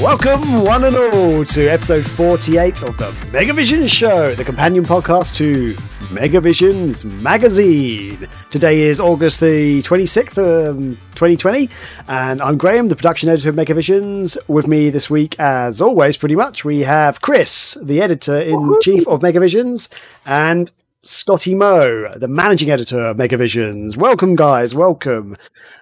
[0.00, 5.74] Welcome, one and all, to episode 48 of the Megavision Show, the companion podcast to
[6.12, 8.26] Megavision's magazine.
[8.50, 11.70] Today is August the 26th, um, 2020,
[12.08, 14.36] and I'm Graham, the production editor of Megavisions.
[14.48, 19.06] With me this week, as always, pretty much, we have Chris, the editor in chief
[19.06, 19.88] of Megavisions,
[20.26, 20.70] and
[21.02, 23.96] Scotty Moe, the managing editor of Megavisions.
[23.96, 24.74] Welcome, guys.
[24.74, 25.36] Welcome.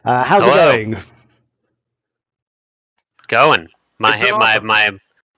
[0.04, 0.70] Uh, how's Hello.
[0.70, 1.02] it going?
[3.28, 3.68] going.
[4.02, 4.66] My It's hair, my awesome.
[4.66, 4.90] my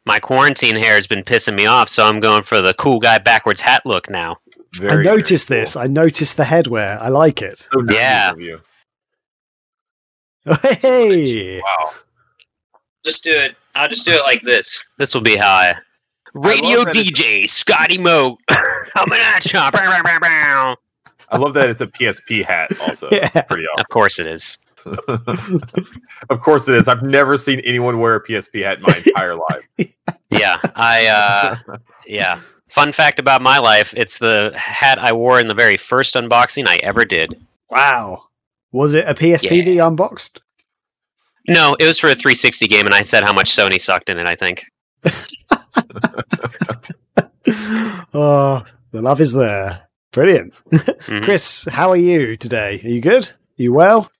[0.06, 3.18] my quarantine hair has been pissing me off, so I'm going for the cool guy
[3.18, 4.36] backwards hat look now.
[4.82, 5.74] I noticed very this.
[5.74, 5.82] cool.
[5.82, 6.98] I noticed the headwear.
[7.00, 7.58] I like it.
[7.58, 8.32] So nice Yeah.
[10.80, 11.60] Hey.
[11.60, 11.92] Wow.
[13.05, 13.56] Just do it.
[13.74, 14.86] I'll just do it like this.
[14.98, 15.74] This will be how I.
[16.34, 19.58] Radio love that DJ Scotty Moe coming at you.
[21.30, 22.70] I love that it's a PSP hat.
[22.80, 23.30] Also, Yeah.
[23.34, 24.58] It's pretty Of course it is.
[24.86, 25.60] Awesome.
[26.30, 26.88] of course, it is.
[26.88, 29.68] I've never seen anyone wear a PSP hat in my entire life.
[30.30, 31.06] Yeah, I.
[31.06, 31.76] uh
[32.06, 32.41] Yeah.
[32.68, 36.64] Fun fact about my life: it's the hat I wore in the very first unboxing
[36.66, 37.41] I ever did.
[37.70, 38.24] Wow.
[38.72, 39.64] Was it a PSP Yeah.
[39.64, 40.41] that you unboxed?
[41.46, 44.19] No, it was for a 360 game, and I said how much Sony sucked in
[44.19, 44.26] it.
[44.26, 44.64] I think.
[48.12, 49.82] oh, the love is there.
[50.12, 50.54] Brilliant.
[50.72, 51.24] Mhm.
[51.24, 52.80] Chris, how are you today?
[52.84, 53.28] Are you good?
[53.28, 54.10] Are you well?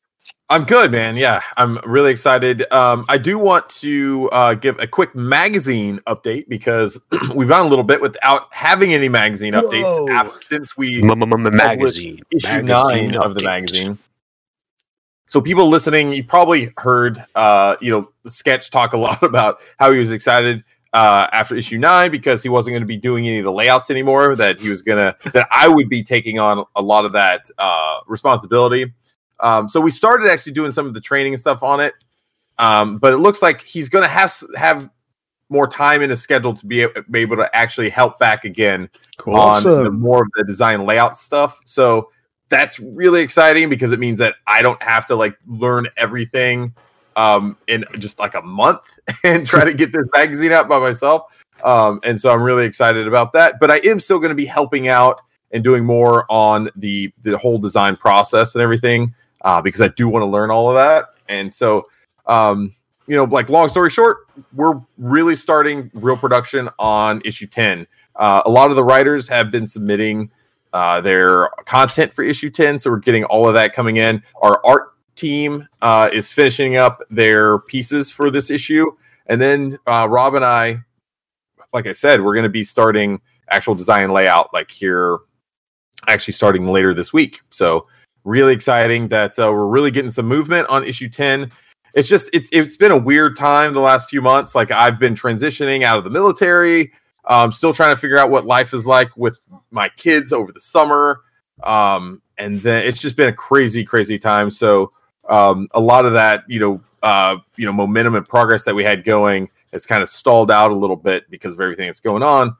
[0.55, 1.17] I'm good, man.
[1.17, 2.73] Yeah, I'm really excited.
[2.73, 7.69] Um, I do want to uh, give a quick magazine update because we've gone a
[7.69, 10.21] little bit without having any magazine updates Whoa.
[10.21, 11.03] af- since we
[11.57, 12.21] Magazine.
[12.31, 13.99] issue nine of the magazine.
[15.27, 19.59] So people listening, you probably heard uh, you know, the sketch talk a lot about
[19.81, 23.27] how he was excited uh, after issue nine because he wasn't going to be doing
[23.27, 24.37] any of the layouts anymore.
[24.37, 28.03] That he was gonna that I would be taking on a lot of that uh,
[28.07, 28.93] responsibility.
[29.41, 31.95] Um, so we started actually doing some of the training and stuff on it.
[32.59, 34.89] Um, but it looks like he's going to have have
[35.49, 38.89] more time in his schedule to be, be able to actually help back again
[39.27, 41.61] on the, more of the design layout stuff.
[41.65, 42.11] So
[42.49, 46.75] that's really exciting because it means that I don't have to like learn everything
[47.17, 48.89] um, in just like a month
[49.25, 51.33] and try to get this magazine out by myself.
[51.63, 53.61] Um, and so I'm really excited about that.
[53.61, 55.23] But I am still going to be helping out
[55.55, 60.09] and doing more on the the whole design process and everything uh, because I do
[60.09, 61.15] want to learn all of that.
[61.29, 61.87] And so,
[62.27, 62.75] um,
[63.07, 67.87] you know, like long story short, we're really starting real production on issue 10.
[68.17, 70.31] Uh, a lot of the writers have been submitting
[70.73, 74.23] uh, their content for issue 10, so we're getting all of that coming in.
[74.43, 78.91] Our art team uh, is finishing up their pieces for this issue.
[79.27, 80.79] And then uh, Rob and I,
[81.73, 85.19] like I said, we're going to be starting actual design layout like here,
[86.09, 87.41] actually starting later this week.
[87.51, 87.87] So,
[88.25, 91.51] really exciting that uh, we're really getting some movement on issue 10
[91.95, 94.55] it's just it's it's been a weird time the last few months.
[94.55, 96.93] Like i've been transitioning out of the military.
[97.25, 99.39] Um still trying to figure out what life is like with
[99.71, 101.21] my kids over the summer.
[101.63, 104.51] Um and then it's just been a crazy crazy time.
[104.51, 104.93] So
[105.29, 108.85] um a lot of that you know uh you know momentum and progress that we
[108.85, 112.23] had going has kind of stalled out a little bit because of everything that's going
[112.23, 112.57] on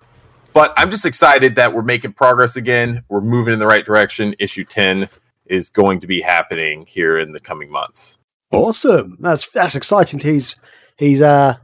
[0.55, 4.35] but i'm just excited that we're making progress again we're moving in the right direction
[4.39, 5.09] issue 10
[5.47, 8.19] is going to be happening here in the coming months
[8.55, 9.17] Awesome.
[9.21, 10.21] That's that's exciting.
[10.21, 10.57] He's
[10.97, 11.57] he's uh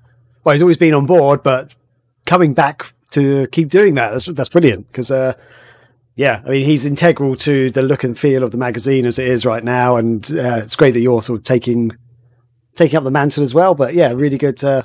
[0.45, 1.75] well he's always been on board, but
[2.27, 4.11] coming back to keep doing that.
[4.11, 5.35] That's that's brilliant because uh
[6.17, 9.27] yeah, I mean he's integral to the look and feel of the magazine as it
[9.27, 11.93] is right now, and uh, it's great that you're sort of taking
[12.75, 13.75] taking up the mantle as well.
[13.75, 14.63] But yeah, really good.
[14.63, 14.83] Uh,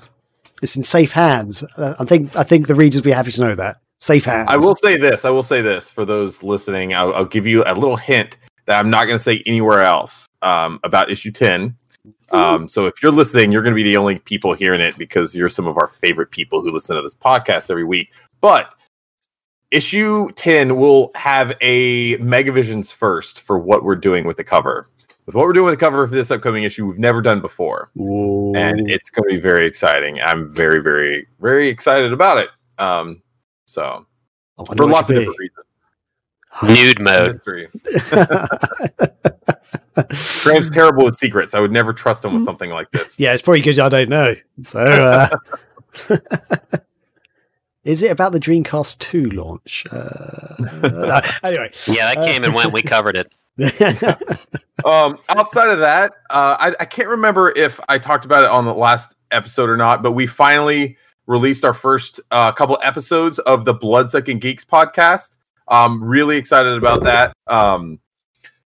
[0.61, 1.63] it's in safe hands.
[1.75, 4.47] Uh, I think I think the readers will be happy to know that safe hands.
[4.49, 5.25] I will say this.
[5.25, 6.93] I will say this for those listening.
[6.93, 10.27] I'll, I'll give you a little hint that I'm not going to say anywhere else
[10.41, 11.75] um, about issue 10.
[12.31, 15.35] Um, so if you're listening, you're going to be the only people hearing it because
[15.35, 18.11] you're some of our favorite people who listen to this podcast every week.
[18.41, 18.73] But
[19.71, 24.87] issue 10 will have a Megavisions first for what we're doing with the cover.
[25.25, 27.89] With what we're doing with the cover for this upcoming issue, we've never done before
[27.99, 28.53] Ooh.
[28.55, 30.21] and it's going to be very exciting.
[30.21, 32.49] I'm very, very, very excited about it.
[32.77, 33.23] Um,
[33.65, 34.05] so
[34.75, 35.49] for lots of could different be.
[36.73, 37.41] Nude mode.
[37.45, 37.69] reasons.
[37.85, 38.25] Mystery.
[40.43, 41.53] Graham's terrible with secrets.
[41.53, 43.19] I would never trust him with something like this.
[43.19, 44.35] Yeah, it's probably because I don't know.
[44.61, 45.29] So, uh,
[47.83, 49.85] is it about the Dreamcast 2 launch?
[49.91, 51.21] Uh, no.
[51.43, 52.71] Anyway, Yeah, that Uh, came and went.
[52.73, 53.33] We covered it.
[54.83, 58.65] Um, outside of that, uh, I, I can't remember if I talked about it on
[58.65, 60.97] the last episode or not, but we finally
[61.27, 65.37] released our first uh, couple episodes of the Bloodsucking Geeks podcast.
[65.67, 67.33] Um, really excited about that.
[67.47, 67.99] Um,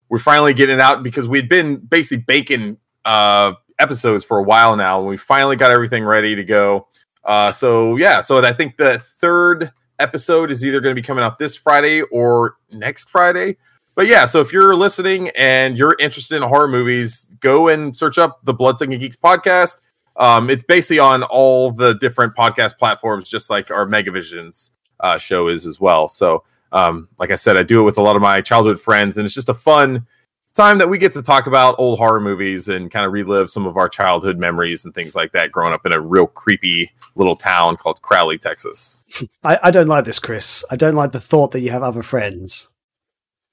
[0.08, 4.98] we're finally getting out because we'd been basically baking uh, episodes for a while now,
[4.98, 6.88] and we finally got everything ready to go.
[7.24, 11.22] Uh, so yeah, so I think the third episode is either going to be coming
[11.22, 13.56] out this Friday or next Friday.
[13.94, 18.18] But yeah, so if you're listening and you're interested in horror movies, go and search
[18.18, 19.80] up the Bloodsucking Geeks podcast.
[20.16, 25.48] Um, it's basically on all the different podcast platforms, just like our Megavisions uh, show
[25.48, 26.08] is as well.
[26.08, 29.16] So, um, like I said, I do it with a lot of my childhood friends,
[29.16, 30.06] and it's just a fun
[30.54, 33.66] time that we get to talk about old horror movies and kind of relive some
[33.66, 37.36] of our childhood memories and things like that growing up in a real creepy little
[37.36, 38.96] town called Crowley, Texas.
[39.42, 40.64] I, I don't like this, Chris.
[40.70, 42.68] I don't like the thought that you have other friends.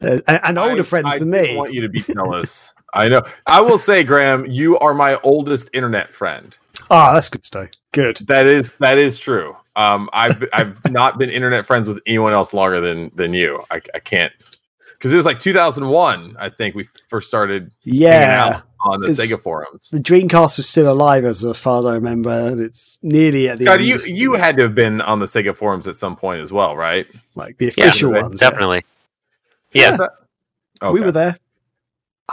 [0.01, 1.54] Uh, and, and older I, friends I than me.
[1.54, 2.74] I want you to be jealous.
[2.93, 3.23] I know.
[3.45, 6.55] I will say, Graham, you are my oldest internet friend.
[6.89, 7.67] Ah, that's good to know.
[7.91, 8.17] Good.
[8.27, 9.55] That is that is true.
[9.75, 13.63] Um, I've I've not been internet friends with anyone else longer than than you.
[13.69, 14.31] I, I can't
[14.93, 16.37] because it was like 2001.
[16.39, 18.61] I think we first started Yeah.
[18.85, 19.89] on the It's- Sega forums.
[19.89, 23.65] The Dreamcast was still alive as far as I remember, and it's nearly at the
[23.65, 23.85] Scott, end.
[23.87, 26.75] you you had to have been on the Sega forums at some point as well,
[26.77, 27.05] right?
[27.35, 28.39] like the Yeah, official right, ones.
[28.41, 28.49] yeah.
[28.49, 28.85] Definitely.
[29.73, 29.97] Yeah,
[30.81, 30.93] Okay.
[30.93, 31.37] We were there.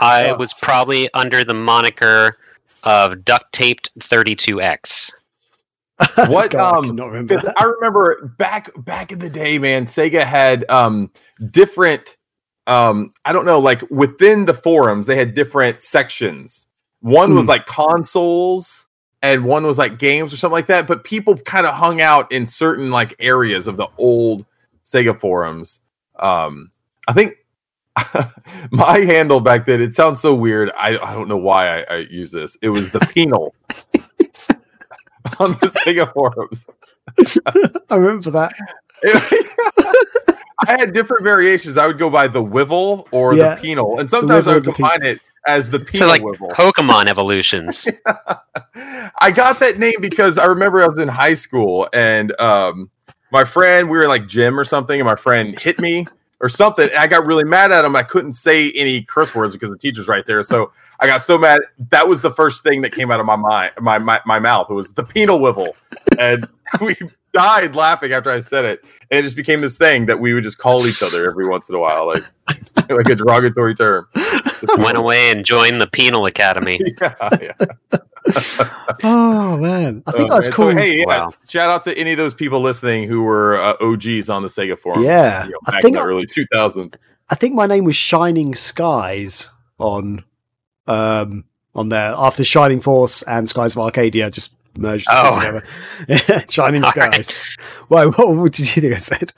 [0.01, 0.37] I Oh.
[0.37, 2.37] was probably under the moniker
[2.83, 5.13] of duct taped 32X.
[6.29, 7.53] What, God, I um, cannot remember.
[7.57, 11.11] I remember back back in the day, man, Sega had um
[11.51, 12.17] different
[12.67, 16.67] um I don't know, like within the forums, they had different sections.
[17.01, 17.51] One was Hmm.
[17.51, 18.87] like consoles
[19.23, 20.87] and one was like games or something like that.
[20.89, 24.45] But people kind of hung out in certain like areas of the old
[24.85, 25.81] Sega forums.
[26.19, 26.73] Um
[27.07, 27.35] I think
[28.71, 30.71] my handle back then, it sounds so weird.
[30.77, 32.57] I, I don't know why I, I use this.
[32.63, 33.55] It was the penal
[35.39, 36.67] on the Sega forums.
[37.91, 38.53] I remember that.
[40.67, 41.77] I had different variations.
[41.77, 43.55] I would go by the Wivel or Yeah.
[43.55, 46.23] the penal, and sometimes I would or the combine it as the penal So like
[46.23, 46.51] Wivel.
[46.51, 47.87] Pokemon evolutions.
[49.21, 52.91] I got that name because I remember I was in high school and um,
[53.31, 56.07] my friend, we were in like gym or something, and my friend hit me
[56.45, 56.91] or something.
[56.91, 57.97] And I got really mad at him.
[57.97, 60.43] I couldn't say any curse words because the teacher's right there.
[60.43, 61.63] So I got so mad.
[61.89, 64.67] That was the first thing that came out of my mind, my my, my mouth.
[64.69, 65.75] It was the penal wivel,
[66.19, 66.47] and
[66.83, 66.97] we
[67.33, 68.85] died laughing after I said it.
[69.11, 71.71] And it just became this thing that we would just call each other every once
[71.71, 72.23] in a while, like
[72.91, 74.07] like a derogatory term.
[74.77, 76.79] Went away and joined the Penal Academy.
[77.01, 77.99] yeah, yeah.
[79.03, 80.57] Oh man, I think Oh, that's man.
[80.57, 80.71] cool.
[80.73, 81.33] So, hey, yeah, Wow.
[81.49, 84.79] shout out to any of those people listening who were uh, OGs on the Sega
[84.79, 85.03] forum.
[85.03, 86.97] Yeah, you know, I think in the I- early 2000s.
[87.31, 90.25] I think my name was Shining Skies on
[90.87, 91.45] um
[91.75, 95.41] on there after Shining Force and Skies of Arcadia just merged the two Oh.
[96.21, 96.45] together.
[96.51, 97.57] Shining All Skies.
[97.89, 99.33] Whoa, what, what did you think I said?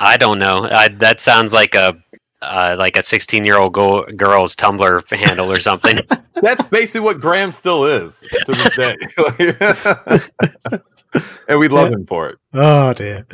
[0.00, 0.66] I don't know.
[0.70, 1.94] I, that sounds like a
[2.44, 5.98] uh, like a 16 year old go- girl's Tumblr handle or something.
[6.34, 8.96] That's basically what Graham still is to this day.
[11.48, 12.38] and we love him for it.
[12.52, 13.26] Oh dear.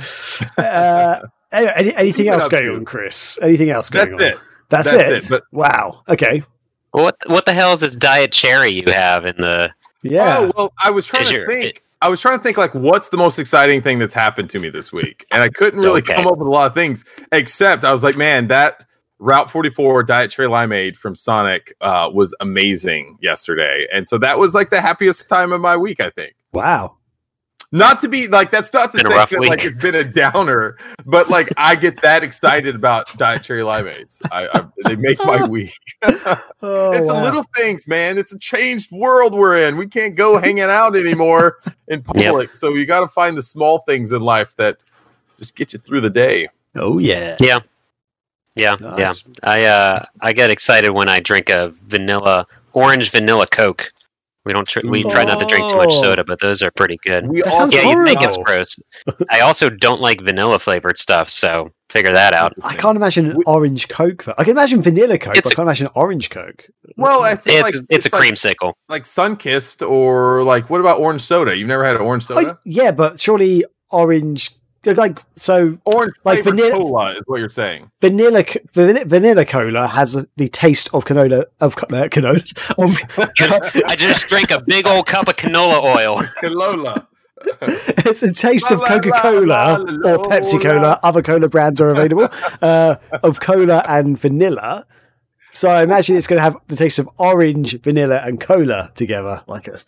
[0.58, 1.20] Uh,
[1.52, 2.76] any, anything else going dude.
[2.76, 3.38] on, Chris?
[3.42, 4.28] Anything else going That's on?
[4.30, 4.38] it.
[4.68, 5.24] That's, That's it.
[5.24, 6.02] it, but- wow.
[6.08, 6.42] Okay.
[6.92, 9.70] what what the hell is this diet cherry you have in the?
[10.02, 10.36] Yeah.
[10.38, 11.82] Oh, well, I was trying Is to your- think.
[12.02, 14.70] I was trying to think like what's the most exciting thing that's happened to me
[14.70, 16.14] this week, and I couldn't really Okay.
[16.14, 17.04] come up with a lot of things.
[17.30, 18.86] Except I was like, man, that
[19.20, 24.54] Route 44 Diet Cherry Limeade from Sonic uh, was amazing yesterday, and so that was
[24.54, 26.00] like the happiest time of my week.
[26.00, 26.34] I think.
[26.52, 26.96] wow.
[27.72, 29.48] Not to be like that's not to Been say that week.
[29.48, 34.20] like it's been a downer, but like I get that excited about Diet Cherry Limeades.
[34.32, 35.72] I, I they make my week.
[36.02, 36.10] Oh,
[36.92, 37.14] it's wow.
[37.14, 38.18] the little things, man.
[38.18, 39.76] It's a changed world we're in.
[39.76, 42.56] We can't go hanging out anymore in public.
[42.56, 44.82] So you got to find the small things in life that
[45.38, 46.48] just get you through the day.
[46.74, 47.36] Oh yeah.
[47.38, 47.60] Yeah,
[48.56, 48.98] yeah, Nice.
[48.98, 49.12] yeah.
[49.44, 53.90] I uh I get excited when I drink a vanilla orange vanilla Coke.
[54.46, 56.02] We don't tr- we try not to drink too much Oh.
[56.02, 57.28] soda, but those are pretty good.
[57.28, 58.78] We That also Yeah, you'd think it's gross.
[59.30, 62.54] I also don't like vanilla flavored stuff, so figure that out.
[62.64, 64.34] I can't imagine We- orange Coke though.
[64.38, 66.66] I can imagine vanilla Coke, It's but I a- can't imagine orange Coke.
[66.96, 68.72] well, it's, It's like it's, a like, creamsicle.
[68.88, 71.54] like Sunkist or like what about orange soda?
[71.56, 72.58] You've never had orange Oh, soda?
[72.64, 74.52] yeah, but surely orange
[74.84, 77.90] like so Orange like vanilla- cola is what you're saying.
[78.00, 82.40] vanilla vanilla, vanilla cola has the taste of canola of co- uh, canola
[82.78, 82.96] of,
[83.86, 86.22] I just drank a big old cup of canola oil.
[86.42, 87.06] Calola.
[87.62, 91.00] it's a taste of La, la, Coca la, Cola la, or Pepsi Cola.
[91.02, 92.28] Other cola brands are available
[92.60, 94.86] uh, of cola and vanilla.
[95.52, 99.42] So I imagine it's going to have the taste of orange, vanilla, and cola together.
[99.46, 99.78] Like a,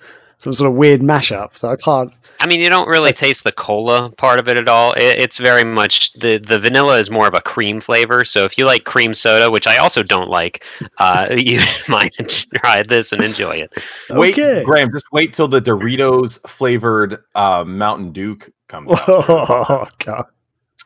[0.42, 1.56] some sort of weird mashup.
[1.56, 2.12] So I can't.
[2.40, 4.92] I mean, you don't really taste the cola part of it at all.
[4.94, 8.24] It, it's very much the the vanilla is more of a cream flavor.
[8.24, 10.64] So if you like cream soda, which I also don't like,
[10.98, 12.12] uh, you might
[12.56, 13.72] try this and enjoy it.
[14.10, 14.64] Wait, Okay.
[14.64, 18.36] Graham, just wait till the Doritos flavored uh, Mountain Dew
[18.68, 19.08] comes out.
[19.08, 20.24] Oh god.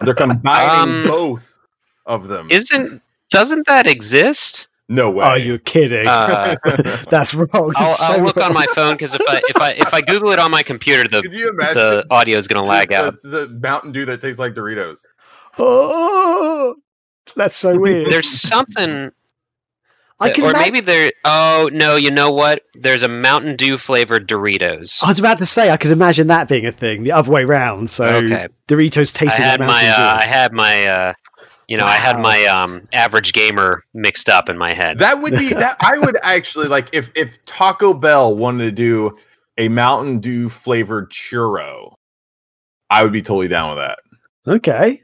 [0.00, 1.56] They're combining Um, both
[2.04, 2.48] of them.
[2.50, 4.68] Isn't doesn't that exist?
[4.88, 5.24] No way.
[5.26, 6.06] Oh, you're kidding.
[6.06, 6.56] Uh,
[7.10, 7.48] That's wrong.
[7.76, 10.00] I'll, It's I'll so look on my phone because if I if I if I
[10.00, 13.14] Google it on my computer, the you the audio is going to lag the, out.
[13.22, 15.04] the Mountain Dew that tastes like Doritos?
[15.58, 16.76] Oh,
[17.34, 18.10] that's so weird.
[18.12, 19.10] There's something,
[20.20, 21.10] I can or imagine- maybe there.
[21.24, 22.62] Oh no, you know what?
[22.74, 25.02] There's a Mountain Dew flavored Doritos.
[25.02, 27.44] I was about to say I could imagine that being a thing, the other way
[27.44, 27.90] round.
[27.90, 28.48] So Okay.
[28.68, 30.20] Doritos I tasting had like my Mountain uh, Dew.
[30.20, 31.12] I had my uh,
[31.68, 34.98] you know I had my um average gamer mixed up in my head.
[34.98, 35.76] That would be that.
[35.80, 39.18] I would actually like if if Taco Bell wanted to do
[39.58, 41.94] a Mountain Dew flavored churro.
[42.88, 43.98] I would be totally down with that.
[44.46, 45.02] Okay,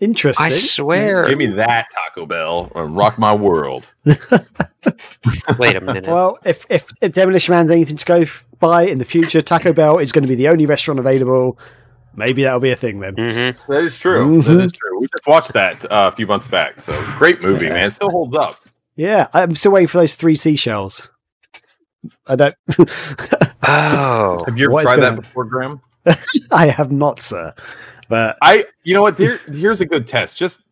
[0.00, 0.46] interesting.
[0.46, 1.28] I swear.
[1.28, 3.90] Give me that Taco Bell and rock my world.
[4.04, 6.06] Wait a minute.
[6.06, 8.24] Well, if if if Demolition Man's anything to go
[8.58, 11.58] by in the future, Taco Bell is going to be the only restaurant available.
[12.16, 13.14] Maybe that'll be a thing then.
[13.14, 14.42] hmm That is true.
[14.42, 14.64] That Mhm.
[14.64, 15.00] is true.
[15.00, 16.80] We just watched that uh, a few months back.
[16.80, 17.86] So great movie, man.
[17.86, 18.56] It still holds up.
[18.96, 21.10] Yeah, I'm still waiting for those three seashells.
[22.26, 22.54] I don't.
[23.62, 25.80] Oh, Have you ever What is tried going that before, Graham?
[26.52, 27.54] I have not, sir.
[28.08, 29.16] But I, you know what?
[29.18, 30.38] There, here's a good test.
[30.38, 30.62] Just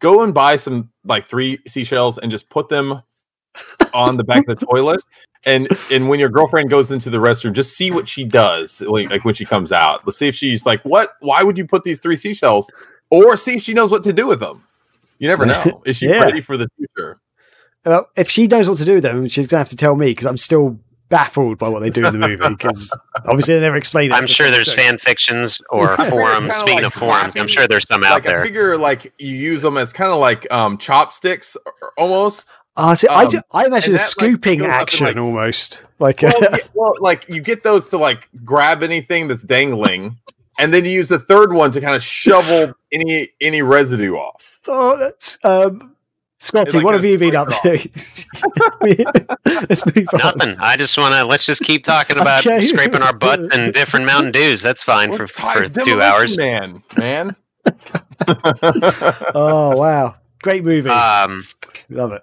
[0.00, 3.00] go and buy some like three seashells and just put them
[3.94, 5.00] on the back of the toilet.
[5.44, 8.80] And and when your girlfriend goes into the restroom, just see what she does.
[8.80, 11.12] Like, like when she comes out, let's see if she's like, "What?
[11.20, 12.70] Why would you put these three seashells?"
[13.10, 14.64] Or see if she knows what to do with them.
[15.18, 15.82] You never know.
[15.86, 16.20] Is she Yeah.
[16.20, 17.20] ready for the future?
[17.84, 19.94] well, if she knows what to do with them, she's going to have to tell
[19.94, 22.90] me because I'm still baffled by what they do in the movie because
[23.26, 24.14] obviously they never explain it.
[24.14, 24.82] I'm sure there's Jokes.
[24.82, 26.52] fan fictions or forums.
[26.56, 28.42] Speaking like of forums, I'm sure there's some out like I there.
[28.42, 31.56] figure, like you use them as kind of like um chopsticks,
[31.96, 32.58] almost.
[32.78, 35.06] Oh, see, I, Um, ju- I imagine a that, like, scooping goes up and, action
[35.06, 35.84] like- almost.
[35.98, 40.16] Like, well, yeah, well, like you get those to like grab anything that's dangling,
[40.58, 44.60] and then you use the third one to kind of shovel any any residue off.
[44.68, 45.92] oh, that's um,
[46.38, 46.76] Scotty.
[46.76, 47.70] like what have you been up to?
[48.82, 50.18] Let's move on.
[50.18, 50.56] Nothing.
[50.58, 52.60] I just want to let's just keep talking about Okay.
[52.60, 54.60] scraping our butts and different Mountain Dews.
[54.60, 56.36] That's fine for, for two hours.
[56.36, 57.34] man, man.
[59.34, 60.88] Oh wow, great movie.
[60.88, 61.42] Um,
[61.90, 62.22] Love it.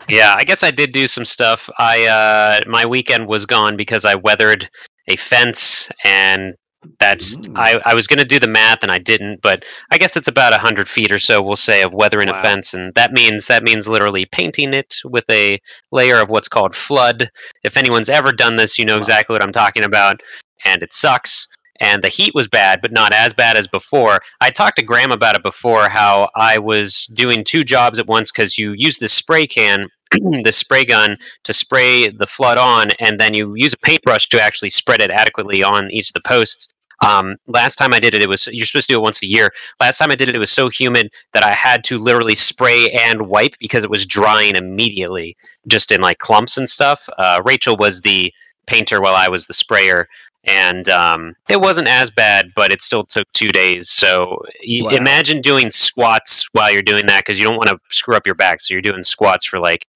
[0.08, 1.70] yeah, I guess I did do some stuff.
[1.78, 4.68] I uh, my weekend was gone because I weathered
[5.08, 6.54] a fence, and
[6.98, 7.54] that's Ooh.
[7.56, 10.28] I, I was going to do the math and I didn't, but I guess it's
[10.28, 11.42] about hundred feet or so.
[11.42, 12.38] We'll say of weathering Wow.
[12.38, 15.58] a fence, and that means that means literally painting it with a
[15.90, 17.30] layer of what's called flood.
[17.62, 18.98] If anyone's ever done this, you know Wow.
[18.98, 20.20] exactly what I'm talking about,
[20.66, 21.48] and it sucks.
[21.80, 24.20] And the heat was bad, but not as bad as before.
[24.40, 28.30] I talked to Graham about it before, how I was doing two jobs at once
[28.30, 29.88] because you use this spray can,
[30.44, 34.40] this spray gun to spray the flood on, and then you use a paintbrush to
[34.40, 36.68] actually spread it adequately on each of the posts.
[37.04, 39.26] Um, last time I did it, it was you're supposed to do it once a
[39.26, 39.50] year.
[39.80, 42.88] Last time I did it, it was so humid that I had to literally spray
[42.90, 47.08] and wipe because it was drying immediately, just in like clumps and stuff.
[47.18, 48.32] Uh, Rachel was the
[48.66, 50.08] painter while I was the sprayer,
[50.46, 53.88] and um, it wasn't as bad, but it still took two days.
[53.90, 54.90] So Wow.
[54.90, 58.34] imagine doing squats while you're doing that because you don't want to screw up your
[58.34, 58.60] back.
[58.60, 59.86] So you're doing squats for like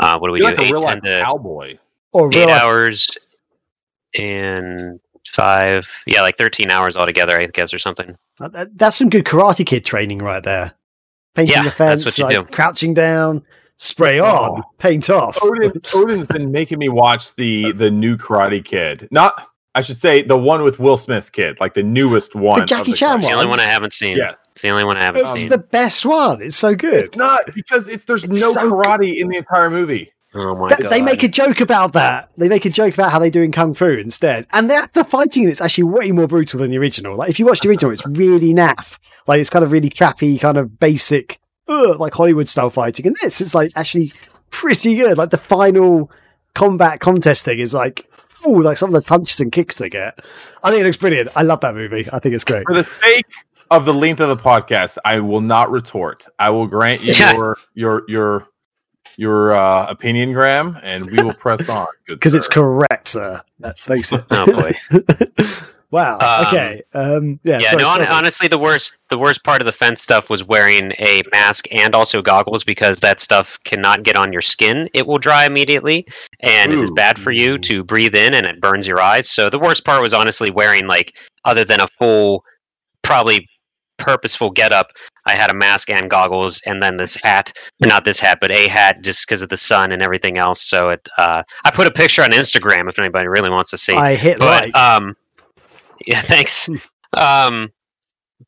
[0.00, 0.56] uh, what do we You're do?
[0.56, 1.78] like a Eight, real 10 life to cowboy.
[2.12, 3.08] Or eight life- hours
[4.18, 8.16] and five yeah like 13 hours altogether i guess or something
[8.74, 10.72] That's some good Karate Kid training right there.
[11.34, 12.52] Painting Yeah, the fence, that's what you like do.
[12.54, 13.42] crouching down,
[13.76, 14.62] spray on, Oh.
[14.78, 15.38] paint off.
[15.40, 19.06] Odin, Odin's been making me watch the the new Karate Kid.
[19.12, 22.60] Not, I should say, the one with Will Smith's kid, like the newest one.
[22.62, 23.50] of Jackie Chan Karate it's the only One?
[23.50, 24.32] one i haven't seen Yeah.
[24.50, 25.32] it's the only one i haven't seen.
[25.32, 26.42] It's seen the best one.
[26.42, 26.94] It's so good.
[27.04, 30.12] It's not because it's there's It's no so karate in the entire movie.
[30.34, 32.30] oh my Th- god they make a joke about that.
[32.36, 34.46] They make a joke about how they do in Kung Fu instead.
[34.52, 37.16] And the, the fighting in it's actually way more brutal than the original.
[37.16, 38.98] Like, if you watch the original, it's really naff.
[39.26, 43.06] Like, it's kind of really crappy, kind of basic, ugh, like Hollywood style fighting.
[43.06, 44.12] And this is like actually
[44.50, 45.16] pretty good.
[45.16, 46.10] Like, the final
[46.54, 48.06] combat contest thing is like,
[48.44, 50.18] oh, like some of the punches and kicks they get.
[50.62, 51.30] I think it looks brilliant.
[51.36, 52.08] I love that movie.
[52.12, 52.64] I think it's great.
[52.66, 53.26] For the sake
[53.70, 56.26] of the length of the podcast, I will not retort.
[56.38, 57.32] I will grant you Yeah.
[57.34, 58.48] your your your
[59.18, 61.86] your uh, opinion, Graham, and we will press on.
[62.06, 63.40] Because it's correct, sir.
[63.58, 64.24] Let's face it.
[64.30, 64.74] oh boy
[65.92, 66.18] Wow.
[66.20, 66.82] Um, okay.
[66.94, 67.58] Um, yeah.
[67.60, 68.06] Yeah, sorry, no, sorry.
[68.06, 71.94] honestly, the worst the worst part of the fence stuff was wearing a mask and
[71.94, 74.88] also goggles because that stuff cannot get on your skin.
[74.94, 76.06] It will dry immediately,
[76.40, 79.30] and it is bad for you to breathe in, and it burns your eyes.
[79.30, 82.42] So the worst part was honestly wearing like, other than a full,
[83.02, 83.46] probably
[83.98, 84.86] purposeful getup.
[85.26, 88.66] I had a mask and goggles, and then this hat, not this hat, but a
[88.66, 90.66] hat, just because of the sun and everything else.
[90.66, 93.94] So it, uh, I put a picture on Instagram if anybody really wants to see
[93.94, 94.76] I hit but like.
[94.76, 95.14] um
[96.06, 96.68] yeah thanks.
[97.16, 97.72] Um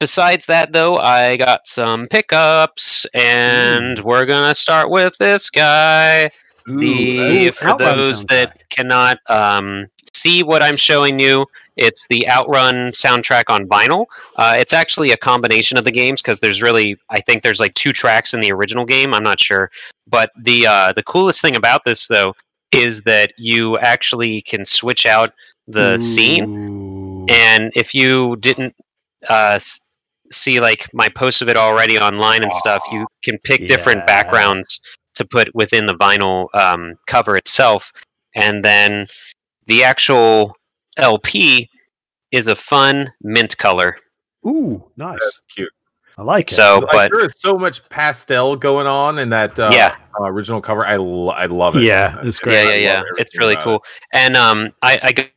[0.00, 6.30] besides that though i got some pickups and we're gonna start with this guy.
[6.66, 11.46] The Ooh, for those that cannot um see what i'm showing you
[11.76, 14.06] it's the outrun soundtrack on vinyl.
[14.36, 17.74] Uh, it's actually a combination of the games because there's really i think there's like
[17.74, 19.70] two tracks in the original game i'm not sure.
[20.06, 22.34] But the uh, the coolest thing about this though
[22.72, 25.32] is that you actually can switch out
[25.66, 26.44] the scene.
[26.44, 27.13] Ooh.
[27.28, 28.74] And if you didn't
[29.28, 29.58] uh,
[30.30, 34.80] see like my post of it already online and stuff you can pick different backgrounds
[35.14, 37.92] to put within the vinyl um, cover itself
[38.34, 39.06] and then
[39.66, 40.54] the actual
[40.98, 41.68] lp
[42.32, 43.96] is a fun mint color
[44.46, 45.18] Ooh, nice.
[45.20, 45.70] That's cute.
[46.18, 46.54] I like it.
[46.54, 49.96] so Like, but there is so much pastel going on in that uh, Yeah.
[50.20, 50.84] uh, original cover.
[50.84, 51.82] I, lo- I love it.
[51.82, 52.52] Yeah, it's great.
[52.54, 55.30] yeah yeah yeah it's really about cool and um i i g-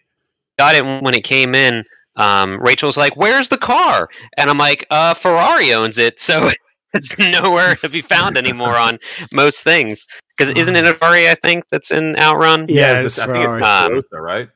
[0.57, 1.83] got it when it came in
[2.15, 6.49] um rachel's like where's the car and i'm like uh ferrari owns it so
[6.93, 8.97] it's nowhere to be found anymore on
[9.33, 13.19] most things because isn't it a ferrari i think that's in outrun Yeah, this- it's
[13.19, 13.97] I think Ferrari.
[13.97, 14.49] it's Um, right?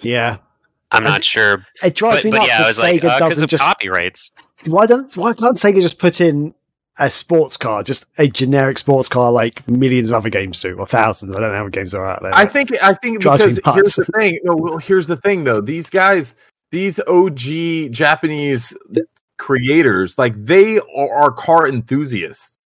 [0.00, 0.36] yeah,
[0.92, 2.94] i'm I not sure it drives but, me but nuts yeah i that was like
[2.94, 3.64] Sega because doesn't of just.
[3.64, 4.32] copyrights
[4.66, 5.12] Why don't?
[5.16, 6.54] Why can't Sega just put in
[6.98, 10.86] a sports car, just a generic sports car, like millions of other games do, or
[10.86, 11.34] thousands?
[11.34, 12.34] I don't know how many games are out there.
[12.34, 14.38] I think I think because here's the thing.
[14.44, 15.60] No, well, here's the thing though.
[15.60, 16.34] These guys,
[16.70, 18.74] these OG Japanese
[19.38, 22.58] creators, like they are, are car enthusiasts,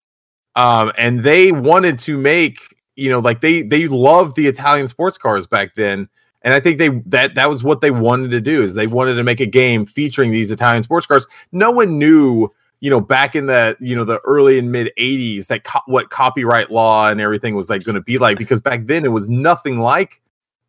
[0.55, 5.19] um, and they wanted to make you know like they they loved the Italian sports
[5.19, 6.09] cars back then.
[6.43, 9.17] And I think they that that was what they wanted to do is they wanted
[9.17, 11.27] to make a game featuring these Italian sports cars.
[11.53, 15.47] No one knew you know, back in the you know the early and mid '80s,
[15.49, 18.87] that co- what copyright law and everything was like going to be like because back
[18.87, 20.21] then it was nothing like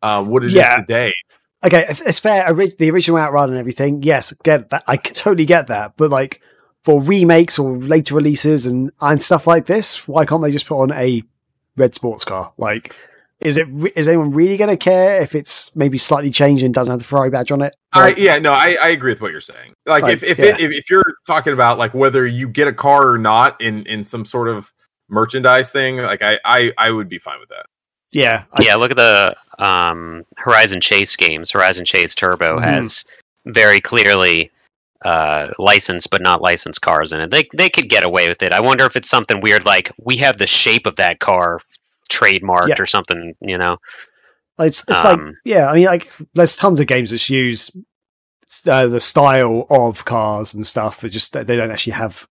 [0.02, 0.76] uh, what it is Yeah.
[0.76, 1.14] today.
[1.64, 2.52] okay, it's fair.
[2.52, 4.84] The original Outrun and everything, yes, get that.
[4.86, 5.96] I can totally get that.
[5.96, 6.40] But like
[6.82, 10.80] for remakes or later releases and and stuff like this, why can't they just put
[10.82, 11.22] on a
[11.76, 12.52] red sports car?
[12.58, 12.94] Like,
[13.44, 13.68] is it?
[13.96, 17.04] Is anyone really going to care if it's maybe slightly changed and doesn't have the
[17.04, 17.74] Ferrari badge on it?
[17.92, 19.74] I, Like, yeah, no, I, I agree with what you're saying.
[19.86, 20.44] Like, Like, if if, yeah.
[20.46, 23.84] it, if if you're talking about like whether you get a car or not in
[23.86, 24.72] in some sort of
[25.08, 27.66] merchandise thing, like I I, I would be fine with that.
[28.12, 31.50] yeah, I- yeah, look at the um, Horizon Chase games.
[31.50, 32.64] Horizon Chase Turbo Mhm.
[32.64, 33.04] has
[33.46, 34.50] very clearly
[35.04, 37.30] uh, licensed but not licensed cars in it.
[37.30, 38.52] They they could get away with it.
[38.52, 41.58] I wonder if it's something weird like we have the shape of that car
[42.12, 42.74] trademarked Yeah.
[42.78, 43.34] or something.
[43.40, 43.76] You know,
[44.58, 47.70] It's, it's like, Um, yeah, I mean, like, there's tons of games that use
[48.66, 52.26] uh, the style of cars and stuff, but just they don't actually have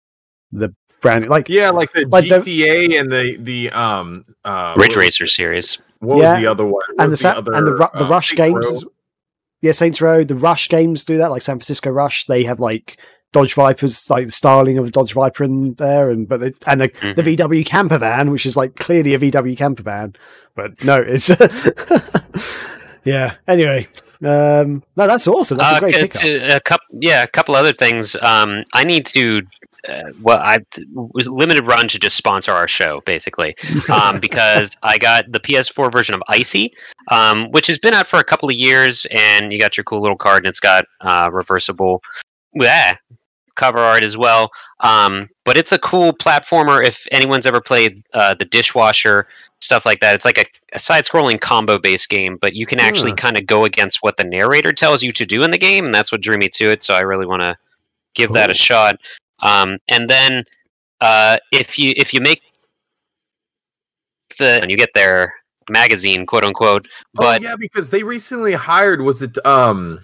[0.52, 1.28] the brand.
[1.28, 5.26] Like, Yeah, like the Like the- GTA and the the um uh, Ridge what- Racer
[5.26, 5.80] series.
[6.00, 6.34] What Yeah.
[6.34, 6.74] was the other one?
[6.74, 8.91] What and the, was sa- and the, Ru- the uh, Rush Saints games, Row?
[9.62, 12.26] yeah, Saints Row, the Rush games do that, like San Francisco Rush.
[12.26, 13.00] They have like
[13.34, 16.82] Dodge Vipers, like the styling of the Dodge Viper in there, and but the, and
[16.82, 17.15] the, Mhm.
[17.15, 20.13] the VW camper van, which is like clearly a VW camper van,
[20.56, 21.30] but no, it's
[23.04, 23.36] yeah.
[23.48, 23.88] Anyway,
[24.24, 25.58] um, no, that's awesome.
[25.58, 26.58] That's a Uh, great c- pickup.
[26.58, 28.15] a couple, yeah, a couple other things.
[28.22, 29.41] Um, I need to.
[29.89, 30.60] Uh, well, I
[30.94, 33.56] was limited run to just sponsor our show, basically,
[33.91, 36.70] um, because I got the PS4 version of ICEY,
[37.10, 40.00] um, which has been out for a couple of years, and you got your cool
[40.02, 42.00] little card, and it's got uh, reversible,
[42.54, 42.96] yeah,
[43.56, 44.50] cover art as well.
[44.80, 46.84] Um, but it's a cool platformer.
[46.84, 49.28] If anyone's ever played uh, the Dishwasher
[49.60, 53.18] stuff like that, it's like a, a side-scrolling combo-based game, but you can actually Huh.
[53.18, 55.94] kind of go against what the narrator tells you to do in the game, and
[55.94, 56.84] that's what drew me to it.
[56.84, 57.56] So I really want to
[58.16, 58.98] give that a shot.
[59.44, 60.44] Um, and then
[61.00, 62.42] uh, if you if you make
[64.38, 65.34] the and you get their
[65.70, 69.02] magazine, quote unquote, but oh, yeah, because they recently hired.
[69.02, 70.04] Was it um,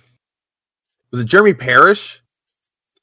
[1.11, 2.21] was it Jeremy Parish?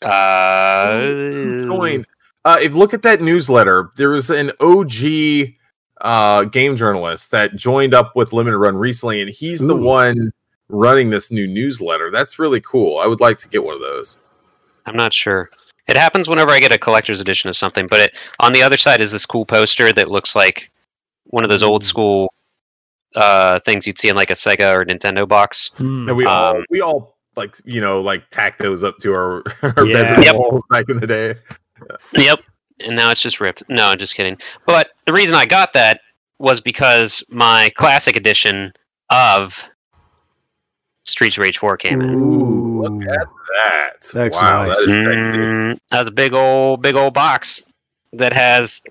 [0.02, 2.06] Uh, Who joined?
[2.44, 5.54] Uh, if look at that newsletter, there was an OG
[6.00, 10.32] uh game journalist that joined up with Limited Run recently, and he's the one
[10.68, 12.10] running this new newsletter.
[12.10, 12.98] That's really cool.
[12.98, 14.18] I would like to get one of those.
[14.86, 15.50] I'm not sure.
[15.86, 18.76] It happens whenever I get a collector's edition of something, but it, on the other
[18.76, 20.70] side is this cool poster that looks like
[21.24, 21.86] one of those old Mm.
[21.86, 22.34] school
[23.16, 25.70] uh, things you'd see in like a Sega or Nintendo box.
[25.76, 26.08] Hmm.
[26.08, 29.42] And we all Um, we all like you know like tack those up to our,
[29.62, 30.02] our Yeah.
[30.16, 30.34] bedroom Yep.
[30.36, 31.34] walls back in the day.
[32.12, 32.40] Yep.
[32.80, 33.62] And now it's just ripped.
[33.68, 34.36] No, I'm just kidding.
[34.66, 36.00] But the reason I got that
[36.38, 38.72] was because my classic edition
[39.10, 39.70] of
[41.04, 42.14] Streets of Rage 4 came in.
[42.14, 42.82] Ooh.
[42.82, 44.10] Look at that!
[44.12, 44.76] That's wow, nice.
[44.76, 44.88] that is.
[44.88, 47.74] Mm, that was a big old, big old box
[48.14, 48.82] that has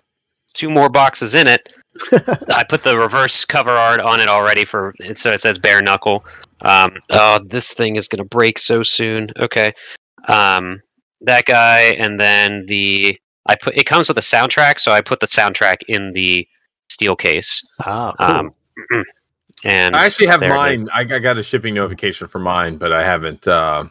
[0.54, 1.74] two more boxes in it.
[2.56, 6.24] I put the reverse cover art on it already for so it says bare knuckle.
[6.64, 9.30] Um, oh, this thing is gonna break so soon.
[9.40, 9.72] Okay,
[10.28, 10.82] um,
[11.22, 15.20] that guy, and then the I put it comes with a soundtrack, so I put
[15.20, 16.48] the soundtrack in the
[16.90, 17.66] steel case.
[17.86, 18.28] Oh, cool.
[18.28, 18.54] Um,
[19.66, 20.88] and I actually have mine.
[20.94, 23.48] I, I got a shipping notification for mine, but I haven't.
[23.48, 23.86] uh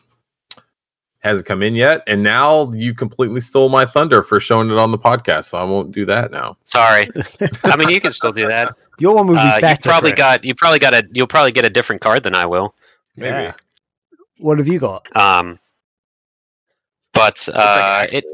[1.23, 4.91] Hasn't come in yet, and now you completely stole my thunder for showing it on
[4.91, 5.45] the podcast.
[5.47, 6.57] So I won't do that now.
[6.65, 7.09] Sorry,
[7.65, 8.75] I mean you can still do that.
[8.99, 9.75] Your one would be Uh, better.
[9.87, 10.19] you probably Chris.
[10.19, 12.75] got you probably got a you'll probably get a different card than I will.
[13.17, 13.29] Maybe.
[13.37, 13.53] Yeah.
[14.39, 15.07] What have you got?
[15.17, 15.61] Um,
[17.15, 18.25] but uh, it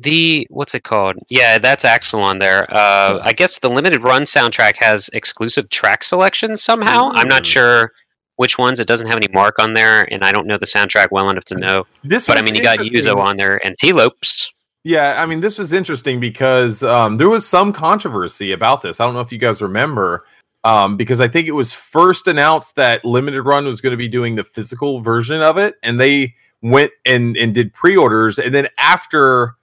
[0.00, 1.16] the what's it called?
[1.30, 2.66] Yeah, that's Axel on there.
[2.68, 7.10] Uh, I guess the limited run soundtrack has exclusive track selections somehow.
[7.14, 7.46] I'm not Mm.
[7.46, 7.92] sure
[8.38, 8.80] which ones.
[8.80, 11.44] It doesn't have any mark on there, and I don't know the soundtrack well enough
[11.46, 11.86] to know.
[12.02, 12.78] This, But I mean, you got.
[12.78, 14.52] Yuzo on there and T-Lopes.
[14.84, 19.00] Yeah, I mean, this was interesting because um, there was some controversy about this.
[19.00, 20.24] I don't know if you guys remember,
[20.64, 24.08] um, because I think it was first announced that Limited Run was going to be
[24.08, 28.68] doing the physical version of it, and they went and and did pre-orders, and then
[28.78, 29.56] after,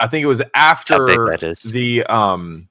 [0.00, 1.60] I think it was That's how big after that is.
[1.62, 2.68] the um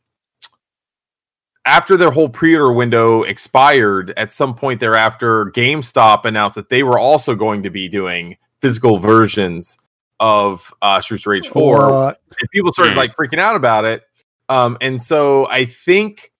[1.65, 6.99] after their whole pre-order window expired at some point thereafter GameStop announced that they were
[6.99, 9.77] also going to be doing physical versions
[10.19, 12.21] of uh Streets of Rage 4 What?
[12.39, 12.97] and people started Hmm.
[12.99, 14.03] like freaking out about it
[14.49, 16.31] um and so I think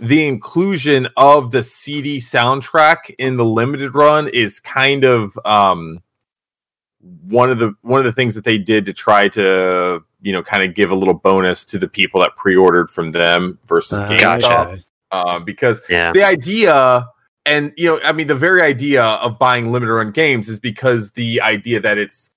[0.00, 5.98] the inclusion of the CD soundtrack in the limited run is kind of um
[7.22, 10.42] one of the one of the things that they did to try to you know
[10.42, 14.06] kind of give a little bonus to the people that pre-ordered from them versus Ah,
[14.08, 14.84] GameStop Gotcha.
[15.10, 16.12] um, because Yeah.
[16.12, 17.06] the idea
[17.44, 21.10] and you know i mean the very idea of buying limited run games is because
[21.12, 22.30] the idea that it's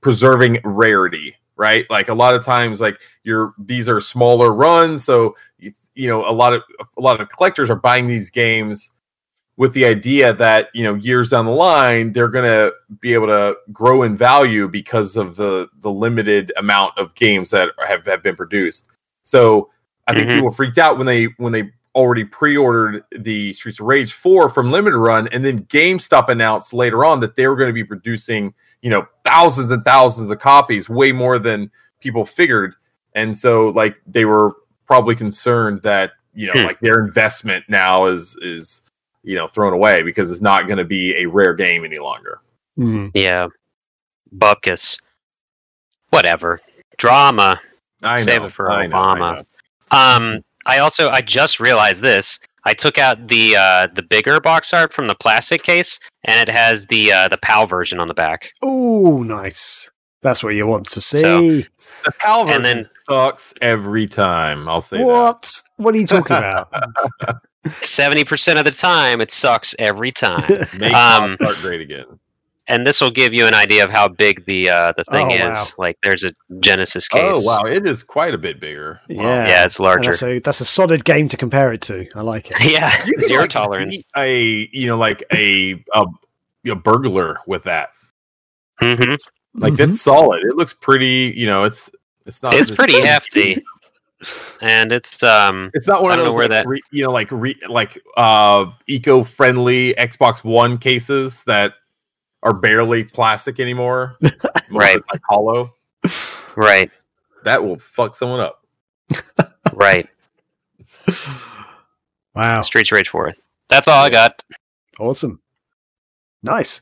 [0.00, 5.36] preserving rarity right like a lot of times like you're these are smaller runs so
[5.58, 6.62] you, you know a lot of
[6.96, 8.90] a lot of collectors are buying these games
[9.58, 13.26] with the idea that you know years down the line they're going to be able
[13.26, 18.22] to grow in value because of the the limited amount of games that have, have
[18.22, 18.88] been produced
[19.24, 19.68] so
[20.06, 20.36] i think Mhm.
[20.36, 24.70] people freaked out when they when they already pre-ordered the streets of rage 4 from
[24.70, 28.54] limited run and then gamestop announced later on that they were going to be producing
[28.82, 32.74] you know thousands and thousands of copies way more than people figured
[33.14, 34.52] and so like they were
[34.86, 36.66] probably concerned that you know Hmm.
[36.68, 38.82] like their investment now is is
[39.28, 42.40] you know thrown away because it's not going to be a rare game any longer
[42.76, 43.08] Hmm.
[43.14, 43.46] Yeah.
[44.36, 44.98] Bupkis.
[46.10, 46.60] Whatever.
[46.96, 47.58] Drama.
[48.02, 49.36] i know Save it for I know, I Obama.
[49.36, 49.44] know.
[49.98, 52.38] Um, I also I just realized this.
[52.64, 56.52] I took out the uh, the bigger box art from the plastic case, and it
[56.54, 58.52] has the uh, the PAL version on the back.
[58.62, 59.90] Oh, nice.
[60.22, 61.18] That's what you want to see.
[61.18, 61.62] So-
[62.04, 65.62] the PAL version And then- sucks every time i'll say that what?
[65.78, 66.68] What are you talking about?
[67.82, 70.48] Seventy percent of the time, it sucks every time.
[70.78, 72.06] make Um, um, art great again
[72.70, 75.48] and this will give you an idea of how big the uh, the thing Oh,
[75.48, 75.74] is.
[75.78, 77.22] Like, there's a Genesis case.
[77.24, 79.24] oh wow it is quite a bit bigger Wow.
[79.24, 79.48] Yeah.
[79.48, 80.10] Yeah, it's And larger.
[80.10, 82.06] That's a, that's a solid game to compare it to.
[82.14, 82.56] I like it.
[82.70, 84.02] yeah, You zero like, tolerance.
[84.16, 86.04] a you know like a a,
[86.70, 87.90] a burglar with that
[88.80, 89.14] hmm
[89.54, 89.76] like Mhm.
[89.78, 91.90] that's solid it looks pretty you know it's
[92.26, 93.64] it's not It's pretty hefty,
[94.60, 95.70] and it's um.
[95.74, 98.66] It's not one of those where like, that- re, you know like re, like uh
[98.86, 101.74] eco-friendly Xbox One cases that
[102.42, 104.16] are barely plastic anymore.
[104.70, 105.00] Right.
[105.12, 105.72] like hollow.
[106.56, 106.90] Right,
[107.44, 108.64] That will fuck someone up.
[109.74, 110.06] right.
[112.34, 112.60] Wow.
[112.60, 113.34] Streets of Rage 4.
[113.68, 114.44] That's all I got.
[115.00, 115.40] Awesome.
[116.42, 116.80] Nice.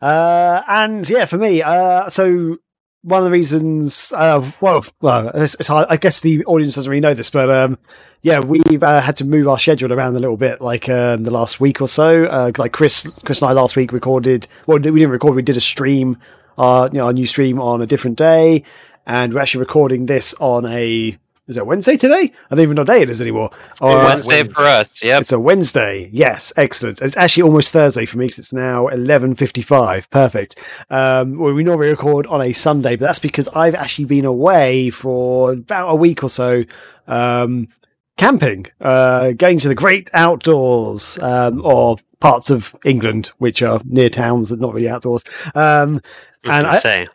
[0.00, 2.56] Uh, and yeah, for me, uh, so
[3.04, 5.68] one of the reasons, uh, well, well, it's, it's.
[5.68, 7.78] I guess the audience doesn't really know this, but um,
[8.22, 11.30] yeah, we've uh, had to move our schedule around a little bit, like um, the
[11.30, 12.24] last week or so.
[12.24, 14.48] Uh, like Chris, Chris and I last week recorded.
[14.66, 15.34] Well, we didn't record.
[15.34, 16.16] We did a stream,
[16.56, 18.64] uh, you know, a new stream on a different day,
[19.06, 21.18] and we're actually recording this on a.
[21.46, 22.32] Is it Wednesday today?
[22.50, 23.50] I don't even know what day it is anymore.
[23.78, 24.54] Uh, Wednesday Wednesday.
[24.54, 25.04] for us.
[25.04, 26.08] Yeah, it's a Wednesday.
[26.10, 27.02] Yes, excellent.
[27.02, 30.08] It's actually almost Thursday for me because it's now eleven fifty-five.
[30.08, 30.58] Perfect.
[30.88, 34.88] Um, well, we normally record on a Sunday, but that's because I've actually been away
[34.88, 36.64] for about a week or so,
[37.06, 37.68] um,
[38.16, 44.08] camping, uh, going to the great outdoors, um, or parts of England, which are near
[44.08, 45.24] towns and not really outdoors.
[45.54, 46.00] Um,
[46.44, 47.06] and I, say,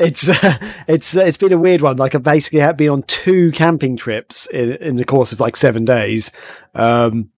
[0.00, 0.58] it's uh,
[0.88, 1.96] it's uh, it's been a weird one.
[1.96, 5.56] Like I basically have been on two camping trips in, in the course of like
[5.56, 6.32] seven days.
[6.74, 7.30] Um,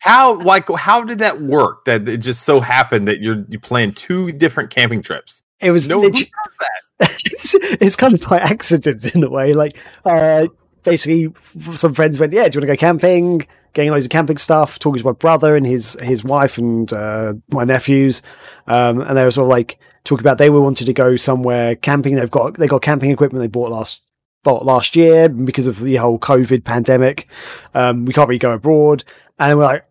[0.00, 1.84] how like how did that work?
[1.86, 5.42] That it just so happened that you're you planned two different camping trips.
[5.60, 6.30] It was no, literally,
[7.00, 9.54] it's, it's kind of by accident in a way.
[9.54, 10.46] Like uh,
[10.82, 11.32] basically,
[11.74, 14.78] some friends went, "Yeah, do you want to go camping?" Getting loads of camping stuff.
[14.78, 18.22] Talking to my brother and his his wife and uh, my nephews,
[18.68, 21.76] um, and they were sort of like talking about they were wanted to go somewhere
[21.76, 22.14] camping.
[22.14, 24.06] They've got they got camping equipment they bought last
[24.42, 27.28] bought last year because of the whole COVID pandemic.
[27.74, 29.04] Um, we can't really go abroad,
[29.38, 29.86] and we're like,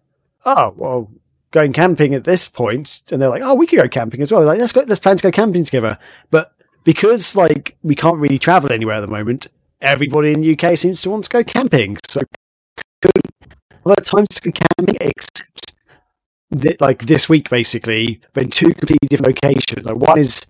[0.46, 1.12] oh well,
[1.52, 4.44] going camping at this point, and they're like, oh, we could go camping as well.
[4.44, 5.98] Like, let's go, let's plan to go camping together.
[6.32, 9.48] But because like we can't really travel anywhere at the moment,
[9.82, 11.98] everybody in the UK seems to want to go camping.
[12.08, 12.22] So
[14.14, 15.63] times to go camping except
[16.60, 19.86] th- like this week basically been two completely different locations.
[19.86, 20.42] Like one is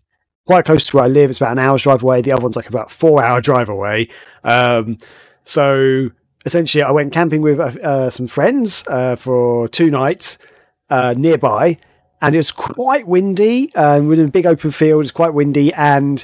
[0.45, 2.21] quite close to where I live, it's about an hour's drive away.
[2.21, 4.09] The other one's like about four hour drive away.
[4.43, 4.97] Um,
[5.43, 6.09] so
[6.45, 10.37] essentially, I went camping with uh, uh, some friends uh, for two nights
[10.89, 11.77] uh, nearby,
[12.21, 13.73] and it was quite windy.
[13.75, 15.01] Um, we're in a big open field.
[15.01, 16.23] It's quite windy, and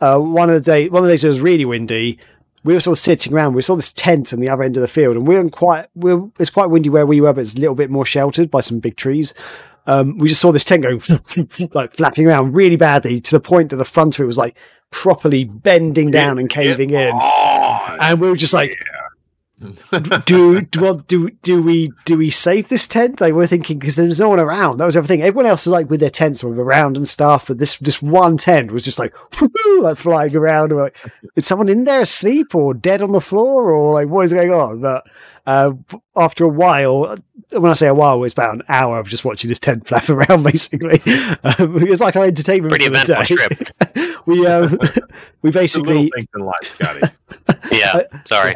[0.00, 2.18] uh, one of the day, one of the days it was really windy.
[2.62, 3.54] We were sort of sitting around.
[3.54, 5.86] We saw this tent on the other end of the field, and we're in quite.
[5.94, 8.60] We're, it's quite windy where we were, but it's a little bit more sheltered by
[8.60, 9.34] some big trees.
[9.86, 11.00] Um, we just saw this tent going
[11.74, 14.56] like flapping around really badly to the point that the front of it was like
[14.90, 17.12] properly bending down and caving in,
[18.00, 18.78] and we were just like,
[20.24, 23.20] do do do do we do we save this tent?
[23.20, 24.78] Like we're thinking because there's no one around.
[24.78, 25.22] That was everything.
[25.22, 28.38] Everyone else was like with their tents or around and stuff, but this this one
[28.38, 29.14] tent was just like
[29.80, 30.72] like flying around.
[30.72, 30.96] Like,
[31.36, 34.50] is someone in there asleep or dead on the floor or like what is going
[34.50, 34.80] on?
[34.80, 35.06] But
[35.46, 35.72] uh,
[36.16, 37.16] after a while,
[37.50, 40.08] when I say a while, it's about an hour of just watching this tent flap
[40.08, 40.42] around.
[40.42, 41.00] Basically,
[41.44, 42.70] um, it's like our entertainment.
[42.70, 44.16] Pretty eventful trip.
[44.26, 44.78] we um,
[45.42, 47.00] we basically little things in life, Scotty.
[47.72, 48.54] yeah, sorry.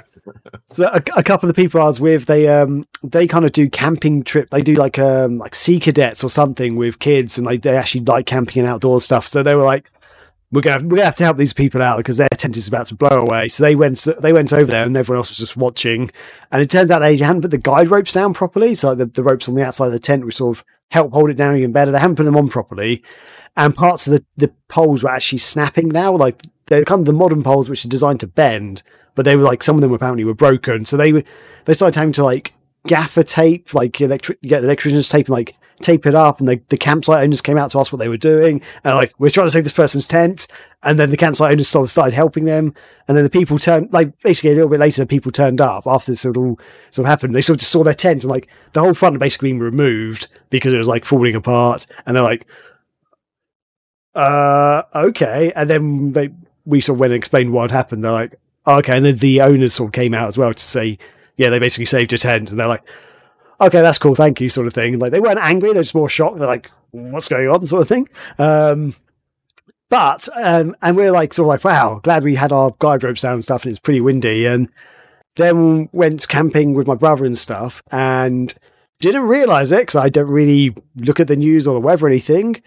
[0.73, 3.53] So a, a, couple of the people I was with, they um they kind of
[3.53, 4.51] do camping trip.
[4.51, 8.03] They do like um like sea cadets or something with kids, and like they actually
[8.05, 9.27] like camping and outdoor stuff.
[9.27, 9.91] So they were like,
[10.51, 12.95] we're gonna we're have to help these people out because their tent is about to
[12.95, 13.49] blow away.
[13.49, 16.11] So they went they went over there, and everyone else was just watching.
[16.51, 18.75] And it turns out they hadn't put the guide ropes down properly.
[18.75, 21.31] So the, the ropes on the outside of the tent, which sort of help hold
[21.31, 21.91] it down even better.
[21.91, 23.03] They hadn't put them on properly,
[23.57, 26.15] and parts of the the poles were actually snapping now.
[26.17, 28.83] Like they're kind of the modern poles, which are designed to bend
[29.15, 30.85] but they were like some of them apparently were broken.
[30.85, 31.25] So they were
[31.65, 32.53] they started having to like
[32.87, 36.77] gaffer tape, like electric get electricians tape and like tape it up and the, the
[36.77, 39.51] campsite owners came out to ask what they were doing and like we're trying to
[39.51, 40.47] save this person's tent
[40.83, 42.73] and then the campsite owners sort of started helping them
[43.09, 45.87] and then the people turned like basically a little bit later the people turned up
[45.87, 46.59] after this of all
[46.91, 47.35] sort of happened.
[47.35, 50.73] They sort of just saw their tent and like the whole front basically removed because
[50.73, 52.47] it was like falling apart and they're like
[54.15, 55.53] uh okay.
[55.57, 56.31] And then they
[56.65, 58.05] we sort of went and explained what had happened.
[58.05, 60.99] They're like Okay, and then the owners sort of came out as well to say,
[61.37, 62.89] yeah, they basically saved your tent, and they're like,
[63.61, 64.99] okay, that's cool, thank you, sort of thing.
[64.99, 66.39] Like they weren't angry; they're just more shocked.
[66.39, 68.09] They're like, what's going on, sort of thing.
[68.39, 68.95] Um,
[69.89, 73.23] but um, and we're like sort of like, wow, glad we had our guide ropes
[73.23, 74.47] down and stuff, and it's pretty windy.
[74.47, 74.69] And
[75.37, 78.55] then went camping with my brother and stuff, and
[79.01, 82.09] didn't realize it because I don't really look at the news or the weather or
[82.09, 82.63] anything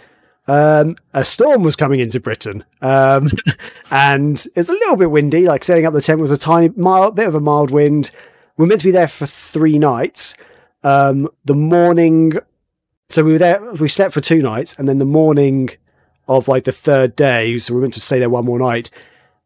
[0.48, 3.30] um, a storm was coming into Britain, um,
[3.92, 5.46] and it's a little bit windy.
[5.46, 8.12] Like setting up the tent was a tiny, mild, bit of a mild wind.
[8.56, 10.36] We are meant to be there for three nights.
[10.84, 12.34] Um, the morning,
[13.10, 13.74] so we were there.
[13.74, 15.70] We slept for two nights, and then the morning
[16.28, 18.90] of like the third day, so we went to stay there one more night.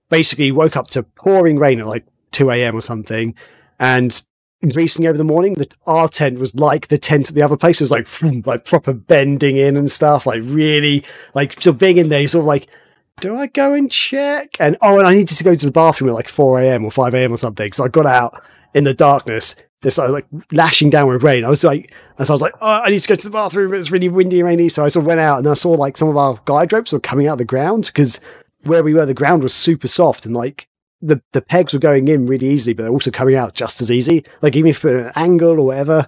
[0.10, 2.76] Basically, woke up to pouring rain at like two a.m.
[2.76, 3.34] or something,
[3.80, 4.22] and
[4.62, 5.54] increasing over the morning.
[5.54, 7.82] The our tent was like the tent at the other place.
[7.82, 8.08] It was like
[8.46, 10.26] like proper bending in and stuff.
[10.26, 12.68] Like really like so being in there, you sort of like,
[13.20, 14.56] do I go and check?
[14.60, 16.86] And oh, and I needed to go to the bathroom at like four a.m.
[16.86, 17.34] or five a.m.
[17.34, 17.72] or something.
[17.72, 18.42] So I got out
[18.74, 19.56] in the darkness.
[19.82, 21.44] This I like lashing down with rain.
[21.44, 23.32] I was like, and so I was like, oh, I need to go to the
[23.32, 23.74] bathroom.
[23.74, 24.70] It's really windy and rainy.
[24.70, 26.92] So I sort of went out and I saw like some of our guide ropes
[26.92, 28.20] were coming out of the ground because
[28.66, 30.68] where we were, the ground was super soft and like
[31.02, 33.92] the, the pegs were going in really easily, but they're also coming out just as
[33.92, 34.24] easy.
[34.42, 36.08] Like even if you put an angle or whatever.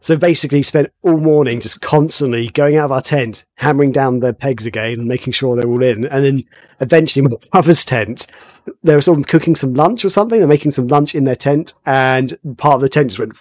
[0.00, 4.34] So basically spent all morning just constantly going out of our tent, hammering down the
[4.34, 6.04] pegs again and making sure they're all in.
[6.04, 6.44] And then
[6.78, 8.26] eventually my brother's tent,
[8.82, 10.38] they were sort of cooking some lunch or something.
[10.38, 13.34] They're making some lunch in their tent and part of the tent just went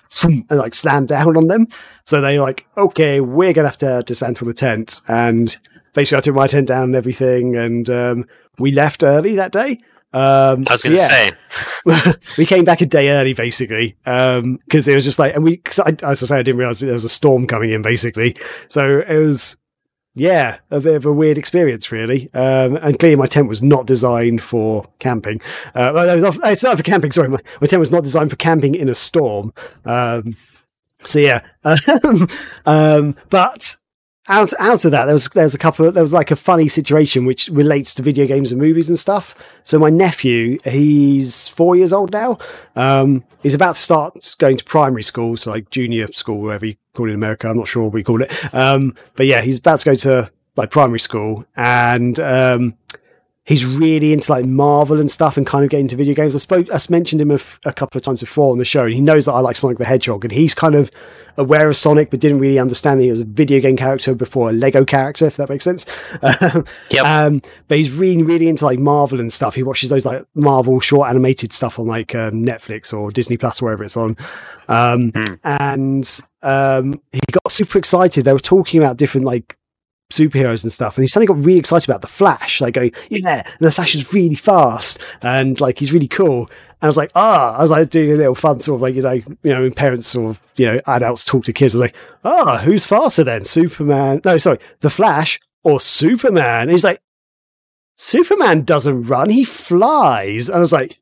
[0.50, 1.68] and like slammed down on them.
[2.06, 5.02] So they like, okay, we're to have to dismantle the tent.
[5.10, 5.58] And
[5.94, 7.58] basically I took my tent down and everything.
[7.58, 8.26] And, um,
[8.58, 9.80] we left early that day
[10.14, 11.32] Um, I was going to yeah.
[11.86, 15.58] say, we came back a day early, basically, because it was just like, and we,
[15.58, 18.36] cause I, as I say, I didn't realize there was a storm coming in, basically.
[18.68, 19.58] So it was,
[20.14, 22.30] yeah, a bit of a weird experience, really.
[22.34, 25.42] Um, and clearly, my tent was not designed for camping.
[25.74, 27.12] Uh, well, no, it's not for camping.
[27.12, 29.52] Sorry, my, my tent was not designed for camping in a storm.
[29.86, 30.36] Um,
[31.06, 31.46] so yeah,
[32.66, 33.76] um, but
[34.28, 35.92] out out of that, there was there's a couple.
[35.92, 39.36] There was like a funny situation which relates to video games and movies and stuff.
[39.64, 42.38] So my nephew, he's four years old now.
[42.76, 46.76] Um, he's about to start going to primary school, so like junior school, whatever you
[46.94, 47.50] call it in America.
[47.50, 48.32] I'm not sure what we call it.
[48.54, 52.78] Um, but yeah, he's about to go to like primary school, and um,
[53.46, 56.34] he's really into like Marvel and stuff and kind of getting into video games.
[56.34, 58.86] I spoke, I mentioned him a, f- a couple of times before on the show,
[58.86, 60.90] and he knows that I like Sonic the Hedgehog, and he's kind of
[61.36, 64.50] aware of Sonic, but didn't really understand that he was a video game character before
[64.50, 65.86] a Lego character, if that makes sense.
[66.90, 67.06] Yep.
[67.06, 69.56] Um, but he's really, really into like Marvel and stuff.
[69.56, 73.62] He watches those like Marvel short animated stuff on like um, Netflix or Disney Plus,
[73.62, 74.16] or wherever it's on.
[74.68, 75.34] Um, Hmm.
[75.44, 78.24] and um, he got super excited.
[78.26, 79.58] They were talking about different like
[80.14, 80.98] superheroes and stuff.
[80.98, 84.14] And he suddenly got really excited about the Flash, like going, yeah, the Flash is
[84.14, 86.44] really fast and like he's really cool.
[86.44, 88.96] And I was like, ah, I was like doing a little fun sort of like,
[88.96, 91.78] you know, you know, when parents sort of, you know, adults talk to kids, I
[91.78, 93.44] was like, ah, who's faster then?
[93.44, 94.22] Superman?
[94.26, 96.64] No, sorry, the Flash or Superman?
[96.64, 97.00] And he's like,
[97.96, 100.50] Superman doesn't run, he flies.
[100.50, 101.00] And I was like,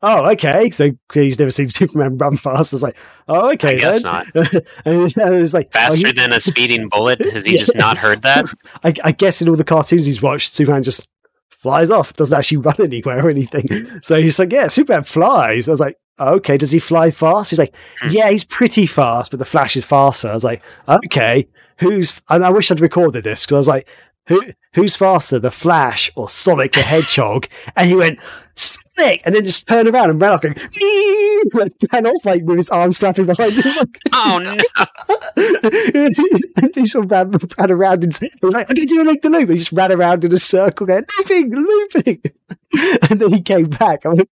[0.00, 0.70] Oh, okay.
[0.70, 2.72] So he's never seen Superman run fast.
[2.72, 3.74] I was like, oh, okay.
[3.76, 4.12] I guess then.
[4.12, 4.64] not.
[4.84, 7.20] and I was like, oh, Faster he- than a speeding bullet?
[7.20, 7.58] Has he Yeah.
[7.58, 8.44] just not heard that?
[8.84, 11.08] I, I guess in all the cartoons he's watched, Superman just
[11.50, 14.00] flies off, doesn't actually run anywhere or anything.
[14.04, 15.68] So he's like, yeah, Superman flies.
[15.68, 17.50] I was like, okay, does he fly fast?
[17.50, 18.08] He's like, Hmm.
[18.10, 20.28] yeah, he's pretty fast, but the Flash is faster.
[20.28, 22.20] I was like, okay, who's?
[22.28, 23.88] And I wish I'd recorded this because I was like,
[24.28, 24.42] who
[24.74, 27.48] who's faster, the Flash or Sonic the Hedgehog?
[27.76, 28.20] And he went.
[28.54, 30.56] Sonic, and then just turned around and ran off, going,
[31.54, 33.72] like, ran off like with his arms flapping behind him.
[33.76, 34.56] Like, Oh, no.
[36.60, 39.02] and he sort of ran, ran around and he was like, I'm going to do
[39.02, 39.50] a loop the loop.
[39.50, 42.22] He just ran around in a circle going, looping, looping.
[43.10, 44.04] and then he came back.
[44.04, 44.26] And,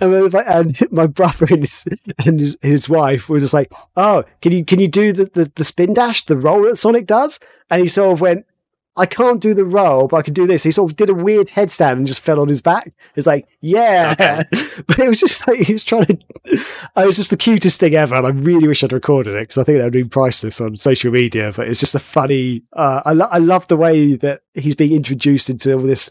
[0.00, 1.84] then, and my brother and, his,
[2.24, 5.52] and his, his wife were just like, oh, can you, can you do the, the,
[5.56, 7.40] the spin dash, the roll that Sonic does?
[7.70, 8.46] And he sort of went,
[8.94, 10.64] I can't do the roll, but I can do this.
[10.64, 12.92] He sort of did a weird headstand and just fell on his back.
[13.16, 14.42] It's like, yeah.
[14.86, 17.94] But it was just like, he was trying to, it was just the cutest thing
[17.94, 18.14] ever.
[18.14, 20.76] And I really wish I'd recorded it because I think that would be priceless on
[20.76, 21.52] social media.
[21.54, 24.92] But it's just a funny, uh, I, lo- I love the way that he's being
[24.92, 26.10] introduced into all this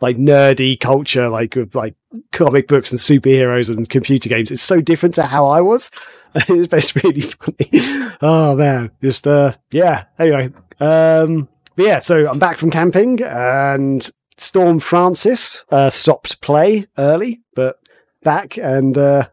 [0.00, 1.94] like nerdy culture, like like
[2.32, 4.50] comic books and superheroes and computer games.
[4.50, 5.90] It's so different to how I was.
[6.34, 8.16] it's, it's really funny.
[8.20, 10.04] oh man, just, uh, yeah.
[10.18, 16.86] Anyway, um, but yeah, so I'm back from camping and Storm Francis uh, stopped play
[16.98, 17.78] early, but
[18.24, 19.28] back and uh,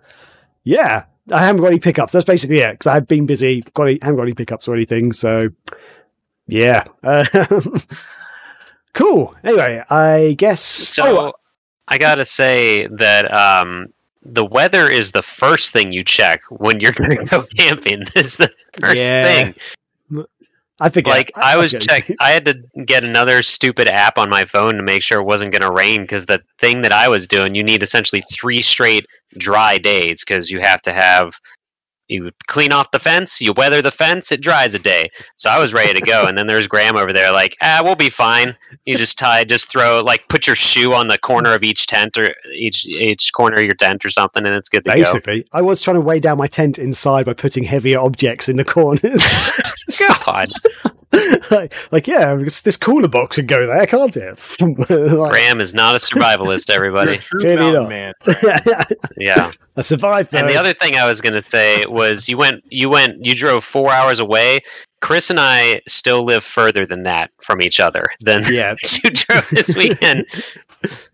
[0.63, 2.13] yeah, I haven't got any pickups.
[2.13, 3.63] That's basically it because I've been busy.
[3.73, 5.11] Got any, haven't got any pickups or anything.
[5.11, 5.49] So
[6.47, 7.25] yeah, uh,
[8.93, 9.35] cool.
[9.43, 10.61] Anyway, I guess.
[10.61, 11.33] So oh,
[11.87, 13.87] I gotta say that um,
[14.23, 18.03] the weather is the first thing you check when you're going to go camping.
[18.13, 19.23] This is the first Yeah.
[19.23, 19.55] thing.
[20.79, 22.11] I think Like I, I'll was check.
[22.19, 25.53] I had to get another stupid app on my phone to make sure it wasn't
[25.53, 29.05] going to rain because the thing that I was doing, you need essentially three straight
[29.37, 31.39] dry days because you have to have
[32.07, 35.09] you clean off the fence, you weather the fence, it dries a day.
[35.37, 37.95] So I was ready to go, and then there's Graham over there, like, ah, we'll
[37.95, 38.55] be fine.
[38.85, 42.17] You just tie, just throw, like, put your shoe on the corner of each tent
[42.17, 44.97] or each each corner of your tent or something, and it's good to go.
[44.97, 48.57] Basically, I was trying to weigh down my tent inside by putting heavier objects in
[48.57, 49.23] the corners.
[50.25, 50.49] God,
[51.51, 54.57] like, like, yeah, it's this cooler box can go there, can't it?
[54.89, 57.11] Like, Graham is not a survivalist, everybody.
[57.11, 58.43] You're a true Clearly mountain not.
[58.43, 58.85] man.
[59.17, 59.51] Yeah.
[59.77, 60.33] I survived.
[60.33, 63.35] And the other thing I was going to say was you went you went you
[63.35, 64.59] drove 4 hours away.
[65.01, 69.49] Chris and I still live further than that from each other than yeah, you drove
[69.49, 70.25] this weekend.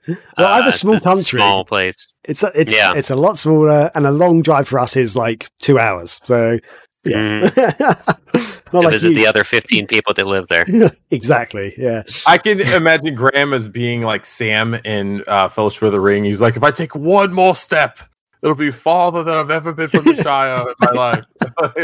[0.08, 1.40] Well, I have a Uh, it's small country.
[1.40, 2.14] small place.
[2.24, 2.94] it's a, it's Yeah.
[2.96, 6.20] it's a lot smaller, and a long drive for us is like two hours.
[6.24, 6.60] So
[7.04, 9.16] yeah, Mm, not to like visit you.
[9.16, 10.66] the other 15 people that live there.
[11.12, 11.74] exactly.
[11.78, 16.24] Yeah, I can imagine Graham as being like Sam in uh, Fellowship of the Ring.
[16.24, 18.00] He's like, if I take one more step,
[18.42, 21.26] it'll be farther than I've ever been from the Shire in my life.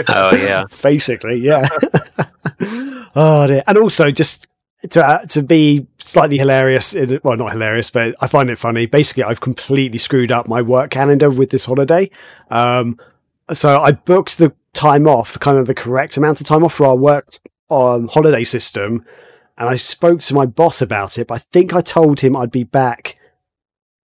[0.09, 0.63] Oh yeah.
[0.81, 1.67] basically, yeah.
[3.15, 3.63] oh dear.
[3.67, 4.47] And also just
[4.89, 6.93] to uh, to be slightly hilarious.
[6.93, 8.85] In, well, not hilarious, but I find it funny.
[8.85, 12.09] Basically, I've completely screwed up my work calendar with this holiday.
[12.49, 12.99] Um,
[13.53, 16.85] so I booked the time off, kind of the correct amount of time off for
[16.85, 19.03] our work um, holiday system,
[19.57, 21.27] and I spoke to my boss about it.
[21.27, 23.17] But I think I told him I'd be back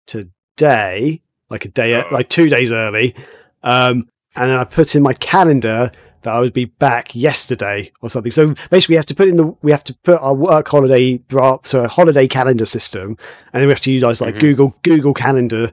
[0.07, 2.07] today, like a day, Oh.
[2.11, 3.15] like two days early.
[3.63, 5.91] Um, and then I put in my calendar
[6.23, 8.31] that I would be back yesterday or something.
[8.31, 11.17] So basically, we have to put in the we have to put our work holiday
[11.29, 13.17] draft, so a holiday calendar system,
[13.53, 14.39] and then we have to utilize like Mhm.
[14.39, 15.71] Google Google Calendar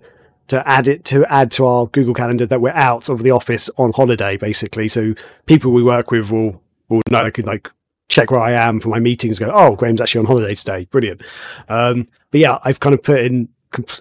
[0.48, 3.70] to add it to add to our Google Calendar that we're out of the office
[3.76, 4.88] on holiday, basically.
[4.88, 5.14] So
[5.46, 7.70] people we work with will will know could like
[8.08, 9.38] check where I am for my meetings.
[9.38, 10.84] Go, oh, Graham's actually on holiday today.
[10.86, 11.22] Brilliant.
[11.68, 13.48] Um, but yeah, I've kind of put in.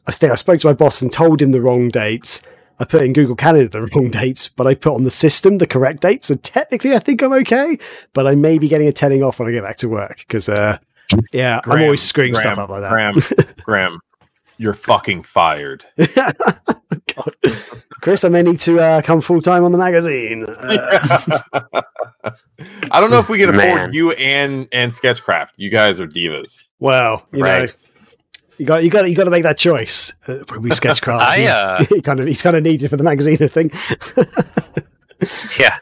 [0.05, 2.41] I think I spoke to my boss and told him the wrong dates.
[2.79, 5.67] I put in Google Calendar the wrong dates, but I put on the system the
[5.67, 6.27] correct dates.
[6.27, 7.77] So technically, I think I'm okay.
[8.13, 10.49] But I may be getting a telling off when I get back to work because,
[10.49, 10.77] uh,
[11.31, 12.91] yeah, I'm always screwing Graham, stuff up like that.
[12.91, 13.15] Graham,
[13.63, 13.99] Graham,
[14.61, 15.83] you're fucking fired.
[15.97, 16.35] God.
[18.01, 20.45] Chris, I may need to uh, come full time on the magazine.
[20.47, 21.39] Uh,
[22.91, 23.93] I don't know if we can afford Man.
[23.93, 25.55] you and and Sketchcraft.
[25.57, 26.63] You guys are divas.
[26.79, 27.75] well, you know, Right.
[28.57, 30.13] you got you got you got to make that choice.
[30.27, 31.23] Uh, probably Sketchcraft.
[31.23, 33.73] I, uh, he kind of he's kind of needed for the magazine, I think.
[35.59, 35.77] Yeah.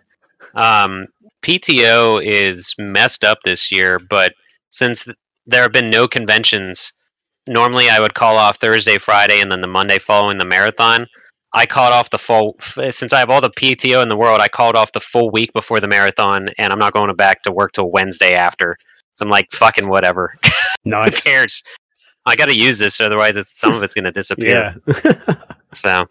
[0.55, 1.07] Um,
[1.41, 4.33] PTO is messed up this year, but
[4.69, 5.17] since th-
[5.47, 6.91] there have been no conventions,
[7.49, 11.07] normally I would call off Thursday, Friday, and then the Monday following the marathon.
[11.53, 14.47] I called off the full, since I have all the PTO in the world, I
[14.47, 17.71] called off the full week before the marathon, and I'm not going back to work
[17.71, 18.77] till Wednesday after.
[19.15, 20.35] So I'm like, fucking whatever.
[20.83, 21.23] Who nice.
[21.23, 21.63] cares?
[22.25, 24.75] I got to use this, otherwise, it's, some of it's going to disappear.
[24.85, 25.33] Yeah.
[25.71, 26.05] So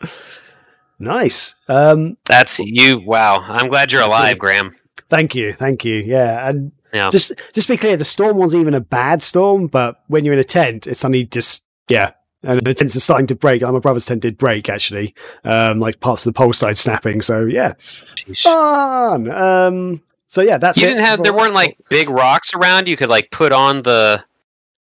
[1.01, 1.57] nice.
[1.67, 3.01] Um, that's you.
[3.05, 3.39] Wow.
[3.41, 4.39] I'm glad you're alive, it.
[4.39, 4.71] Graham.
[5.11, 5.97] thank you, thank you.
[5.97, 7.11] Yeah, and Yeah.
[7.11, 10.41] just just be clear, the storm wasn't even a bad storm, but when you're in
[10.41, 12.13] a tent, it's suddenly just yeah.
[12.45, 13.63] And the tents are starting to break.
[13.63, 15.13] My brother's tent did break actually,
[15.43, 17.21] um, like parts of the pole side snapping.
[17.21, 18.45] So yeah, Sheesh.
[18.45, 19.29] fun.
[19.29, 23.09] Um, so yeah, that's you didn't have there weren't like big rocks around you could
[23.09, 24.23] like put on the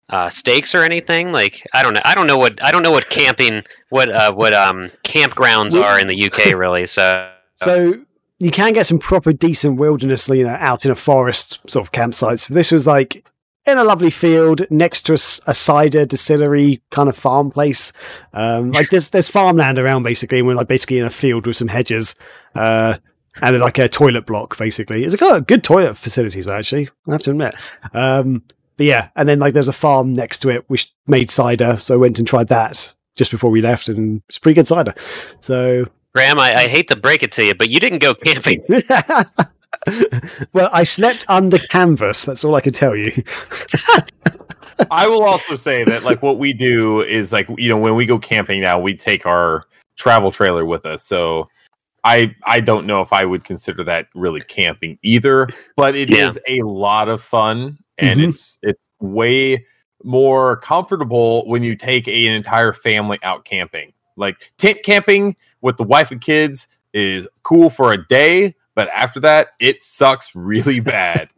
[0.10, 2.92] uh, stakes or anything like i don't know i don't know what i don't know
[2.92, 7.96] what camping what uh what um campgrounds are in the uk really so So
[8.44, 11.92] you can get some proper decent wilderness, you know, out in a forest sort of
[11.92, 12.48] campsites.
[12.48, 13.28] This was like
[13.66, 17.94] in a lovely field next to a cider distillery kind of farm place.
[18.34, 21.58] Um, like there's there's farmland around basically, and we're like basically in a field with
[21.58, 22.16] some hedges.
[22.54, 22.98] Uh,
[23.42, 25.04] and like a toilet block, basically.
[25.04, 26.90] It's got good toilet facilities, actually.
[27.08, 27.56] I have to admit.
[27.92, 28.44] Um,
[28.78, 31.96] but yeah, and then like there's a farm next to it which made cider, so
[31.96, 34.94] I went and tried that just before we left, and it's pretty good cider.
[35.40, 38.64] So graham I, I hate to break it to you but you didn't go camping
[40.54, 42.24] well, I slept under canvas.
[42.24, 43.12] That's all I can tell you.
[44.92, 48.06] I will also say that like what we do is like you know when we
[48.06, 49.66] go camping now we take our
[49.98, 51.04] travel trailer with us.
[51.04, 51.48] So
[52.04, 56.40] I I don't know if I would consider that really camping either, but it is
[56.48, 56.62] Yeah.
[56.62, 58.30] a lot of fun and Mhm.
[58.30, 59.66] it's it's way
[60.04, 63.94] more comfortable when you take a, an entire family out camping.
[64.16, 69.20] Like tent camping with the wife and kids is cool for a day, but after
[69.22, 71.30] that it sucks really bad.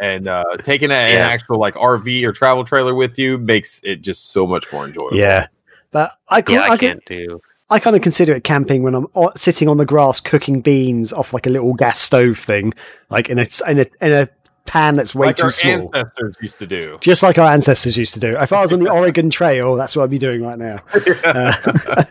[0.00, 4.02] and uh, taking a, an actual like RV or travel trailer with you makes it
[4.02, 5.16] just so much more enjoyable.
[5.16, 5.46] Yeah,
[5.90, 8.82] but I, ca- yeah I, i can, can't do I kind of consider it camping
[8.82, 9.06] when I'm
[9.36, 12.74] sitting on the grass cooking beans off like a little gas stove thing,
[13.08, 14.28] like in a in a in a
[14.66, 15.72] pan that's way like too our small.
[15.72, 16.98] ancestors used to do.
[17.00, 18.36] Just like our ancestors used to do.
[18.38, 20.78] If I was on the Oregon Trail, that's what I'd be doing right now.
[21.24, 22.04] Uh,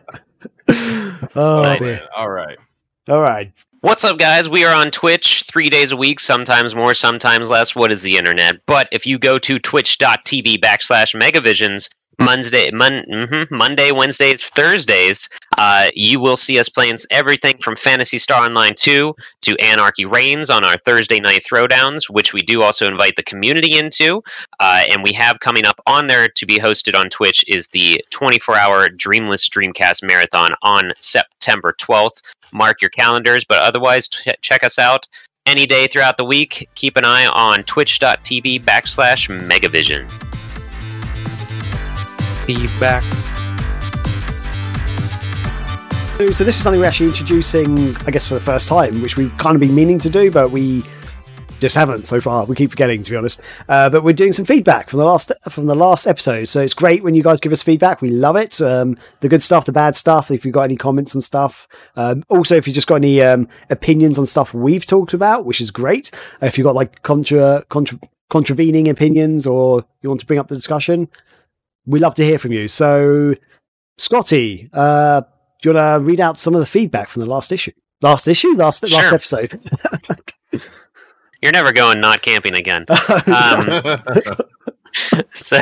[1.36, 2.00] oh, Nice.
[2.16, 2.58] All right.
[3.10, 3.52] All right.
[3.82, 4.48] What's up, guys?
[4.50, 7.76] We are on Twitch three days a week, sometimes more, sometimes less.
[7.76, 8.66] What is the internet?
[8.66, 11.90] But if you go to twitch.tv backslash megavisions,
[12.20, 18.18] Monday, mon- mhm, Monday, Wednesdays, Thursdays, uh, you will see us playing everything from Phantasy
[18.18, 22.88] Star Online 2 to Anarchy Reigns on our Thursday night throwdowns, which we do also
[22.88, 24.22] invite the community into.
[24.60, 28.04] Uh, and we have coming up on there to be hosted on Twitch is the
[28.12, 32.22] 24 hour Dreamless Dreamcast Marathon on September 12th
[32.54, 33.44] mark your calendars.
[33.44, 35.08] But otherwise, t- check us out
[35.46, 36.70] any day throughout the week.
[36.76, 40.33] Keep an eye on twitch.tv backslash megavision.
[42.46, 43.04] Feedback.
[46.18, 49.36] So this is something we're actually introducing, I guess, for the first time, which we've
[49.38, 50.84] kind of been meaning to do, but we
[51.60, 52.46] just haven't so far.
[52.46, 53.40] We keep forgetting, to be honest.
[53.70, 56.74] Uh, but we're doing some feedback from the last from the last episode, so it's
[56.74, 58.02] great when you guys give us feedback.
[58.02, 58.62] We love it.
[58.62, 60.30] Um, the good stuff, the bad stuff.
[60.30, 63.48] If you've got any comments on stuff, um, also if you've just got any um,
[63.70, 66.12] opinions on stuff we've talked about, which is great.
[66.42, 67.98] If you've got like contra contra
[68.30, 71.08] contravening opinions or you want to bring up the discussion,
[71.86, 72.68] we love to hear from you.
[72.68, 73.36] So,
[73.98, 75.22] Scotty, uh,
[75.62, 77.72] do you want to read out some of the feedback from the last issue?
[78.02, 79.60] Last issue, last last episode.
[81.42, 82.86] You're never going not camping again.
[83.28, 83.82] Um,
[85.34, 85.58] so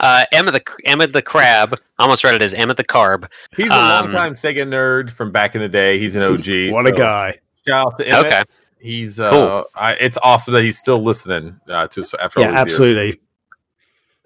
[0.00, 1.78] uh, Emma the Emma the crab.
[1.98, 3.30] Almost read it as Emma the carb.
[3.56, 5.98] He's a Um, longtime Sega nerd from back in the day.
[5.98, 6.72] He's an OG.
[6.72, 7.38] what a guy.
[7.66, 8.26] Shout out to Emmett.
[8.32, 8.42] Okay.
[8.80, 9.64] He's uh, Cool.
[9.76, 12.60] I, it's awesome that he's still listening uh, to us after Yeah, these years.
[12.60, 13.20] absolutely.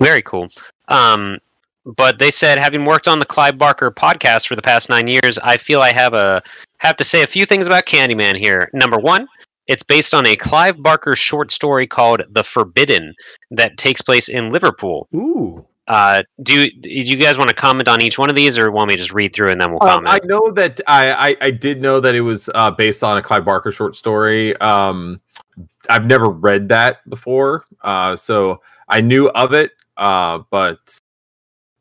[0.01, 0.47] Very cool.
[0.89, 1.39] Um,
[1.97, 5.39] but they said, having worked on the Clive Barker podcast for the past nine years,
[5.39, 6.43] I feel I have a
[6.79, 8.71] have to say a few things about Candyman here.
[8.75, 9.27] Number one,
[9.69, 13.15] it's based on a Clive Barker short story called "The Forbidden"
[13.51, 15.09] that takes place in Liverpool.
[15.15, 15.65] Ooh.
[15.87, 18.71] Uh, do, you- do you guys want to comment on each one of these, or
[18.71, 21.37] want me to just read through and then we'll Um, I know that I, I
[21.41, 24.55] I did know that it was uh, based on a Clive Barker short story.
[24.59, 25.23] Um,
[25.89, 28.61] I've never read that before, uh, so
[28.91, 30.79] I knew of it, uh, but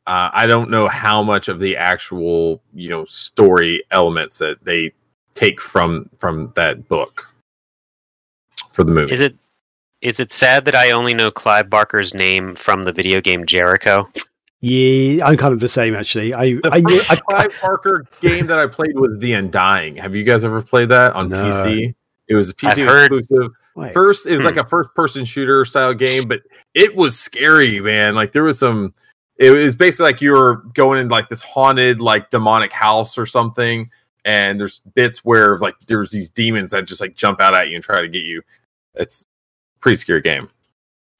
[0.06, 4.92] uh, I don't know how much of the actual you know story elements that they
[5.34, 7.24] take from from that book
[8.70, 9.12] for the movie.
[9.12, 9.36] Is it
[10.00, 14.08] is it sad that I only know Clive Barker's name from the video game Jericho?
[14.60, 16.34] Yeah, I'm kind of the same actually.
[16.34, 19.96] I The I, knew, first I, Clive Barker game that I played was The Undying.
[19.96, 21.44] Have you guys ever played that on No.
[21.44, 21.94] PC?
[22.28, 23.12] It was a I've PC heard-
[23.86, 23.88] exclusive.
[23.88, 24.54] wait, First, it was Hmm.
[24.56, 26.40] like a first person shooter style game, but
[26.74, 28.14] it was scary, man.
[28.14, 28.92] Like there was some.
[29.36, 33.24] It was basically like you were going in like this haunted, like demonic house or
[33.26, 33.88] something,
[34.24, 37.76] and there's bits where like there's these demons that just like jump out at you
[37.76, 38.42] and try to get you.
[38.94, 40.50] It's a pretty scary game.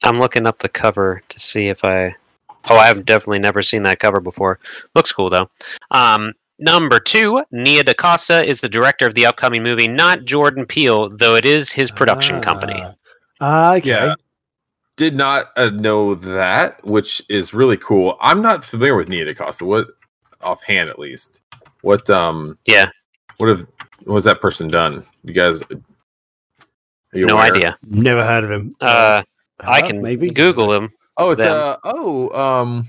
[0.02, 2.14] I'm looking up the cover to see if I.
[2.70, 4.58] Oh, I've definitely never seen that cover before.
[4.96, 5.48] Looks cool though.
[5.92, 11.08] Um, number two, Nia DaCosta is the director of the upcoming movie, not Jordan Peele,
[11.10, 12.82] though it is his production company.
[13.40, 13.88] Ah, okay.
[13.88, 14.14] Yeah.
[14.96, 18.16] Did not uh, know that, which is really cool.
[18.20, 19.64] I'm not familiar with Nia DaCosta.
[19.64, 19.86] What
[20.42, 21.42] offhand, at least?
[21.82, 22.58] What um?
[22.66, 22.86] Yeah.
[23.36, 23.66] What have
[24.04, 25.06] what has that person done?
[25.22, 25.62] You guys?
[25.62, 25.66] are
[27.12, 27.54] you No aware?
[27.54, 27.78] idea.
[27.86, 28.74] Never heard of him.
[28.80, 29.22] Uh,
[29.60, 30.90] I can maybe Google him.
[31.16, 31.52] Oh, it's Them.
[31.56, 32.88] uh oh um.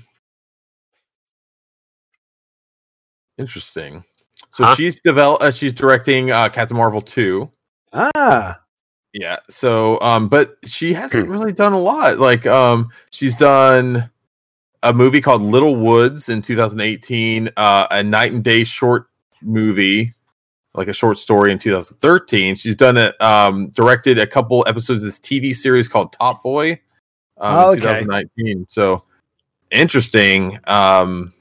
[3.40, 4.04] Interesting.
[4.50, 4.74] So Huh?
[4.74, 5.42] she's develop.
[5.42, 7.50] Uh, she's directing uh, Captain Marvel two.
[7.92, 8.60] Ah,
[9.12, 9.38] Yeah.
[9.48, 11.32] So, um, but she hasn't Hmm.
[11.32, 12.18] really done a lot.
[12.18, 14.08] Like, um, she's done
[14.84, 19.06] a movie called Little Woods in 2018, uh, a night and day short
[19.42, 20.12] movie,
[20.74, 22.54] like a short story in 2013.
[22.54, 26.72] She's done it, um, directed a couple episodes of this TV series called Top Boy,
[27.38, 27.80] um, Oh, okay.
[27.80, 28.66] 2019.
[28.70, 29.02] So
[29.72, 30.58] interesting.
[30.68, 31.32] Um,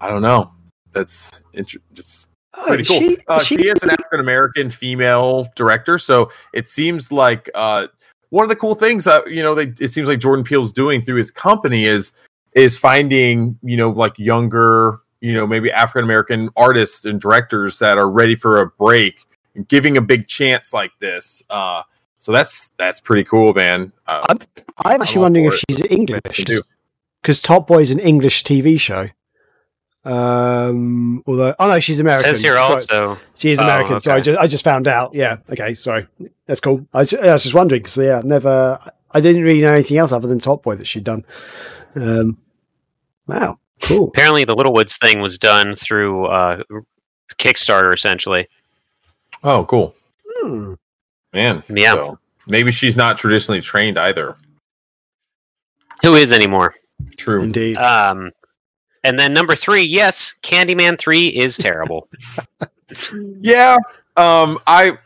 [0.00, 0.52] I don't know.
[0.92, 2.98] That's inter- it's oh, pretty cool.
[2.98, 7.50] She, uh, is she, she, is an African American female director, so it seems like
[7.54, 7.88] uh,
[8.30, 11.04] one of the cool things that you know they, it seems like Jordan Peele's doing
[11.04, 12.12] through his company is
[12.52, 17.98] is finding you know like younger you know maybe African American artists and directors that
[17.98, 19.24] are ready for a break
[19.54, 21.42] and giving a big chance like this.
[21.50, 21.82] Uh,
[22.18, 23.92] so that's that's pretty cool, man.
[24.06, 24.38] Uh, I'm,
[24.84, 25.64] I'm actually all wondering if it.
[25.68, 26.44] she's English
[27.20, 29.08] because Top Boy is an English TV show.
[30.04, 32.24] Um, although, oh no, she's It American.
[32.24, 32.74] says here Sorry.
[32.74, 33.18] also.
[33.36, 34.00] She is Oh, American.
[34.00, 35.14] So I just, I just found out.
[35.14, 35.36] Yeah.
[35.50, 35.74] Okay.
[35.74, 36.06] Sorry.
[36.46, 36.86] That's cool.
[36.92, 38.78] I, ju- I was just wondering because yeah, never.
[39.12, 41.24] I didn't really know anything else other than Top Boy that she'd done.
[41.94, 42.38] Um,
[43.26, 43.58] wow.
[43.82, 44.08] Cool.
[44.08, 46.62] Apparently, the Little Woods thing was done through uh,
[47.36, 48.48] Kickstarter, essentially.
[49.44, 49.94] oh, cool,
[50.38, 50.74] Hmm.
[51.32, 51.62] man.
[51.68, 51.94] Yeah.
[51.94, 54.36] So maybe she's not traditionally trained either.
[56.02, 56.74] Who is anymore?
[57.16, 57.42] True.
[57.42, 57.76] Indeed.
[57.76, 58.30] Um,
[59.04, 62.08] and then number three, yes, Candyman three is terrible.
[63.40, 63.78] Yeah.
[64.18, 64.98] Um I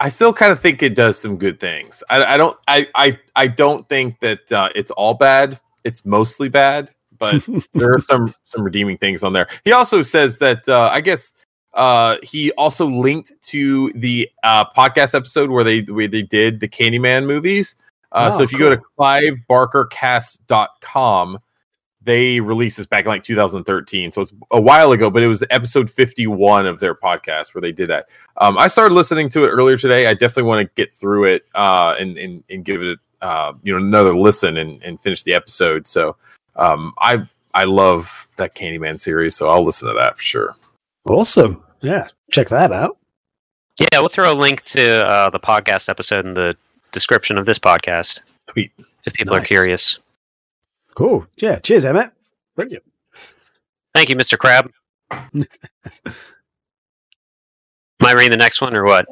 [0.00, 2.02] I still kind of think it does some good things.
[2.10, 5.60] I, I don't I, I I don't think that uh, it's all bad.
[5.84, 9.46] It's mostly bad, but there are some some redeeming things on there.
[9.64, 11.32] He also says that uh, I guess
[11.74, 16.66] uh, he also linked to the uh, podcast episode where they where they did the
[16.68, 17.76] Candyman movies.
[18.10, 18.86] Uh, Oh, so if you go to cool.
[18.98, 21.38] clivebarkercast.com,
[22.04, 24.12] they released this back in like 2013.
[24.12, 27.72] So it's a while ago, but it was episode 51 of their podcast where they
[27.72, 28.08] did that.
[28.36, 30.06] Um, I started listening to it earlier today.
[30.06, 33.72] I definitely want to get through it uh, and, and and give it uh, you
[33.72, 35.86] know another listen and, and finish the episode.
[35.86, 36.16] So
[36.56, 40.56] um, I I love that Candyman series, so I'll listen to that for sure.
[41.06, 41.62] Awesome.
[41.80, 42.08] Yeah.
[42.30, 42.98] Check that out.
[43.78, 46.56] Yeah, we'll throw a link to uh, the podcast episode in the
[46.92, 48.72] description of this podcast Sweet.
[49.04, 49.98] if people are curious.
[50.94, 51.26] Cool.
[51.36, 51.58] Yeah.
[51.58, 52.10] Cheers, Emmett.
[52.56, 52.84] Brilliant.
[53.94, 54.38] Thank you, Mr.
[54.38, 54.70] Crab.
[55.10, 55.46] Am
[58.02, 59.06] I reading the next one or what?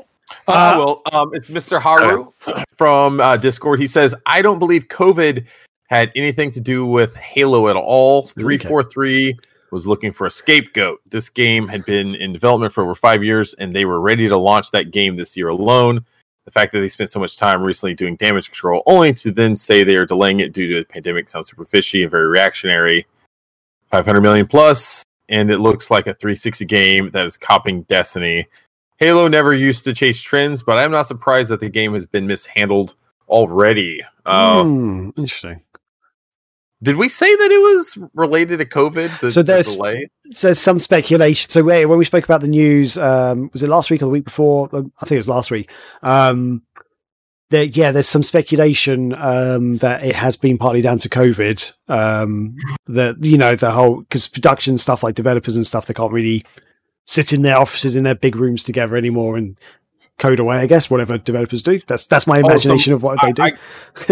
[0.48, 1.80] Uh, Uh, well, um, it's Mr.
[1.80, 2.32] Haru
[2.76, 3.78] from uh, Discord.
[3.80, 5.46] He says, I don't believe COVID
[5.88, 8.22] had anything to do with Halo at all.
[8.22, 9.36] 343
[9.70, 11.00] was looking for a scapegoat.
[11.10, 14.36] This game had been in development for over five years, and they were ready to
[14.36, 16.04] launch that game this year alone.
[16.44, 19.54] The fact that they spent so much time recently doing damage control, only to then
[19.56, 23.06] say they are delaying it due to the pandemic, sounds super fishy and very reactionary.
[23.90, 28.46] 500 million plus, and it looks like a 360 game that is copying Destiny.
[28.96, 32.26] Halo never used to chase trends, but I'm not surprised that the game has been
[32.26, 32.94] mishandled
[33.28, 34.00] already.
[34.24, 35.60] Uh, Hmm, interesting.
[36.82, 39.20] Did we say that it was related to COVID?
[39.20, 40.08] The, So the there's- delay?
[40.40, 41.48] There's some speculation.
[41.50, 44.24] So when we spoke about the news, um, was it last week or the week
[44.24, 44.68] before?
[44.72, 45.70] I think it was last week.
[46.02, 46.62] Um,
[47.50, 51.72] there, yeah, there's some speculation um, that it has been partly down to COVID.
[51.88, 52.56] Um,
[52.86, 56.44] that you know the whole because production stuff like developers and stuff they can't really
[57.06, 59.58] sit in their offices in their big rooms together anymore and
[60.18, 60.58] code away.
[60.58, 61.80] I guess whatever developers do.
[61.86, 63.42] That's that's my Oh, imagination of what they do.
[63.42, 63.52] I-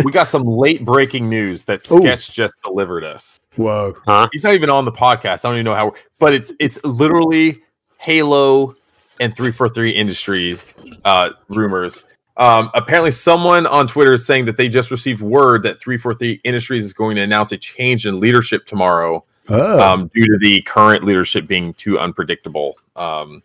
[0.05, 2.01] we got some late breaking news that Ooh.
[2.01, 3.39] Sketch just delivered us.
[3.57, 3.95] Whoa.
[4.33, 5.45] He's not even on the podcast.
[5.45, 7.63] I don't even know how, but it's it's literally
[7.99, 8.75] Halo
[9.21, 10.63] and 343 Industries
[11.05, 12.05] uh, rumors.
[12.39, 16.87] Um, apparently, someone on Twitter is saying that they just received word that 343 Industries
[16.87, 19.81] is going to announce a change in leadership tomorrow Oh.
[19.81, 22.79] um, due to the current leadership being too unpredictable.
[22.97, 23.43] Um,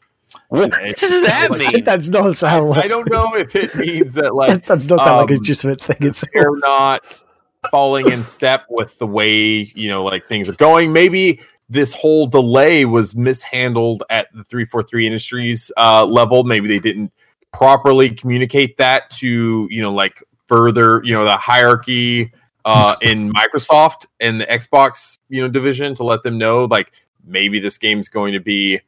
[0.49, 1.83] What does that like, mean?
[1.83, 5.17] that's not sound I don't know if it means that like that does not sound
[5.21, 5.97] like a um, legitimate thing.
[6.01, 7.23] It's they're not
[7.71, 12.27] falling in step with the way you know like things are going maybe this whole
[12.27, 17.11] delay was mishandled at the 343 industries uh, level maybe they didn't
[17.51, 22.31] properly communicate that to you know like further you know the hierarchy
[22.65, 26.91] uh, in microsoft and the xbox you know division to let them know like
[27.25, 28.79] maybe this game's going to be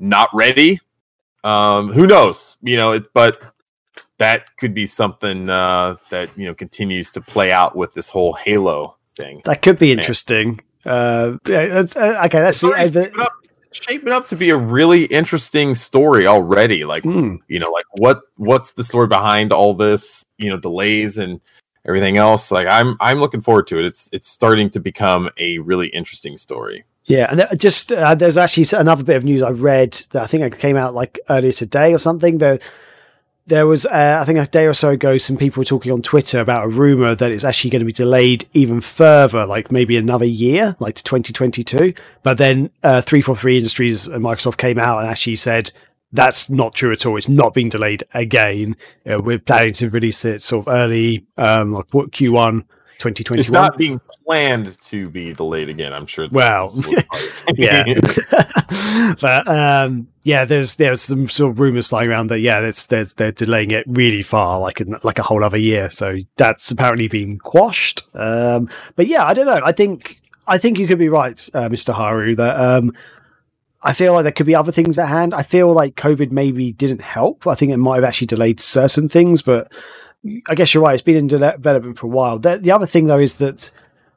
[0.00, 0.80] not ready
[1.44, 3.52] um who knows you know it, but
[4.18, 8.34] that could be something uh, that you know continues to play out with this whole
[8.34, 9.40] Halo thing.
[9.46, 10.60] That could be interesting.
[10.84, 12.66] Uh, yeah, that's- uh, okay, let's see.
[12.68, 13.32] It's already Uh, the- shaping up,
[13.72, 16.84] shaping up to be a really interesting story already.
[16.84, 17.36] Like Hmm.
[17.48, 20.22] you know, like what what's the story behind all this?
[20.36, 21.40] You know, delays and
[21.86, 22.50] everything else.
[22.50, 23.86] Like I'm I'm looking forward to it.
[23.86, 26.84] It's it's starting to become a really interesting story.
[27.04, 30.42] Yeah, and just uh, there's actually another bit of news I read that I think
[30.42, 32.38] it came out like earlier today or something.
[32.38, 32.60] There,
[33.46, 36.02] there was uh, I think a day or so ago, some people were talking on
[36.02, 39.96] Twitter about a rumor that it's actually going to be delayed even further, like maybe
[39.96, 41.94] another year, like to 2022.
[42.22, 45.72] But then uh, 343 Industries and Microsoft came out and actually said
[46.12, 47.16] that's not true at all.
[47.16, 48.76] It's not being delayed again.
[49.08, 52.64] Uh, we're planning to release it sort of early, um, like what Q1
[53.00, 53.40] 2021.
[53.40, 55.92] It's not being planned to be delayed again.
[55.92, 56.28] I'm sure.
[56.30, 56.72] Well,
[57.56, 57.84] yeah
[59.20, 63.04] but um yeah there's there's some sort of rumors flying around that yeah it's they're,
[63.04, 67.08] they're delaying it really far like in, like a whole other year so that's apparently
[67.08, 71.08] being quashed um but yeah i don't know i think i think you could be
[71.08, 72.92] right uh, mr haru that um
[73.82, 75.32] I feel like there could be other things at hand.
[75.32, 77.46] I feel like COVID maybe didn't help.
[77.46, 79.72] I think it might have actually delayed certain things, but
[80.48, 80.94] I guess you're right.
[80.94, 82.38] It's been in development for a while.
[82.38, 83.70] The, the other thing though is that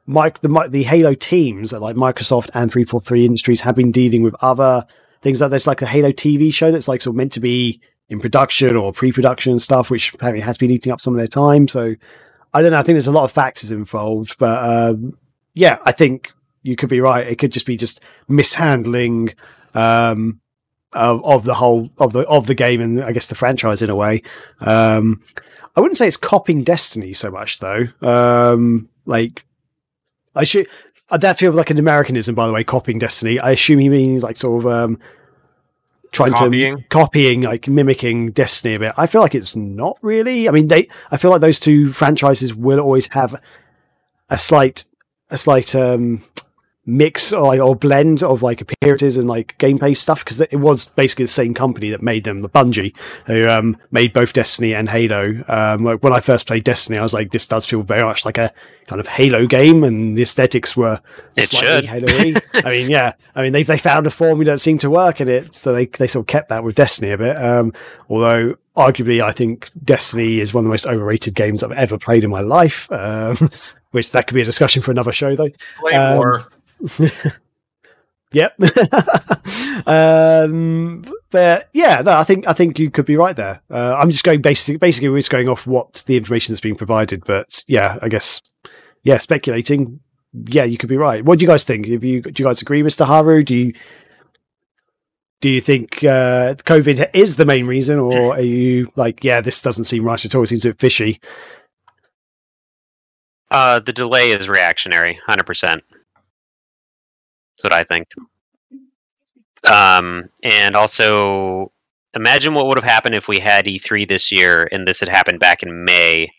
[0.06, 4.86] Mike, the the Halo teams like Microsoft and 343 Industries have been dealing with other
[5.22, 7.80] things like there's like a Halo TV show that's like sort of meant to be
[8.10, 11.26] in production or pre-production and stuff, which apparently has been eating up some of their
[11.26, 11.66] time.
[11.66, 11.94] So
[12.52, 12.78] I don't know.
[12.78, 15.18] I think there's a lot of factors involved, but um,
[15.54, 16.32] yeah, I think
[16.62, 17.26] you could be right.
[17.26, 19.34] It could just be just mishandling
[19.72, 20.40] um,
[20.92, 23.88] of, of the whole of the of the game and I guess the franchise in
[23.88, 24.22] a way.
[24.60, 25.22] Um,
[25.76, 27.88] I wouldn't say it's copying Destiny so much though.
[28.00, 29.44] Um, like
[30.34, 30.68] I should.
[31.10, 32.64] That feels like an Americanism, by the way.
[32.64, 33.38] Copying Destiny.
[33.38, 34.98] I assume he means like sort of um,
[36.12, 36.78] trying Copying?
[36.78, 38.94] to copying, like mimicking Destiny a bit.
[38.96, 40.48] I feel like it's not really.
[40.48, 40.88] I mean, they.
[41.10, 43.40] I feel like those two franchises will always have
[44.30, 44.84] a slight,
[45.30, 46.22] a slight um,
[46.86, 50.86] mix or, like, or blend of like appearances and like gameplay stuff because it was
[50.86, 52.94] basically the same company that made them, the Bungie,
[53.26, 55.42] who um, made both Destiny and Halo.
[55.48, 58.24] Um, like when I first played Destiny, I was like, this does feel very much
[58.24, 58.52] like a
[58.86, 61.00] kind of Halo game, and the aesthetics were
[61.38, 61.84] It slightly should.
[61.86, 62.34] Halo-y.
[62.54, 65.28] I mean, yeah, I mean they they found a formula that seemed to work in
[65.28, 67.36] it, so they they sort of kept that with Destiny a bit.
[67.36, 67.72] Um,
[68.10, 72.24] although arguably, I think Destiny is one of the most overrated games I've ever played
[72.24, 72.90] in my life.
[72.92, 73.48] Um,
[73.92, 75.50] which that could be a discussion for another show, though.
[75.78, 76.44] Play Um, more.
[78.34, 78.60] Yep.
[79.86, 83.62] um, but yeah, no, I think I think you could be right there.
[83.70, 86.74] Uh, I'm just going basically basically we're just going off what the information that's being
[86.74, 87.24] provided.
[87.24, 88.42] But yeah, I guess
[89.04, 90.00] yeah, speculating.
[90.48, 91.24] Yeah, you could be right.
[91.24, 91.86] What do you guys think?
[91.86, 93.44] You do you guys agree, Mister Haru?
[93.44, 93.72] Do you
[95.40, 99.62] do you think uh, COVID is the main reason, or are you like, yeah, this
[99.62, 100.42] doesn't seem right at all?
[100.42, 101.20] It seems a bit fishy.
[103.50, 105.84] Uh, the delay is reactionary, hundred percent.
[107.56, 108.08] That's what I think.
[109.70, 111.72] Um, and also,
[112.14, 115.40] imagine what would have happened if we had E3 this year and this had happened
[115.40, 116.30] back in May,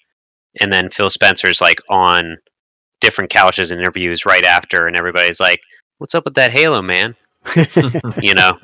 [0.61, 2.37] and then Phil Spencer's like on
[3.01, 5.59] different couches and interviews right after, and everybody's like,
[5.97, 7.15] "What's up with that Halo, man?"
[8.21, 8.57] you know,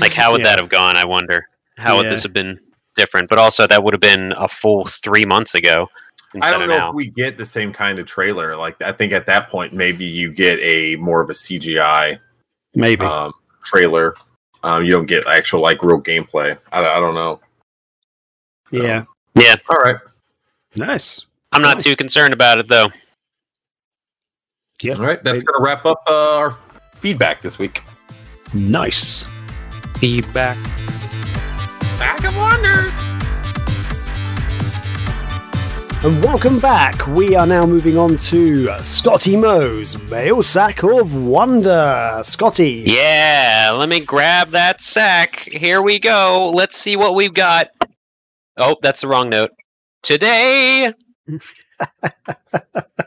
[0.00, 0.48] like how would Yeah.
[0.48, 0.96] that have gone?
[0.96, 1.46] I wonder
[1.78, 2.58] how would this have been
[2.96, 3.28] different.
[3.28, 5.86] But also, that would have been a full three months ago
[6.40, 6.88] I don't know now.
[6.90, 8.56] if we get the same kind of trailer.
[8.56, 12.18] Like I think at that point maybe you get a more of a CGI
[12.74, 13.04] Maybe.
[13.04, 13.32] um,
[13.64, 14.14] trailer.
[14.62, 16.56] Um, you don't get actual like real gameplay.
[16.70, 17.40] I, I don't know.
[18.70, 19.04] yeah.
[19.34, 19.96] yeah, All right.
[20.76, 21.26] Nice.
[21.52, 21.84] I'm not Nice.
[21.84, 22.86] too concerned about it though.
[24.80, 24.94] Yeah.
[24.94, 25.22] All right.
[25.22, 25.44] That's Maybe.
[25.44, 26.56] going to wrap up uh, our
[26.96, 27.82] feedback this week.
[28.54, 29.26] Nice.
[29.98, 30.56] Feedback.
[31.98, 32.90] Back of Wonder.
[36.04, 37.06] And welcome back.
[37.06, 42.20] We are now moving on to Scotty Moe's Mail Sack of Wonder.
[42.24, 42.82] Scotty.
[42.84, 45.42] Yeah, let me grab that sack.
[45.42, 46.50] Here we go.
[46.52, 47.68] Let's see what we've got.
[48.56, 49.52] Oh, that's the wrong note.
[50.02, 50.90] Today,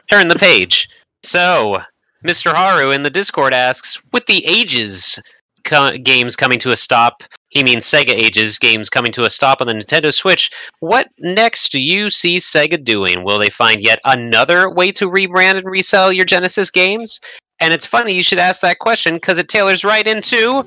[0.10, 0.88] turn the page.
[1.22, 1.80] So,
[2.26, 2.54] Mr.
[2.54, 5.20] Haru in the Discord asks, with the Ages
[5.66, 9.62] co- games coming to a stop, he means Sega Ages games coming to a stop
[9.62, 10.52] on the Nintendo Switch.
[10.80, 13.24] What next do you see Sega doing?
[13.24, 17.20] Will they find yet another way to rebrand and resell your Genesis games?
[17.60, 20.64] And it's funny you should ask that question because it tailors right into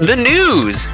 [0.00, 0.88] the news.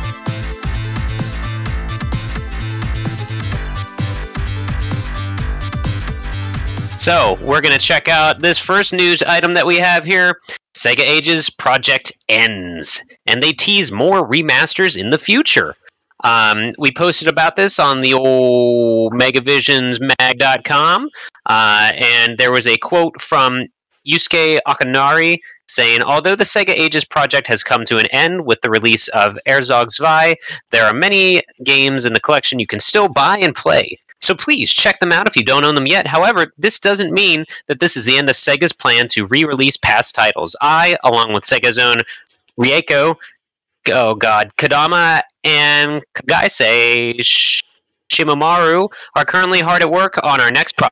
[6.97, 10.41] So, we're going to check out this first news item that we have here.
[10.75, 15.75] Sega Ages project ends, and they tease more remasters in the future.
[16.25, 21.11] Um, we posted about this on the old megavisionsmag.com,
[21.45, 23.67] uh, and there was a quote from
[24.09, 25.39] Yosuke Okunari
[25.69, 29.39] saying, Although the Sega Ages project has come to an end with the release of
[29.47, 30.37] Herzog Zwei,
[30.71, 33.97] there are many games in the collection you can still buy and play.
[34.21, 36.07] So please check them out if you don't own them yet.
[36.07, 39.77] However, this doesn't mean that this is the end of Sega's plan to re release
[39.77, 40.57] past titles.
[40.61, 41.97] I, along with Sega's own
[42.59, 43.17] Rieko,
[43.93, 47.62] oh god, Kodama and Kagaise Sh-
[48.11, 50.89] Shimamaru are currently hard at work on our next pro-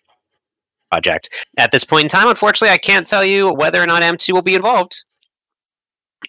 [0.95, 1.30] project.
[1.59, 4.42] At this point in time, unfortunately, I can't tell you whether or not M2 will
[4.42, 5.05] be involved.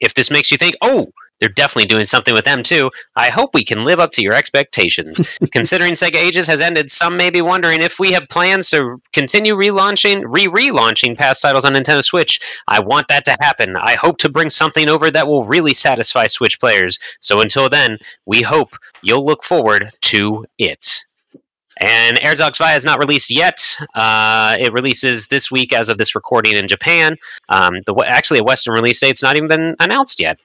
[0.02, 3.64] If this makes you think, oh, they're definitely doing something with M2, I hope we
[3.64, 5.38] can live up to your expectations.
[5.52, 9.54] Considering Sega Ages has ended, some may be wondering if we have plans to continue
[9.54, 12.40] relaunching, re-relaunching past titles on Nintendo Switch.
[12.68, 13.76] I want that to happen.
[13.76, 16.98] I hope to bring something over that will really satisfy Switch players.
[17.20, 21.05] So until then, we hope you'll look forward to it.
[21.82, 23.62] And Herzog Zwei is not released yet.
[23.96, 27.18] Uh, it releases this week as of this recording in Japan.
[27.50, 30.40] Um, the actually a Western release date's not even been announced yet.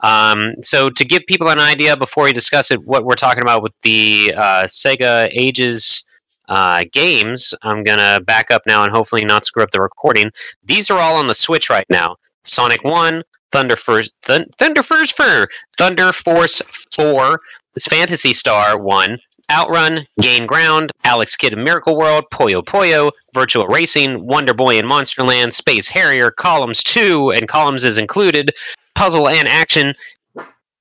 [0.00, 3.62] Um, so to give people an idea before we discuss it, what we're talking about
[3.62, 6.04] with the uh, Sega Ages
[6.48, 10.30] uh, games, I'm gonna back up now and hopefully not screw up the recording.
[10.64, 12.16] These are all on the Switch right now.
[12.44, 16.60] Sonic One, Thunder Force, Thun- Thunder Force Four, Thunder Force
[16.92, 17.40] Four,
[17.88, 19.18] Phantasy Star One,
[19.50, 24.86] Outrun, Gain Ground, Alex Kidd in Miracle World, Puyo Puyo, Virtual Racing, Wonder Boy in
[24.86, 28.50] Monsterland, Space Harrier, Columns 2, and Columns is included,
[28.94, 29.94] Puzzle and Action,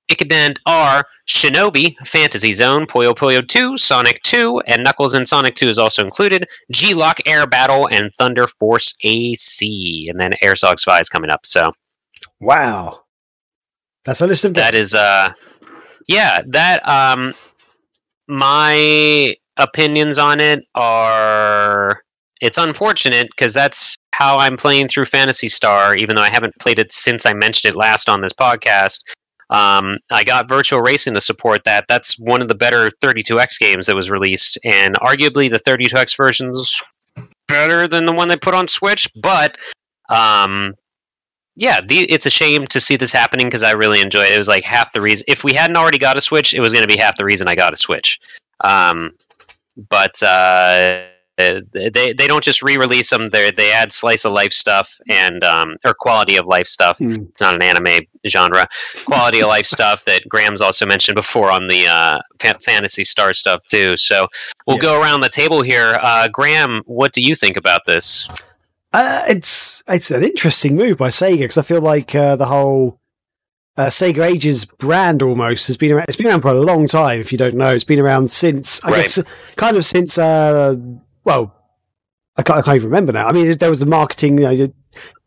[0.09, 5.77] Ichidant-R, Shinobi, Fantasy Zone, Puyo Puyo 2, Sonic 2, and Knuckles in Sonic 2 is
[5.77, 10.07] also included, G-LOC Air Battle, and Thunder Force AC.
[10.09, 11.71] And then Herzog Zwei is coming up, so
[12.41, 13.03] Wow.
[14.03, 15.29] That's a list of that is uh
[16.07, 17.35] yeah that um
[18.31, 22.01] my opinions on it are
[22.39, 26.79] it's unfortunate because that's how i'm playing through phantasy star even though i haven't played
[26.79, 29.01] it since i mentioned it last on this podcast.
[29.49, 31.83] Um, i got virtual racing to support that.
[31.89, 36.73] That's one of the better 32x games that was released and arguably the 32x version's
[37.49, 39.57] better than the one they put on switch but
[40.09, 40.73] um,
[41.61, 44.31] yeah, the, it's a shame to see this happening because I really enjoy it.
[44.33, 45.25] It was like half the reason.
[45.27, 47.47] If we hadn't already got a Switch, it was going to be half the reason
[47.47, 48.19] I got a Switch.
[48.63, 49.11] Um,
[49.89, 51.03] but uh,
[51.37, 55.77] they they don't just re-release them; they they add slice of life stuff and um,
[55.85, 56.97] or quality of life stuff.
[56.97, 57.11] Hmm.
[57.29, 58.65] It's not an anime genre.
[59.05, 63.35] Quality of life stuff that Graham's also mentioned before on the uh, fa- Phantasy Star
[63.35, 63.95] stuff too.
[63.97, 64.27] So
[64.65, 64.81] we'll Yeah.
[64.81, 65.99] go around the table here.
[66.01, 68.27] Uh, Graham, what do you think about this?
[68.93, 72.99] Uh, it's it's an interesting move by Sega because I feel like uh, the whole
[73.77, 76.05] uh, Sega Ages brand almost has been around.
[76.09, 77.19] It's been around for a long time.
[77.21, 78.97] If you don't know, it's been around since I Right.
[79.03, 80.75] guess kind of since uh,
[81.23, 81.55] well,
[82.35, 83.27] I can't, I can't even remember now.
[83.27, 84.37] I mean, there was the marketing.
[84.39, 84.73] You know,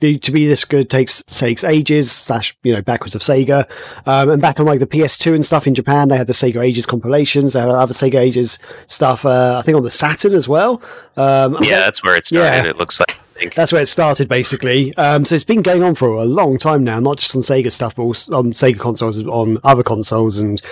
[0.00, 3.66] the, to be this good takes takes ages slash you know backwards of Sega,
[4.06, 6.62] um, and back on like the PS2 and stuff in Japan, they had the Sega
[6.62, 7.54] Ages compilations.
[7.54, 8.58] They had other Sega Ages
[8.88, 9.24] stuff.
[9.24, 10.82] Uh, I think on the Saturn as well.
[11.16, 12.64] Um, yeah, that's where it started.
[12.66, 12.70] Yeah.
[12.70, 13.18] It looks like.
[13.34, 13.54] Think.
[13.54, 14.94] that's where it started, basically.
[14.96, 17.70] Um, so it's been going on for a long time now, not just on Sega
[17.70, 20.62] stuff, but also on Sega consoles, on other consoles and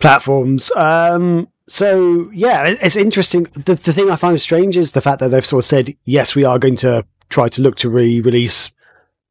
[0.00, 0.70] platforms.
[0.76, 3.44] Um, so yeah, it's interesting.
[3.54, 6.34] The, the thing I find strange is the fact that they've sort of said, yes,
[6.34, 8.72] we are going to try to look to re-release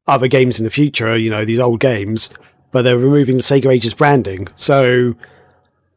[0.07, 1.17] other games in the future.
[1.17, 2.29] You know, these old games,
[2.71, 4.47] but they're removing the Sega Ages branding.
[4.55, 5.15] So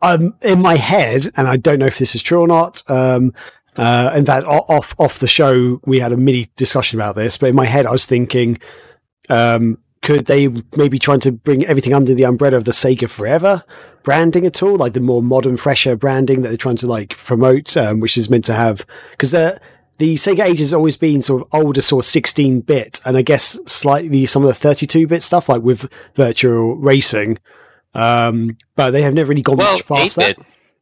[0.03, 2.82] um, in my head, and I don't know if this is true or not.
[2.89, 3.32] Um,
[3.77, 7.37] uh, in fact, off off the show, we had a mini discussion about this.
[7.39, 8.59] But in my head, I was thinking,
[9.29, 13.62] um, could they maybe trying to bring everything under the umbrella of the Sega Forever
[14.03, 17.77] branding at all, like the more modern, fresher branding that they're trying to like promote,
[17.77, 19.61] um, which is meant to have because the
[19.99, 23.22] the Sega Age has always been sort of older, sort of 16 bit, and I
[23.22, 27.39] guess slightly some of the 32 bit stuff, like with virtual racing.
[27.95, 30.37] Um, but they have never really gone Well, much past that.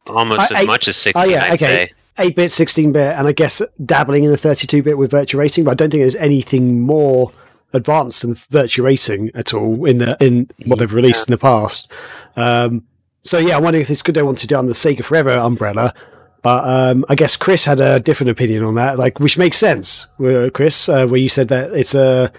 [0.07, 1.29] almost I- as I- much as Oh sixteen.
[1.31, 1.57] yeah, I'd okay.
[1.87, 1.91] say.
[2.17, 5.63] 8 bit, 16 bit, and I guess dabbling in the 32 bit with virtual racing,
[5.63, 7.31] but I don't think there's anything more
[7.73, 11.91] advanced than virtual racing at all in the in what they've released in the past.
[12.35, 12.85] Um,
[13.21, 15.31] so yeah, I'm wondering if it's good they want to do on the Sega Forever
[15.31, 15.93] umbrella.
[16.41, 20.05] But um, I guess Chris had a different opinion on that, like which makes sense,
[20.23, 22.31] uh, Chris, uh, where you said that it's a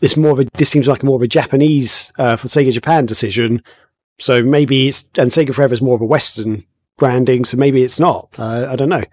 [0.00, 3.04] it's more of a this seems like more of a Japanese uh, for Sega Japan
[3.04, 3.62] decision.
[4.20, 6.64] So maybe it's and Sega Forever is more of a Western
[6.96, 8.34] branding, so maybe it's not.
[8.38, 9.04] Uh, I don't know.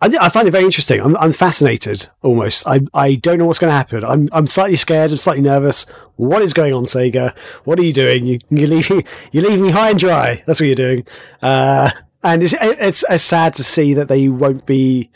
[0.00, 1.00] I, I find it very interesting.
[1.00, 2.66] I'm, I'm fascinated almost.
[2.66, 4.04] I, I don't know what's going to happen.
[4.04, 5.10] I'm, I'm slightly scared.
[5.10, 5.86] I'm slightly nervous.
[6.16, 7.36] What is going on, Sega?
[7.64, 8.26] What are you doing?
[8.26, 9.02] You, you leave me,
[9.32, 10.42] you leave me high and dry.
[10.46, 11.06] That's what you're doing.
[11.42, 11.90] Uh,
[12.22, 15.10] and it's, it's, it's sad to see that they won't be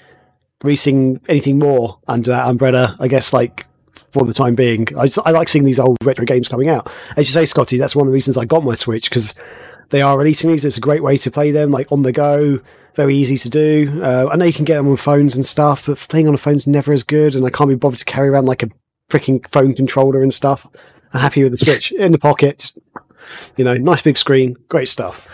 [0.62, 2.96] releasing anything more under that umbrella.
[2.98, 3.66] I guess like
[4.10, 6.92] for the time being, I, just, I like seeing these old retro games coming out.
[7.16, 9.34] As you say, Scotty, that's one of the reasons I got my Switch because
[9.92, 10.64] they are releasing these.
[10.64, 12.58] It's a great way to play them, like on the go,
[12.94, 14.00] very easy to do.
[14.02, 16.38] Uh, I know you can get them on phones and stuff, but playing on a
[16.38, 18.70] phone's never as good, and I can't be bothered to carry around like a
[19.10, 20.66] freaking phone controller and stuff.
[21.12, 22.72] I'm happy with the Switch in the pocket.
[23.56, 25.28] You know, nice big screen, great stuff.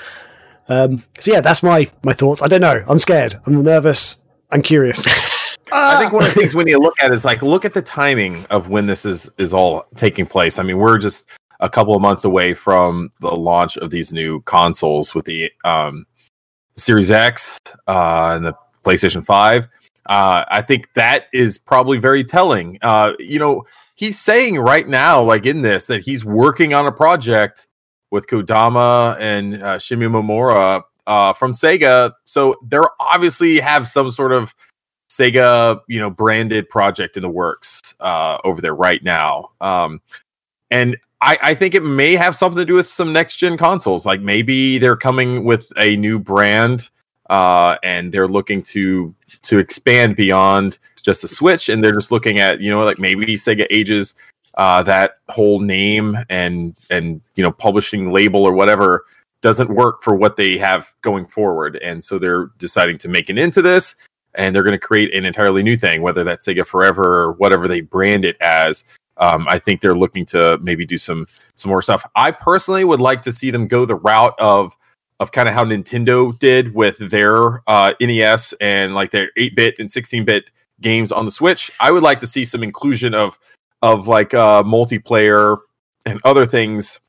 [0.69, 2.43] Um, so yeah, that's my my thoughts.
[2.43, 2.85] I don't know.
[2.89, 3.37] I'm scared.
[3.47, 4.23] I'm nervous.
[4.51, 5.07] I'm curious.
[5.73, 7.75] I think one of the things we need to look at is like look at
[7.75, 10.59] the timing of when this is is all taking place.
[10.59, 11.29] I mean, we're just
[11.61, 16.07] a couple of months away from the launch of these new consoles with the um,
[16.77, 18.55] Series X uh, and the
[18.85, 19.69] PlayStation Five.
[20.07, 22.79] Uh, I think that is probably very telling.
[22.81, 26.93] Uh, you know, he's saying right now, like in this, that he's working on a
[26.93, 27.67] project
[28.11, 32.13] with Kodama and uh, Shimomura uh, from Sega.
[32.25, 34.55] So they're obviously have some sort of
[35.11, 39.51] Sega, you know, branded project in the works uh, over there right now.
[39.61, 40.01] Um,
[40.71, 44.07] and I, I think it may have something to do with some next gen consoles.
[44.07, 46.89] Like maybe they're coming with a new brand
[47.29, 52.39] uh, and they're looking to to expand beyond just the Switch, and they're just looking
[52.39, 54.14] at you know like maybe Sega Ages
[54.55, 59.05] uh, that whole name and and you know publishing label or whatever
[59.41, 63.39] doesn't work for what they have going forward, and so they're deciding to make it
[63.39, 63.95] into this,
[64.35, 67.69] and they're going to create an entirely new thing, whether that's Sega Forever or whatever
[67.69, 68.85] they brand it as.
[69.19, 72.05] Um, I think they're looking to maybe do some some more stuff.
[72.14, 74.77] I personally would like to see them go the route of
[75.21, 79.75] of kind of how Nintendo did with their uh, NES and like their 8 bit
[79.79, 80.51] and 16 bit
[80.81, 81.71] games on the Switch.
[81.81, 83.39] I would like to see some inclusion of
[83.83, 85.59] of like uh, multiplayer
[86.07, 87.01] and other things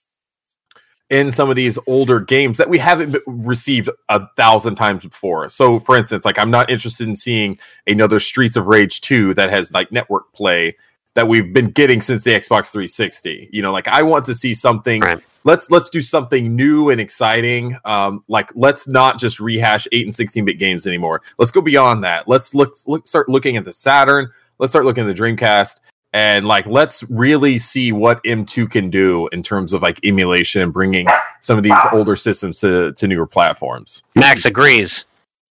[1.10, 5.50] in some of these older games that we haven't received a thousand times before.
[5.50, 7.58] So, for instance, like I'm not interested in seeing
[7.88, 10.76] another Streets of Rage 2 that has like network play
[11.16, 13.50] that we've been getting since the Xbox 360.
[13.52, 15.02] You know, like I want to see something.
[15.02, 15.20] Right.
[15.44, 17.78] Let's let's do something new and exciting.
[17.86, 21.22] Um, like let's not just rehash eight and 16 bit games anymore.
[21.38, 22.28] Let's go beyond that.
[22.28, 24.30] Let's look look start looking at the Saturn.
[24.60, 25.80] Let's start looking at the Dreamcast.
[26.12, 30.74] And like, let's really see what M2 can do in terms of like emulation and
[30.74, 31.08] bringing
[31.40, 34.02] some of these older systems to, to newer platforms.
[34.16, 35.06] Max agrees.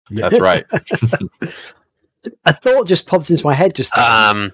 [0.10, 0.66] That's right.
[2.46, 4.06] a thought just popped into my head just then.
[4.06, 4.52] Um,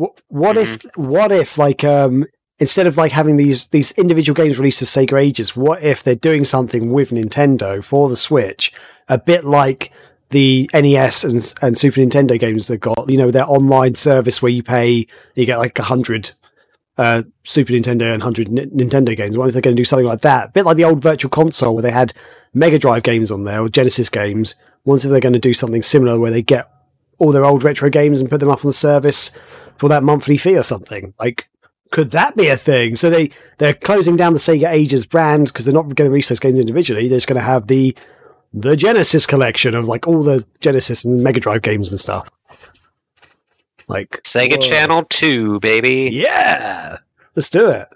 [0.00, 2.24] What, what if what if like um
[2.58, 6.14] instead of like having these these individual games released as Sega Ages, what if they're
[6.14, 8.72] doing something with Nintendo for the Switch,
[9.10, 9.92] a bit like
[10.30, 14.50] the NES and and Super Nintendo games they've got, you know, their online service where
[14.50, 16.30] you pay, you get like a hundred
[16.96, 19.36] uh, Super Nintendo and hundred N- Nintendo games.
[19.36, 20.48] What if they're going to do something like that?
[20.48, 22.14] A bit like the old Virtual Console where they had
[22.54, 24.54] Mega Drive games on there or Genesis games.
[24.84, 26.70] What if they're going to do something similar where they get
[27.18, 29.30] all their old retro games and put them up on the service
[29.80, 31.14] for that monthly fee or something.
[31.18, 31.48] Like,
[31.90, 32.96] could that be a thing?
[32.96, 36.28] So they they're closing down the Sega Ages brand because they're not going to release
[36.28, 37.08] those games individually.
[37.08, 37.96] They're just going to have the
[38.52, 42.28] the Genesis collection of like all the Genesis and Mega Drive games and stuff.
[43.88, 44.68] Like Sega whoa.
[44.68, 46.10] Channel 2, baby.
[46.12, 46.98] Yeah,
[47.34, 47.88] let's do it.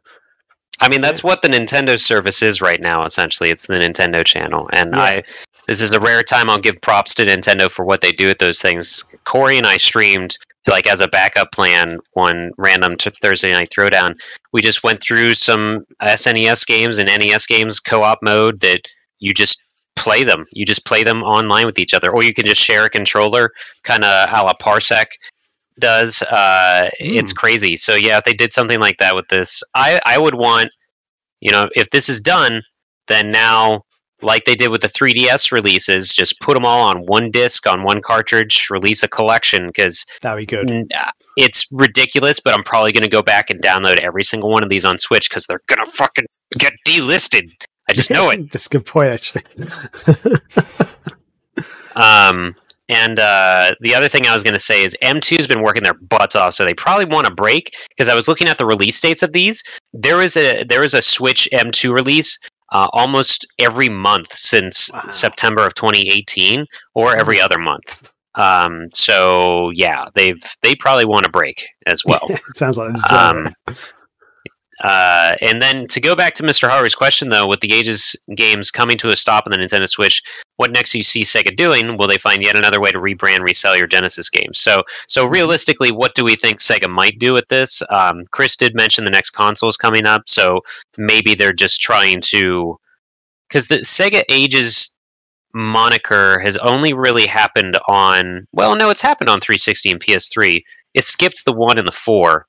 [0.81, 3.05] I mean, that's what the Nintendo service is right now.
[3.05, 5.01] Essentially, it's the Nintendo channel, and Yeah.
[5.03, 5.23] I.
[5.67, 8.39] This is a rare time I'll give props to Nintendo for what they do with
[8.39, 9.03] those things.
[9.25, 14.15] Corey and I streamed like as a backup plan one random t- Thursday night throwdown.
[14.53, 18.81] We just went through some SNES games and NES games co-op mode that
[19.19, 19.63] you just
[19.97, 20.45] play them.
[20.53, 23.51] You just play them online with each other, or you can just share a controller,
[23.83, 25.07] kind of how a la Parsec
[25.79, 26.23] does.
[26.23, 27.77] Uh, It's crazy.
[27.77, 30.71] So yeah, if they did something like that with this, I I would want,
[31.41, 32.63] you know, if this is done,
[33.09, 33.84] then now.
[34.23, 37.83] Like they did with the 3DS releases, just put them all on one disc, on
[37.83, 40.71] one cartridge, release a collection because That'd be good.
[40.71, 44.51] N- uh, it's ridiculous, but I'm probably going to go back and download every single
[44.51, 46.27] one of these on Switch because they're going to fucking
[46.59, 47.51] get delisted.
[47.89, 48.51] I just know it.
[48.53, 49.43] That's a good point, actually.
[51.97, 52.55] Um,
[52.89, 55.83] and uh, the other thing I was going to say is M2 has been working
[55.83, 58.67] their butts off, so they probably want a break because I was looking at the
[58.67, 59.63] release dates of these.
[59.95, 62.39] There is a there is a Switch M2 release
[62.75, 65.09] uh, almost every month since Wow.
[65.09, 68.11] September of 2018, or every other month.
[68.35, 72.27] Um, so yeah, they've they probably want a break as well.
[72.29, 73.47] it sounds like Um,
[74.83, 76.69] Uh, and then to go back to Mr.
[76.69, 80.23] Harvey's question, though, with the Ages games coming to a stop on the Nintendo Switch,
[80.57, 81.97] what next do you see Sega doing?
[81.97, 84.59] Will they find yet another way to rebrand, resell your Genesis games?
[84.59, 87.83] So, so realistically, what do we think Sega might do with this?
[87.91, 90.61] Um, Chris did mention the next console is coming up, so
[90.97, 92.79] maybe they're just trying to,
[93.49, 94.95] because the Sega Ages
[95.53, 100.63] moniker has only really happened on, well, no, it's happened on 360 and PS3.
[100.95, 102.47] It skipped the one and the four,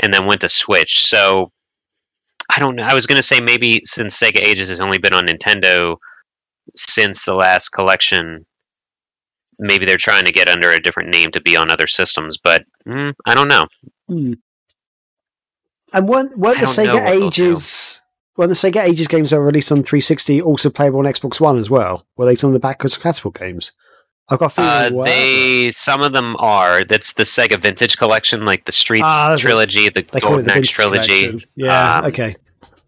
[0.00, 1.06] and then went to Switch.
[1.06, 1.52] So
[2.48, 2.84] I don't know.
[2.84, 5.96] I was going to say maybe since Sega Ages has only been on Nintendo
[6.74, 8.46] since the last collection,
[9.58, 12.38] maybe they're trying to get under a different name to be on other systems.
[12.38, 13.66] But mm, I don't know.
[14.08, 14.32] Hmm.
[15.92, 17.50] And weren't, weren't the Sega what they'll do.
[17.50, 18.02] Ages
[18.36, 21.58] weren't the Sega Ages games that were released on 360 also playable on Xbox One
[21.58, 22.06] as well?
[22.16, 23.72] Were they some of the backwards compatible games?
[24.30, 26.84] I've got Uh, they some of them are.
[26.84, 29.38] That's the Sega Vintage Collection, like the Streets Ah, it.
[29.38, 31.24] trilogy, the they Golden Axe trilogy.
[31.28, 31.50] Collection.
[31.56, 32.36] Yeah, Um, okay.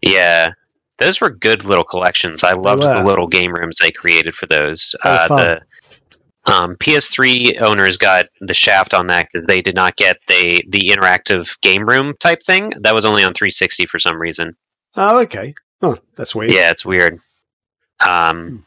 [0.01, 0.49] Yeah,
[0.99, 2.43] those were good little collections.
[2.43, 4.93] I loved the little game rooms they created for those.
[5.03, 5.61] Were Uh, the
[6.51, 10.89] um, PS3 owners got the shaft on that because they did not get the the
[10.89, 12.71] interactive game room type thing.
[12.81, 14.55] That was only on 360 for some reason.
[14.95, 15.53] Oh, okay.
[15.83, 16.51] Oh, that's weird.
[16.51, 17.19] Yeah, it's weird.
[17.99, 18.09] Hmm.
[18.09, 18.65] Um,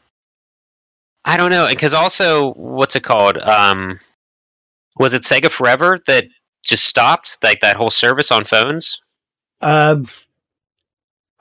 [1.25, 3.39] I don't know because also what's it called?
[3.39, 3.99] Um,
[4.97, 6.27] was it Sega Forever that
[6.63, 8.99] just stopped like that whole service on phones?
[9.61, 10.07] Um,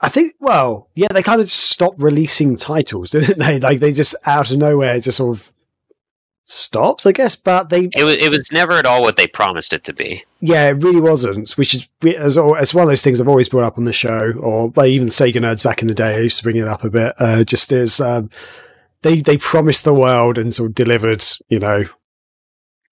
[0.00, 0.34] I think.
[0.40, 3.60] Well, yeah, they kind of just stopped releasing titles, didn't they?
[3.60, 5.52] Like they just out of nowhere just sort of
[6.44, 7.36] stopped, I guess.
[7.36, 10.24] But they, It was it was never at all what they promised it to be.
[10.40, 11.50] yeah, it really wasn't.
[11.52, 14.32] Which is as it's one of those things I've always brought up on the show,
[14.40, 16.16] or like even Sega nerds back in the day.
[16.16, 17.14] I used to bring it up a bit.
[17.18, 18.30] Uh, just as um,
[19.04, 21.84] they they promised the world and sort of delivered, you know,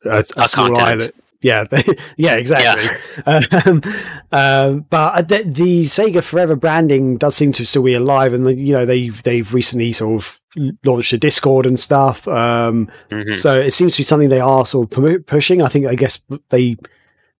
[0.04, 1.10] a, a small island.
[1.40, 1.82] Yeah, they,
[2.16, 2.96] yeah, exactly.
[3.26, 3.82] Um,
[4.30, 8.54] um, but the, the Sega Forever branding does seem to still be alive, and the,
[8.54, 10.40] you know they they've recently sort of
[10.84, 12.28] launched a Discord and stuff.
[12.28, 13.34] Um, Mhm.
[13.34, 15.62] so it seems to be something they are sort of pushing.
[15.62, 16.76] I think I guess they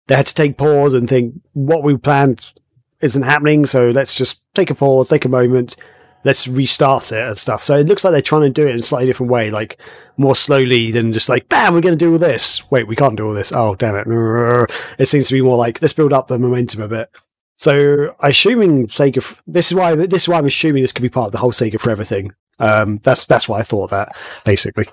[0.09, 2.53] they had to take pause and think what we planned
[3.01, 3.67] isn't happening.
[3.67, 5.77] So let's just take a pause, take a moment,
[6.25, 7.63] let's restart it and stuff.
[7.63, 9.81] So it looks like they're trying to do it in a slightly different way, like
[10.17, 12.71] more slowly than just like, bam, we're going to do all this.
[12.71, 13.53] Wait, we can't do all this.
[13.53, 14.71] Oh, damn it.
[14.99, 17.11] It seems to be more like, let's build up the momentum a bit.
[17.59, 21.27] So, assuming Sega, this is why this is why I'm assuming this could be part
[21.27, 22.35] of the whole Sega Forever thing.
[22.59, 24.87] Um, that's that's why I thought that basically.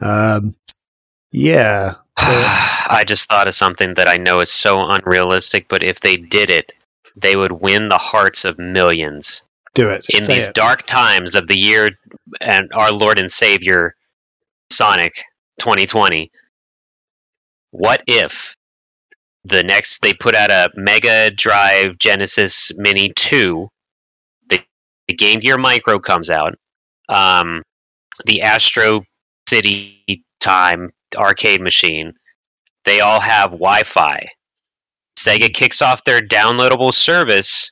[0.00, 0.56] Um,
[1.30, 6.16] yeah, I just thought of something that I know is so unrealistic, but if they
[6.16, 6.74] did it,
[7.14, 9.42] they would win the hearts of millions
[9.78, 10.54] do it in Say these it.
[10.54, 11.90] dark times of the year
[12.40, 13.94] and our Lord and Savior
[14.72, 15.14] Sonic
[15.60, 16.30] 2020.
[17.70, 18.56] What if
[19.44, 23.68] the next they put out a Mega Drive Genesis Mini 2,
[24.48, 24.60] the,
[25.06, 26.58] the Game Gear Micro comes out,
[27.08, 27.62] um,
[28.26, 29.02] the Astro
[29.48, 32.12] City Time arcade machine,
[32.84, 34.28] they all have Wi Fi.
[35.16, 37.70] Sega kicks off their downloadable service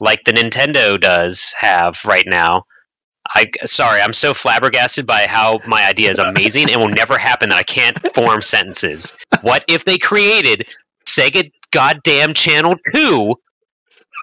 [0.00, 2.64] like the Nintendo does have right now.
[3.34, 7.50] I sorry, I'm so flabbergasted by how my idea is amazing and will never happen
[7.50, 9.16] that I can't form sentences.
[9.42, 10.66] What if they created
[11.06, 13.34] Sega goddamn Channel 2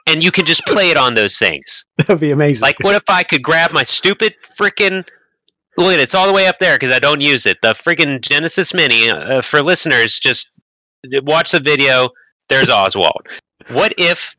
[0.08, 1.86] and you can just play it on those things?
[1.98, 2.62] That'd be amazing.
[2.62, 5.06] Like what if I could grab my stupid freaking
[5.78, 7.58] Look at it, it's all the way up there because I don't use it.
[7.62, 10.62] The freaking Genesis Mini uh, for listeners just
[11.24, 12.08] watch the video.
[12.48, 13.28] There's Oswald.
[13.70, 14.36] What if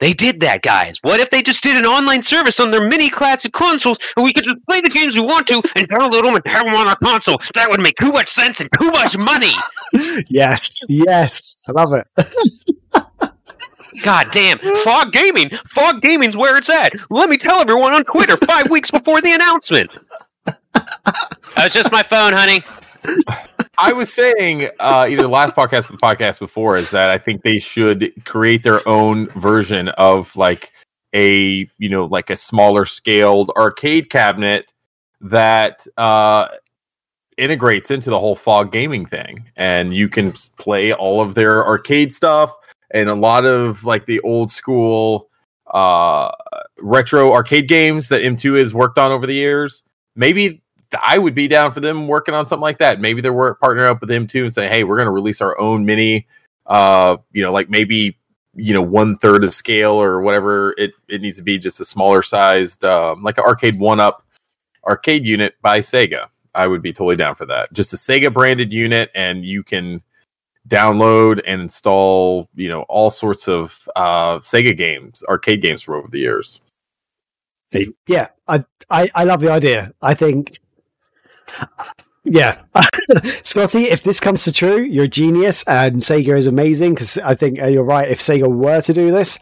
[0.00, 0.98] they did that, guys?
[1.02, 4.32] What if they just did an online service on their mini classic consoles and we
[4.32, 6.88] could just play the games we want to and download them and have them on
[6.88, 7.36] our console?
[7.54, 9.52] That would make too much sense and too much money.
[10.30, 12.06] yes, yes, I love it.
[14.04, 15.50] God damn, Fog Gaming.
[15.50, 16.94] Fog Gaming's where it's at.
[17.10, 19.90] Let me tell everyone on Twitter five weeks before the announcement.
[21.52, 22.62] Oh, That's just my phone, honey.
[23.78, 27.18] I was saying uh, either the last podcast or the podcast before is that I
[27.18, 30.70] think they should create their own version of like
[31.14, 34.72] a you know like a smaller scaled arcade cabinet
[35.20, 36.48] that uh,
[37.36, 42.12] integrates into the whole fog gaming thing, and you can play all of their arcade
[42.12, 42.52] stuff
[42.90, 45.28] and a lot of like the old school
[45.72, 46.30] uh,
[46.78, 49.84] retro arcade games that M2 has worked on over the years.
[50.16, 50.62] Maybe
[51.02, 53.00] I would be down for them working on something like that.
[53.00, 55.40] Maybe they're work partner up with them too and say, hey, we're going to release
[55.40, 56.26] our own mini,
[56.66, 58.16] uh, you know, like maybe
[58.54, 61.84] you know one third of scale or whatever it it needs to be, just a
[61.84, 64.24] smaller sized, um, like an arcade one up
[64.84, 66.26] arcade unit by Sega.
[66.54, 67.72] I would be totally down for that.
[67.72, 70.02] Just a Sega branded unit, and you can
[70.68, 76.08] download and install, you know, all sorts of uh, Sega games, arcade games from over
[76.08, 76.60] the years.
[78.08, 79.92] Yeah, I, I, I love the idea.
[80.02, 80.58] I think,
[82.24, 82.60] yeah,
[83.42, 87.34] Scotty, if this comes to true, you're a genius, and Sega is amazing because I
[87.34, 88.08] think uh, you're right.
[88.08, 89.38] If Sega were to do this,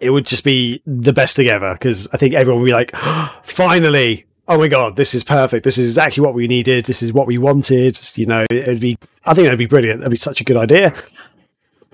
[0.00, 2.90] it would just be the best thing ever because I think everyone would be like,
[2.94, 5.64] oh, finally, oh my god, this is perfect.
[5.64, 6.86] This is exactly what we needed.
[6.86, 7.98] This is what we wanted.
[8.16, 8.98] You know, it'd be.
[9.24, 10.00] I think it'd be brilliant.
[10.00, 10.94] It'd be such a good idea.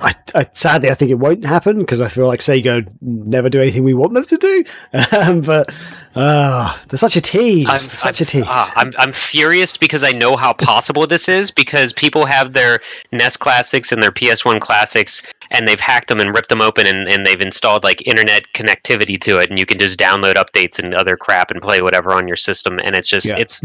[0.00, 3.60] I, I, sadly, I think it won't happen because I feel like Sega never do
[3.60, 4.64] anything we want them to do.
[5.18, 5.74] Um, but
[6.14, 7.66] uh, they're such a tease.
[7.68, 8.44] I'm, such I'm, a tease.
[8.46, 12.80] Uh, I'm, I'm furious because I know how possible this is because people have their
[13.12, 17.08] NES classics and their PS1 classics and they've hacked them and ripped them open and,
[17.08, 20.94] and they've installed like internet connectivity to it and you can just download updates and
[20.94, 23.36] other crap and play whatever on your system and it's just Yeah.
[23.38, 23.64] it's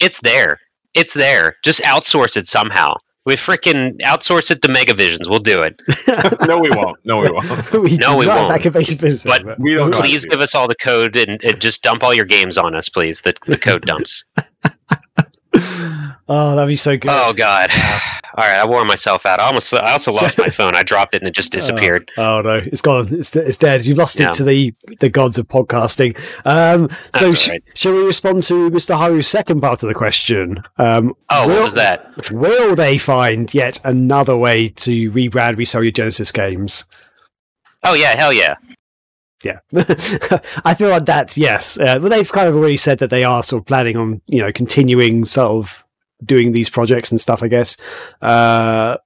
[0.00, 0.58] it's there
[0.94, 2.94] it's there just outsource it somehow
[3.28, 5.78] we freaking outsource it to megavisions we'll do it
[6.48, 6.96] no, we won't.
[7.04, 7.72] No, we won't.
[7.84, 8.50] we No, we won't.
[8.50, 11.14] attack a business, But We don't know how to please give us all the code
[11.14, 14.24] and, and just dump all your games on us please the, the code dumps
[16.28, 17.10] oh, that'd be so good.
[17.12, 17.70] oh god
[18.36, 21.14] all right i wore myself out i almost i also lost my phone i dropped
[21.14, 23.12] it and it just disappeared Oh, no, it's gone.
[23.14, 23.84] It's, it's dead.
[23.86, 24.28] You lost Yeah.
[24.28, 26.16] it to the the gods of podcasting.
[26.44, 27.62] Um, so, That's sh- right.
[27.74, 28.96] shall we respond to Mr.
[28.98, 30.62] Haru's second part of the question?
[30.78, 35.82] Um, oh will, what was that Will they find yet another way to rebrand, resell
[35.82, 36.84] your Genesis games?
[37.84, 38.56] oh yeah hell yeah
[39.44, 39.60] Yeah,
[40.64, 41.36] I feel like that.
[41.36, 44.20] Yes, uh, but they've kind of already said that they are sort of planning on
[44.26, 45.84] you know continuing sort of
[46.24, 47.42] doing these projects and stuff.
[47.42, 47.76] I guess.
[48.22, 48.96] Uh,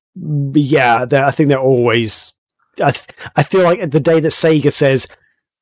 [0.54, 2.32] yeah, I think they're always.
[2.82, 5.06] I th- I feel like the day that Sega says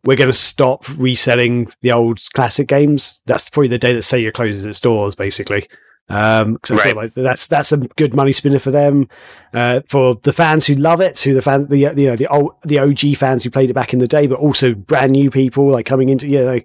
[0.04, 4.32] we're going to stop reselling the old classic games, that's probably the day that Sega
[4.32, 5.68] closes its doors, basically.
[6.08, 9.08] Um, 'cause I feel like that's that's a good money spinner for them,
[9.54, 12.54] uh, for the fans who love it, who the fans, the you know the old
[12.64, 15.68] the OG fans who played it back in the day, but also brand new people
[15.68, 16.60] like coming into you know,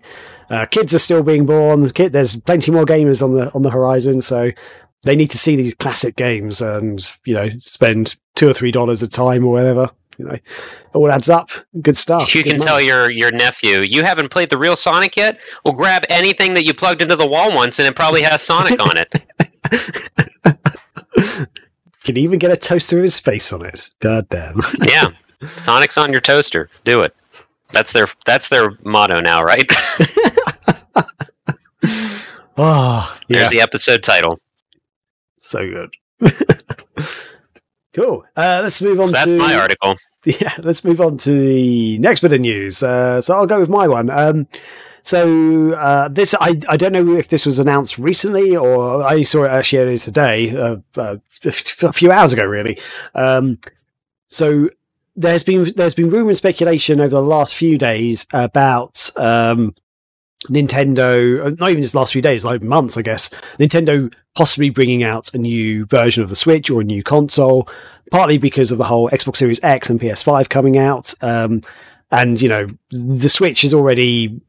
[0.50, 1.82] uh, kids are still being born.
[1.96, 4.52] There's plenty more gamers on the on the horizon, so
[5.04, 9.02] they need to see these classic games and you know spend two or three dollars
[9.04, 9.89] a time or whatever.
[10.18, 10.43] You know, it
[10.93, 11.50] all adds up.
[11.82, 12.34] Good stuff.
[12.34, 12.66] you Good can money.
[12.68, 16.64] tell your your nephew you haven't played the real sonic yet well grab anything that
[16.64, 19.10] you plugged into the wall once and it probably has sonic on it
[22.06, 23.89] can even get a toaster with his face on it.
[24.00, 24.62] God damn.
[24.88, 25.10] yeah
[25.48, 27.14] sonic's on your toaster do it
[27.72, 29.70] that's their that's their motto now right
[32.58, 33.38] oh, yeah.
[33.38, 34.39] there's the episode title
[35.38, 35.93] So good.
[37.93, 38.26] cool.
[38.36, 39.96] Uh, let's move on that's to my article
[40.26, 40.54] yeah.
[40.59, 42.82] Let's move on to the next bit of news.
[42.82, 44.09] Uh, so I'll go with my one.
[44.09, 44.47] Um,
[45.04, 49.43] so uh, this I I don't know if this was announced recently or I saw
[49.43, 52.80] it actually earlier today, uh, uh, a few hours ago, really.
[53.13, 53.59] Um,
[54.28, 54.70] so
[55.16, 59.76] there's been there's been rumor and speculation over the last few days about um,
[60.50, 63.30] Nintendo, uh, not even just last few days, like months, I guess.
[63.59, 67.67] Nintendo possibly bringing out a new version of the Switch or a new console,
[68.12, 71.13] partly because of the whole Xbox Series X and PS5 coming out.
[71.22, 71.62] Um,
[72.12, 74.39] and, you know, the Switch is already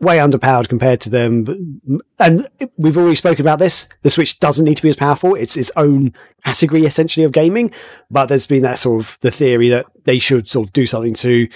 [0.00, 2.02] way underpowered compared to them.
[2.18, 3.88] And we've already spoken about this.
[4.02, 5.34] The Switch doesn't need to be as powerful.
[5.34, 6.12] It's its own
[6.44, 7.72] category essentially of gaming.
[8.10, 11.14] But there's been that sort of the theory that they should sort of do something
[11.14, 11.48] to,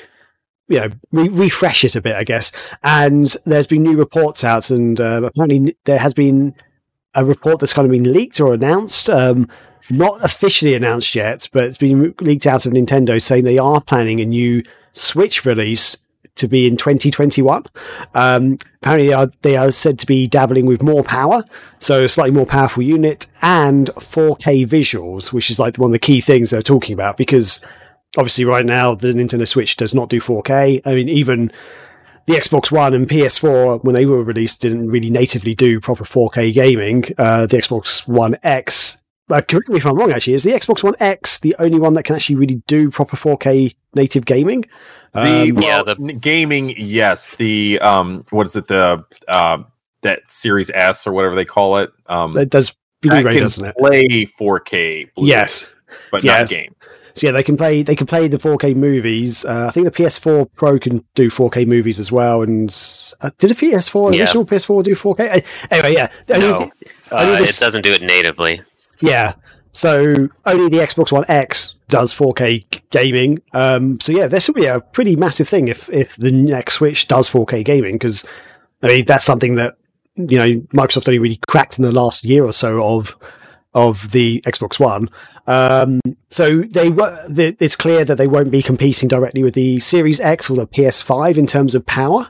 [0.70, 2.52] you know, re- refresh it a bit, I guess.
[2.82, 6.54] And there's been new reports out, and uh, apparently there has been
[7.14, 9.10] a report that's kind of been leaked or announced.
[9.10, 9.48] Um,
[9.90, 14.20] not officially announced yet, but it's been leaked out of Nintendo saying they are planning
[14.20, 15.96] a new Switch release
[16.36, 17.64] to be in 2021.
[18.14, 21.42] Um, apparently, they are, they are said to be dabbling with more power,
[21.78, 25.98] so a slightly more powerful unit and 4K visuals, which is like one of the
[25.98, 27.60] key things they're talking about because
[28.16, 30.82] obviously, right now, the Nintendo Switch does not do 4K.
[30.84, 31.52] I mean, even
[32.26, 36.52] the Xbox One and PS4, when they were released, didn't really natively do proper 4K
[36.52, 37.04] gaming.
[37.18, 38.98] Uh, the Xbox One X
[39.30, 40.12] uh, correct me if I'm wrong.
[40.12, 43.16] Actually, is the Xbox One X the only one that can actually really do proper
[43.16, 44.64] 4K native gaming?
[45.14, 45.20] The,
[45.50, 47.36] Um, well, yeah, the- gaming, yes.
[47.36, 48.66] The um, what is it?
[48.66, 49.62] The uh,
[50.02, 51.92] that Series S or whatever they call it.
[52.06, 52.70] Um, It does
[53.02, 53.76] that Blu-ray, doesn't it?
[53.76, 55.10] play 4K.
[55.14, 55.72] Blu-ray, Yes.
[56.10, 56.50] but yes.
[56.50, 56.74] not game.
[57.14, 57.82] So yeah, they can play.
[57.82, 59.44] They can play the 4K movies.
[59.44, 62.42] Uh, I think the PS4 Pro can do 4K movies as well.
[62.42, 62.70] And
[63.20, 64.22] uh, did the PS4 Yeah.
[64.22, 65.20] original PS4 do 4K?
[65.20, 66.08] Uh, Anyway, yeah.
[66.30, 66.54] Only- No,
[67.12, 68.62] only uh, this- it doesn't do it natively.
[69.00, 69.34] Yeah.
[69.72, 73.40] So only the Xbox One X does 4K gaming.
[73.52, 77.06] Um, so yeah, this will be a pretty massive thing if if the next Switch
[77.08, 78.26] does 4K gaming because
[78.82, 79.76] I mean that's something that
[80.16, 83.16] you know Microsoft only really cracked in the last year or so of
[83.74, 85.08] of the Xbox One.
[85.46, 87.24] Um, so they were.
[87.28, 91.36] It's clear that they won't be competing directly with the Series X or the PS5
[91.36, 92.28] in terms of power,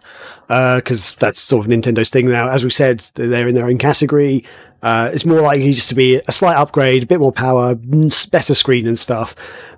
[0.48, 2.48] because that's sort of Nintendo's thing now.
[2.48, 4.44] As we said, they're in their own category.
[4.82, 8.54] Uh, it's more likely just to be a slight upgrade, a bit more power, better
[8.54, 9.34] screen and stuff.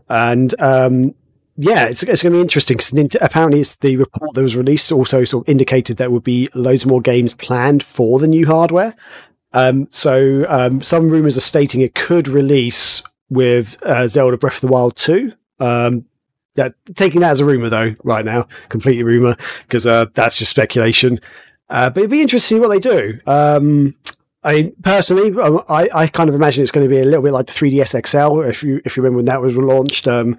[0.09, 1.15] And um,
[1.57, 4.91] yeah, it's, it's going to be interesting because apparently it's the report that was released
[4.93, 8.95] also sort of indicated there would be loads more games planned for the new hardware.
[9.53, 14.61] Um, so um, some rumors are stating it could release with uh, Zelda Breath of
[14.63, 15.33] the Wild 2.
[15.61, 16.07] Um,
[16.55, 20.51] that, taking that as a rumor though, right now, completely rumor because uh, that's just
[20.51, 21.19] speculation.
[21.71, 23.21] Uh, but it'd be interesting to see what they do.
[23.27, 23.95] Um,
[24.45, 27.33] I personally, um, I, I kind of imagine it's going to be a little bit
[27.33, 28.41] like the 3DS XL.
[28.41, 30.37] If you if you remember when that was launched, um,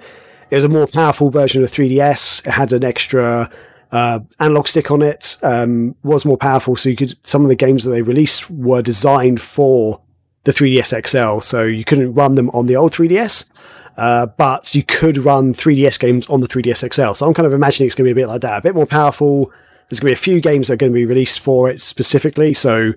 [0.52, 2.46] it was a more powerful version of 3DS.
[2.46, 3.50] It had an extra
[3.94, 5.38] uh, analog stick on it.
[5.44, 8.82] Um, was more powerful, so you could some of the games that they released were
[8.82, 10.02] designed for
[10.46, 13.50] the 3DS XL, so you couldn't run them on the old 3DS.
[13.96, 17.14] Uh, but you could run 3DS games on the 3DS XL.
[17.14, 18.74] So I'm kind of imagining it's going to be a bit like that, a bit
[18.74, 19.52] more powerful.
[19.88, 21.80] There's going to be a few games that are going to be released for it
[21.80, 22.94] specifically, so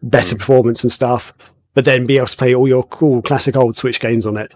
[0.00, 1.34] better performance and stuff.
[1.74, 4.54] But then be able to play all your cool classic old Switch games on it.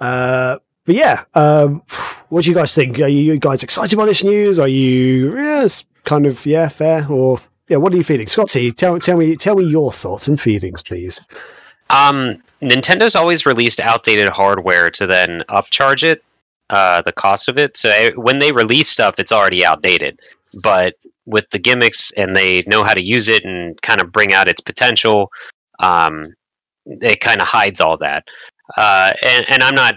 [0.00, 0.58] Uh,
[0.88, 1.82] but yeah, um,
[2.30, 2.98] what do you guys think?
[2.98, 4.58] Are you guys excited by this news?
[4.58, 7.76] Are you it's kind of yeah, fair or yeah?
[7.76, 8.72] What are you feeling, Scotty?
[8.72, 11.20] Tell tell me tell me your thoughts and feelings, please.
[11.90, 16.24] Um, Nintendo's always released outdated hardware to then upcharge it,
[16.70, 17.76] uh, the cost of it.
[17.76, 20.18] So eh, when they release stuff, it's already outdated.
[20.62, 20.94] But
[21.26, 24.48] with the gimmicks and they know how to use it and kind of bring out
[24.48, 25.30] its potential,
[25.80, 26.24] um,
[26.86, 28.24] it kind of hides all that.
[28.78, 29.94] Uh, and, and I'm not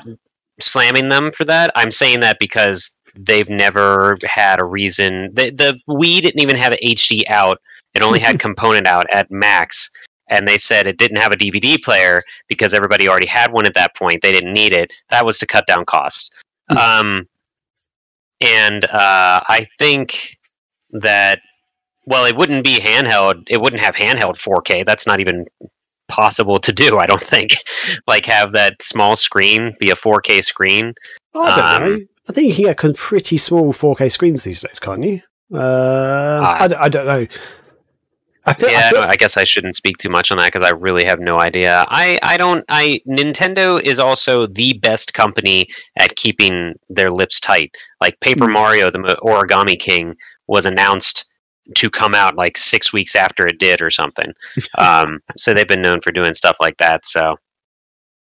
[0.62, 1.72] slamming them for that.
[1.76, 5.30] I'm saying that because they've never had a reason.
[5.34, 7.60] The, the Wii didn't even have HD out.
[7.94, 9.90] It only had component out at max
[10.32, 13.74] and they said it didn't have a DVD player because everybody already had one at
[13.76, 14.22] that point.
[14.22, 14.92] They didn't need it.
[15.10, 16.32] That was to cut down costs.
[16.70, 17.28] Um,
[18.40, 20.38] and uh, I think
[20.92, 21.42] that
[22.08, 23.44] well, it wouldn't be handheld.
[23.48, 24.86] It wouldn't have handheld 4K.
[24.86, 25.46] That's not even
[26.12, 26.98] possible to do.
[27.00, 27.52] I don't think.
[28.08, 30.94] like have that small screen be a 4K screen.
[31.34, 32.06] Oh, I don't Um, know.
[32.30, 35.22] I think you can get pretty small 4K screens these days, can't you?
[35.54, 37.28] Uh, I, don't, don't know.
[38.46, 40.52] I feel, yeah, I I, feel- I guess I shouldn't speak too much on that
[40.52, 41.86] because I really have no idea.
[41.90, 42.66] I, I don't.
[42.70, 45.68] I Nintendo is also the best company
[45.98, 47.76] at keeping their lips tight.
[48.02, 48.54] Like Paper Hmm.
[48.54, 50.16] Mario, the Origami King,
[50.48, 51.26] was announced
[51.76, 54.34] to come out like six weeks after it did or something.
[54.78, 57.06] um, so they've been known for doing stuff like that.
[57.06, 57.38] So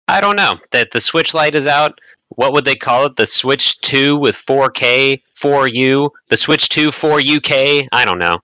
[0.07, 1.99] I don't know that the Switch Lite is out.
[2.29, 3.15] What would they call it?
[3.17, 7.87] The Switch Two with 4K, 4U, the Switch Two 4UK.
[7.91, 8.39] I don't know.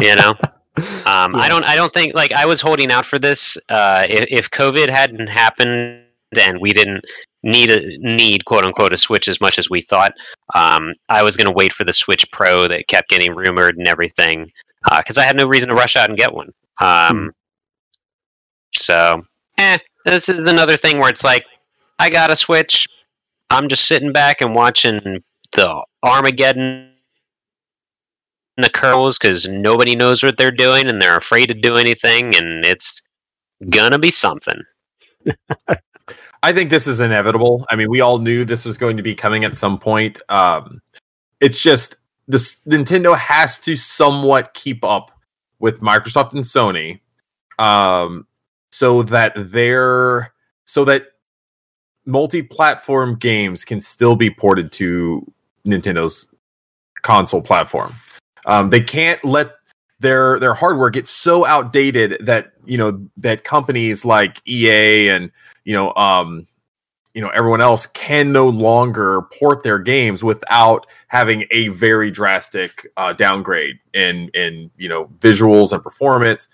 [0.00, 0.34] you know.
[0.76, 1.64] Um, I don't.
[1.64, 3.56] I don't think like I was holding out for this.
[3.68, 6.02] Uh, if, if COVID hadn't happened
[6.38, 7.04] and we didn't
[7.42, 10.12] need a need quote unquote a Switch as much as we thought,
[10.54, 13.88] um, I was going to wait for the Switch Pro that kept getting rumored and
[13.88, 14.50] everything
[14.98, 16.50] because I had no reason to rush out and get one.
[16.80, 17.32] Um,
[18.74, 19.22] So,
[19.58, 21.46] eh, this is another thing where it's like
[21.98, 22.86] I got a Switch.
[23.50, 26.90] I'm just sitting back and watching the Armageddon
[28.56, 32.64] the curls because nobody knows what they're doing and they're afraid to do anything, and
[32.64, 33.02] it's
[33.70, 34.60] gonna be something.
[36.44, 37.64] I think this is inevitable.
[37.70, 40.20] I mean, we all knew this was going to be coming at some point.
[40.28, 40.82] Um,
[41.40, 41.96] it's just
[42.28, 45.10] this Nintendo has to somewhat keep up
[45.58, 47.00] with Microsoft and Sony,
[47.58, 48.26] um,
[48.70, 50.34] so that their
[50.66, 51.06] so that
[52.04, 55.26] multi-platform games can still be ported to
[55.66, 56.28] Nintendo's
[57.00, 57.94] console platform.
[58.44, 59.54] Um, they can't let
[60.00, 65.32] their their hardware get so outdated that you know that companies like EA and
[65.64, 66.46] you know um,
[67.14, 72.86] you know everyone else can no longer port their games without having a very drastic
[72.96, 76.48] uh, downgrade in in you know visuals and performance.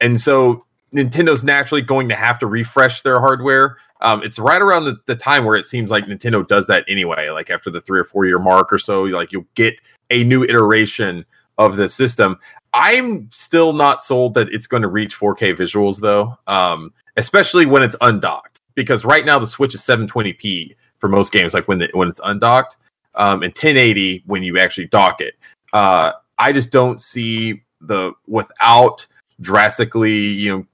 [0.00, 0.64] And so
[0.94, 3.78] nintendo's naturally going to have to refresh their hardware.
[4.02, 7.30] Um, it's right around the, the time where it seems like nintendo does that anyway
[7.30, 9.80] like after the three or four year mark or so like you'll get
[10.10, 11.24] a new iteration
[11.58, 12.38] of the system.
[12.74, 17.82] I'm still not sold that it's going to reach 4k visuals though um, especially when
[17.82, 21.88] it's undocked because right now the Switch is 720p for most games, like when the,
[21.92, 22.76] when it's undocked,
[23.14, 25.34] um, and 1080 when you actually dock it.
[25.72, 29.06] Uh, I just don't see the without
[29.40, 30.66] drastically, you know,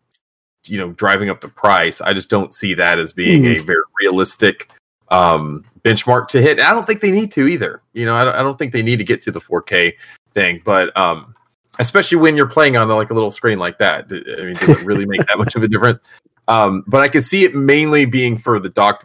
[0.66, 2.00] you know, driving up the price.
[2.00, 3.56] I just don't see that as being mm.
[3.56, 4.70] a very realistic
[5.10, 6.58] um, benchmark to hit.
[6.58, 7.82] And I don't think they need to either.
[7.92, 9.94] You know, I don't, I don't think they need to get to the 4K
[10.32, 11.34] thing, but um,
[11.78, 14.06] especially when you're playing on like a little screen like that.
[14.10, 16.00] I mean, does it really make that much of a difference?
[16.48, 19.04] Um, but I could see it mainly being for the docked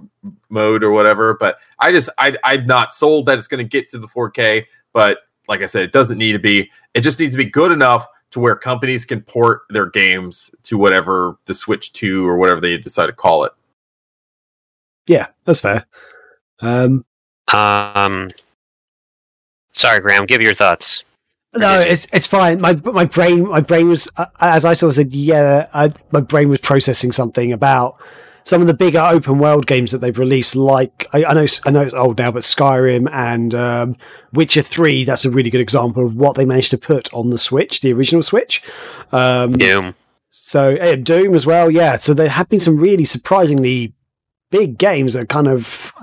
[0.50, 1.36] mode or whatever.
[1.40, 4.66] But I just I I'm not sold that it's going to get to the 4K.
[4.94, 6.72] But like I said, it doesn't need to be.
[6.94, 10.78] It just needs to be good enough to where companies can port their games to
[10.78, 13.52] whatever the Switch 2 or whatever they decide to call it.
[15.06, 15.86] Yeah, that's fair.
[16.62, 17.06] Um,
[17.52, 18.30] um,
[19.72, 20.26] sorry, Graham.
[20.26, 21.04] Give your thoughts.
[21.56, 22.62] No, it's it's fine.
[22.62, 25.14] My my brain my brain was uh, as I sort of said.
[25.14, 28.02] Yeah, I, my brain was processing something about
[28.44, 30.56] some of the bigger open world games that they've released.
[30.56, 33.96] Like I, I know I know it's old now, but Skyrim and um,
[34.32, 35.04] Witcher Three.
[35.04, 37.94] That's a really good example of what they managed to put on the Switch, the
[37.94, 38.62] original Switch.
[39.12, 39.96] Um, Doom.
[40.30, 41.70] So Doom as well.
[41.70, 41.98] Yeah.
[41.98, 43.94] So there have been some really surprisingly
[44.50, 45.94] big games that kind of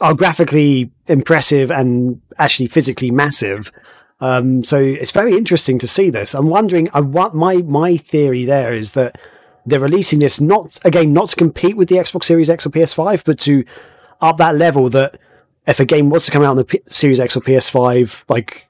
[0.00, 3.72] are graphically impressive and actually physically massive.
[4.20, 6.34] Um, so it's very interesting to see this.
[6.34, 6.88] I'm wondering.
[6.94, 9.20] I want my my theory there is that
[9.66, 13.24] they're releasing this not again not to compete with the Xbox Series X or PS5,
[13.24, 13.64] but to
[14.20, 15.18] up that level that
[15.66, 18.68] if a game was to come out on the P- Series X or PS5, like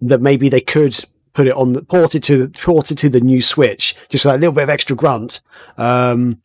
[0.00, 0.98] that maybe they could
[1.32, 4.52] put it on the ported to ported to the new Switch, just with a little
[4.52, 5.42] bit of extra grunt
[5.76, 6.40] um,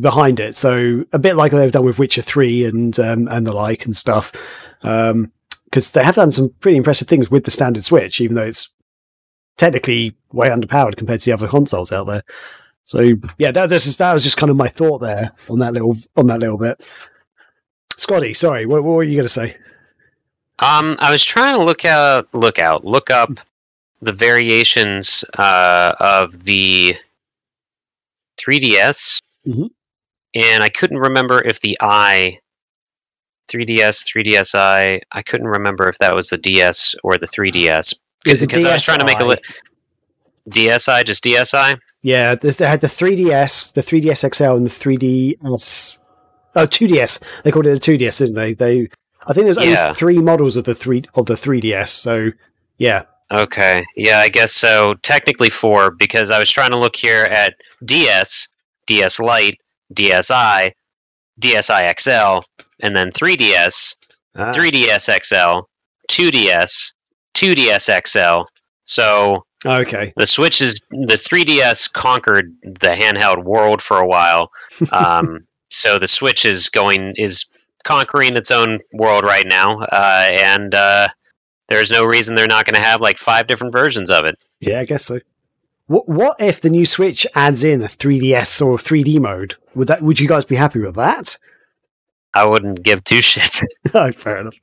[0.00, 0.56] behind it.
[0.56, 3.96] So a bit like they've done with Witcher Three and um, and the like and
[3.96, 4.32] stuff.
[4.82, 5.32] Um,
[5.74, 8.70] because they have done some pretty impressive things with the standard Switch, even though it's
[9.56, 12.22] technically way underpowered compared to the other consoles out there.
[12.84, 13.00] So
[13.38, 16.28] yeah, that, just, that was just kind of my thought there on that little on
[16.28, 16.88] that little bit.
[17.96, 19.56] Scotty, sorry, what, what were you going to say?
[20.60, 23.40] Um, I was trying to look out, look out, look up
[24.00, 26.96] the variations uh, of the
[28.40, 29.66] 3DS, mm-hmm.
[30.36, 32.38] and I couldn't remember if the i
[33.48, 35.00] 3DS, 3DSi.
[35.12, 37.94] I couldn't remember if that was the DS or the 3DS
[38.24, 39.40] because I was trying to make a li-
[40.48, 41.78] DSi, just DSi.
[42.02, 45.98] Yeah, they had the 3DS, the 3DS XL, and the 3DS.
[46.56, 47.42] Oh, 2DS.
[47.42, 48.54] They called it the 2DS, didn't they?
[48.54, 48.88] They.
[49.26, 49.84] I think there's yeah.
[49.84, 51.88] only three models of the three of the 3DS.
[51.88, 52.30] So,
[52.78, 53.04] yeah.
[53.32, 53.84] Okay.
[53.96, 54.94] Yeah, I guess so.
[55.02, 57.54] Technically four because I was trying to look here at
[57.84, 58.48] DS,
[58.86, 59.58] DS Lite,
[59.94, 60.72] DSi,
[61.40, 62.46] DSi XL,
[62.84, 63.96] and then 3DS,
[64.36, 64.52] ah.
[64.52, 65.60] 3DS XL,
[66.08, 66.92] 2DS,
[67.34, 68.44] 2DS XL.
[68.84, 74.50] So okay, the Switch is the 3DS conquered the handheld world for a while.
[74.92, 77.46] Um, so the Switch is going is
[77.84, 81.08] conquering its own world right now, uh, and uh,
[81.68, 84.36] there's no reason they're not going to have like five different versions of it.
[84.60, 85.20] Yeah, I guess so.
[85.86, 89.56] What what if the new Switch adds in a 3DS or 3D mode?
[89.74, 91.38] Would that would you guys be happy with that?
[92.34, 93.62] I wouldn't give two shits.
[93.94, 94.54] oh, fair enough.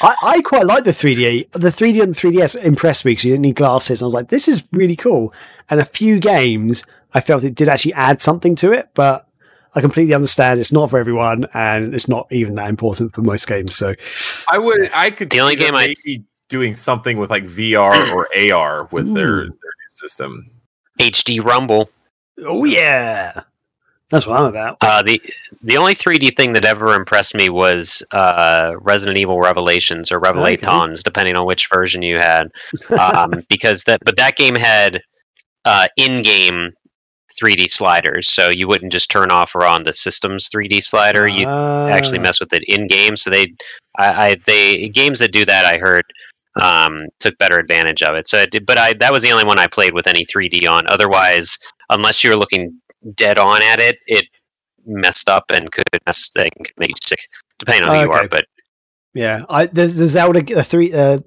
[0.00, 1.52] I, I quite like the 3D.
[1.52, 4.00] The 3D on the 3DS impressed me because you didn't need glasses.
[4.00, 5.32] And I was like, this is really cool.
[5.68, 9.28] And a few games, I felt it did actually add something to it, but
[9.74, 13.46] I completely understand it's not for everyone and it's not even that important for most
[13.46, 13.76] games.
[13.76, 13.94] So
[14.48, 15.94] I would, I could, the only game I
[16.48, 20.50] doing something with like VR or AR with their, their new system.
[21.00, 21.90] HD Rumble.
[22.38, 23.42] Oh, yeah.
[24.14, 24.76] That's what I'm about.
[24.80, 25.20] Uh, the
[25.62, 31.02] the only 3D thing that ever impressed me was uh, Resident Evil Revelations or Revelatons,
[31.02, 32.46] depending on which version you had,
[32.96, 35.00] um, because that but that game had
[35.64, 36.70] uh, in-game
[37.42, 41.26] 3D sliders, so you wouldn't just turn off or on the system's 3D slider.
[41.26, 42.22] You actually Ah.
[42.22, 43.16] mess with it in game.
[43.16, 43.52] So they,
[43.98, 46.04] I, I they games that do that, I heard,
[46.62, 48.28] um, took better advantage of it.
[48.28, 50.68] So, it did, but I that was the only one I played with any 3D
[50.70, 50.84] on.
[50.88, 51.58] Otherwise,
[51.90, 52.80] unless you were looking
[53.14, 54.26] dead on at it, it
[54.86, 56.48] messed up and could mess could
[56.78, 57.20] make you sick,
[57.58, 58.24] depending on who you Okay.
[58.24, 58.28] are.
[58.28, 58.44] But
[59.14, 61.20] Yeah, I the, the Zelda the three uh,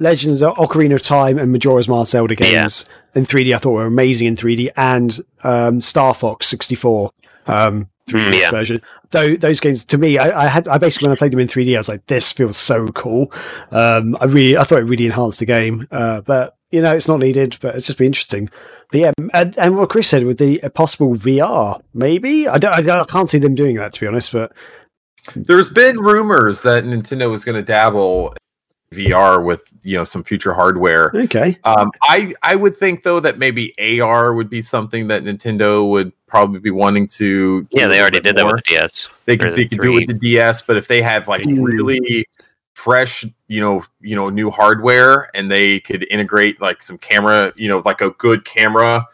[0.00, 2.62] Legends of Ocarina of Time and Majora's Mask Zelda Yeah.
[2.62, 2.84] games
[3.14, 7.10] in 3D I thought were amazing in 3D and um, Star Fox 64
[7.46, 8.50] um, 3D Mm, yeah.
[8.50, 8.80] version.
[9.10, 11.48] Though those games to me, I, I had I basically when I played them in
[11.48, 13.32] 3D, I was like, this feels so cool.
[13.70, 17.08] Um, I really I thought it really enhanced the game, uh, but you know it's
[17.08, 17.56] not needed.
[17.60, 18.50] But it's just be interesting.
[18.90, 23.00] But yeah, and, and what Chris said with the possible VR, maybe I don't I,
[23.00, 24.52] I can't see them doing that to be honest, but
[25.34, 28.34] There's been rumors that Nintendo was going to dabble
[28.92, 31.10] VR with you know some future hardware.
[31.14, 31.56] okay.
[31.64, 36.12] Um, I I would think though that maybe AR would be something that Nintendo would
[36.26, 37.66] probably be wanting to.
[37.70, 39.08] yeah, they already bit did that with the DS.
[39.24, 41.42] They could the they could do it with the DS, but if they have like
[41.42, 41.64] Mm.
[41.64, 42.24] really
[42.74, 43.24] fresh,
[43.54, 47.80] you know, you know, new hardware and they could integrate like some camera, you know,
[47.84, 49.06] like a good camera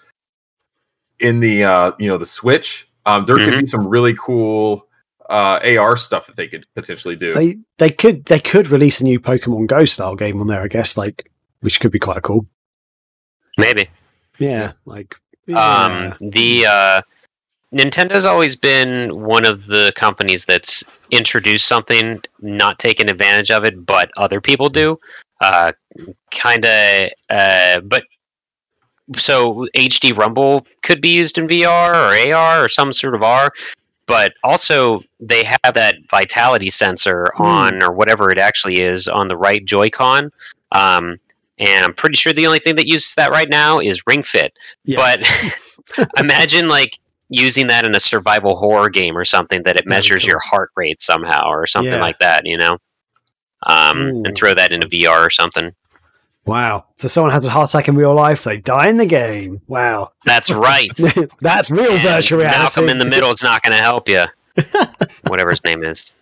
[1.19, 3.61] in the uh, you know, the Switch, um, there could Mhm.
[3.61, 4.87] be some really cool
[5.29, 7.35] uh AR stuff that they could potentially do.
[7.35, 10.69] They they could they could release a new Pokemon Go style game on there, I
[10.69, 11.31] guess, like
[11.61, 12.47] which could be quite cool.
[13.59, 13.89] Maybe.
[14.39, 15.15] Yeah, like
[15.47, 15.59] yeah.
[16.19, 17.01] Um, the uh,
[17.73, 23.87] Nintendo's always been one of the companies that's introduced something, not taken advantage of it,
[23.87, 24.99] but other people do.
[25.41, 25.73] Uh,
[26.33, 28.05] kind of, uh, but
[29.17, 31.91] so HD Rumble could be used in VR
[32.29, 33.53] or AR or some sort of R,
[34.07, 37.43] but also they have that vitality sensor Hmm.
[37.43, 40.31] on or whatever it actually is on the right Joy-Con.
[40.73, 41.19] Um,
[41.59, 44.53] and I'm pretty sure the only thing that uses that right now is Ring Fit.
[44.85, 44.97] Yeah.
[45.97, 46.99] But imagine like
[47.31, 51.01] using that in a survival horror game or something that it measures your heart rate
[51.01, 52.01] somehow or something Yeah.
[52.01, 52.77] like that, you know?
[53.67, 55.73] Um, and throw that into VR or something.
[56.47, 56.87] wow.
[56.97, 59.61] So someone has a heart attack in real life, they die in the game.
[59.69, 60.91] Wow, That's right.
[61.41, 62.59] that's real And virtual reality.
[62.59, 64.25] Malcolm in the middle is not going to help you.
[65.29, 66.19] Whatever his name is.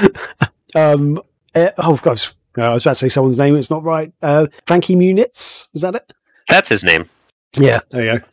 [0.76, 1.20] Um.
[1.54, 3.54] eh, oh gosh, No, I was about to say someone's name.
[3.56, 4.12] It's not right.
[4.20, 5.68] Uh, Frankie Muniz.
[5.74, 6.12] Is that it?
[6.48, 7.08] That's his name.
[7.58, 7.78] Yeah.
[7.90, 8.24] There you go.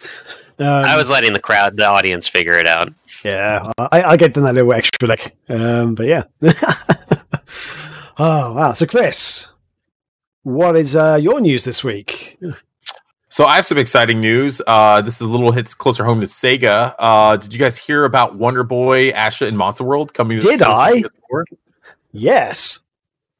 [0.61, 2.93] Um, I was letting the crowd, the audience, figure it out.
[3.25, 6.23] Yeah, I, I gave them that little extra like, Um, but yeah.
[8.17, 8.73] oh wow!
[8.73, 9.47] So Chris,
[10.43, 12.39] what is uh, your news this week?
[13.29, 14.61] So I have some exciting news.
[14.67, 16.93] Uh, this is a little hits closer home to Sega.
[16.99, 20.37] Uh, did you guys hear about Wonder Boy, Asha, and Monster World coming?
[20.39, 20.91] Did Switch I?
[20.91, 21.43] and PS4?
[22.11, 22.81] Yes.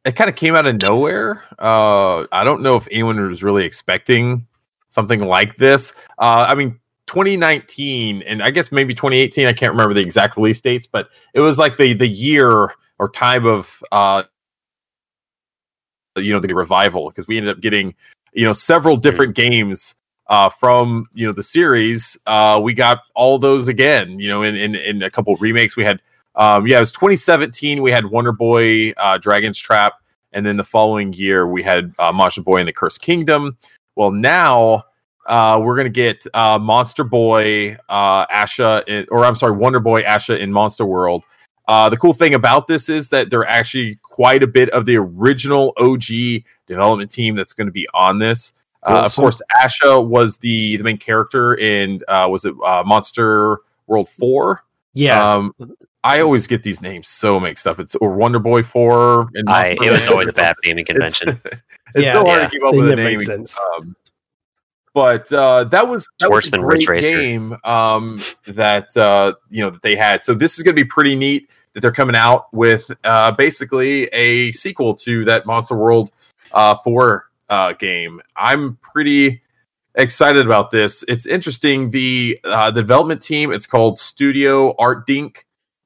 [0.05, 1.43] It kind of came out of nowhere.
[1.59, 4.47] Uh, I don't know if anyone was really expecting
[4.89, 5.93] something like this.
[6.17, 6.79] Uh, I mean,
[7.11, 9.45] 2019 and I guess maybe 2018.
[9.45, 13.09] I can't remember the exact release dates, but it was like the the year or
[13.09, 14.23] time of uh,
[16.15, 17.93] you know the revival because we ended up getting
[18.31, 19.95] you know several different games
[20.27, 22.17] uh, from you know the series.
[22.27, 24.17] Uh, we got all those again.
[24.17, 26.01] You know, in in, in a couple remakes, we had
[26.35, 27.81] um, yeah, it was 2017.
[27.81, 29.95] We had Wonder Boy, uh, Dragon's Trap,
[30.31, 33.57] and then the following year we had uh, Monster Boy and the Cursed Kingdom.
[33.97, 34.85] Well, now
[35.27, 40.03] uh, we're gonna get uh, Monster Boy, uh, Asha, in, or I'm sorry, Wonder Boy,
[40.03, 41.23] Asha in Monster World.
[41.67, 44.85] Uh, the cool thing about this is that there are actually quite a bit of
[44.85, 48.53] the original OG development team that's going to be on this.
[48.83, 53.59] Uh, of course, Asha was the the main character in uh, was it uh, Monster
[53.87, 54.63] World Four?
[54.93, 55.35] Yeah.
[55.35, 55.53] Um,
[56.03, 57.79] I always get these names so mixed up.
[57.79, 59.29] It's or Wonder Boy Four.
[59.35, 61.39] And I, it was always a bad naming convention.
[61.45, 61.61] it's
[62.03, 62.13] Yeah.
[62.13, 63.45] so hard to keep up It with the never naming.
[63.77, 63.95] Um,
[64.93, 67.07] but uh, that was that worse was a than Ridge Racer.
[67.07, 70.23] game um, that uh, you know that they had.
[70.23, 74.05] So this is going to be pretty neat that they're coming out with uh, basically
[74.07, 76.11] a sequel to that Monster World
[76.53, 78.21] uh, Four uh, game.
[78.35, 79.41] I'm pretty
[79.95, 81.03] excited about this.
[81.07, 81.91] It's interesting.
[81.91, 85.37] The uh, the development team it's called Studio Artdink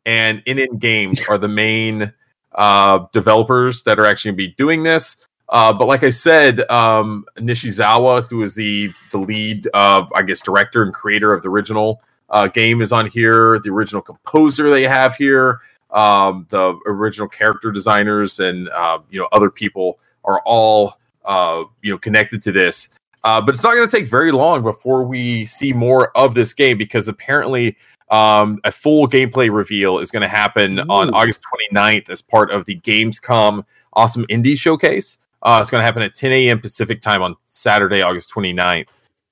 [0.06, 2.14] and ININ Games are the main
[2.54, 5.28] uh, developers that are actually going to be doing this.
[5.50, 10.42] Uh, but like I said, um, Nishizawa, who is the the lead, uh, I guess,
[10.42, 13.60] director and creator of the original uh, game, is on here.
[13.60, 15.62] The original composer they have here,
[15.92, 21.92] um, the original character designers, and uh, you know other people are all uh, you
[21.92, 22.98] know connected to this.
[23.24, 26.54] Uh, but it's not going to take very long before we see more of this
[26.54, 27.76] game because apparently
[28.12, 31.42] Um, a full gameplay reveal is going to happen on August
[31.74, 35.18] 29th as part of the Gamescom Awesome Indie Showcase.
[35.46, 36.60] Uh, it's going to happen at 10 a.m.
[36.60, 38.90] Pacific time on Saturday, August 29th.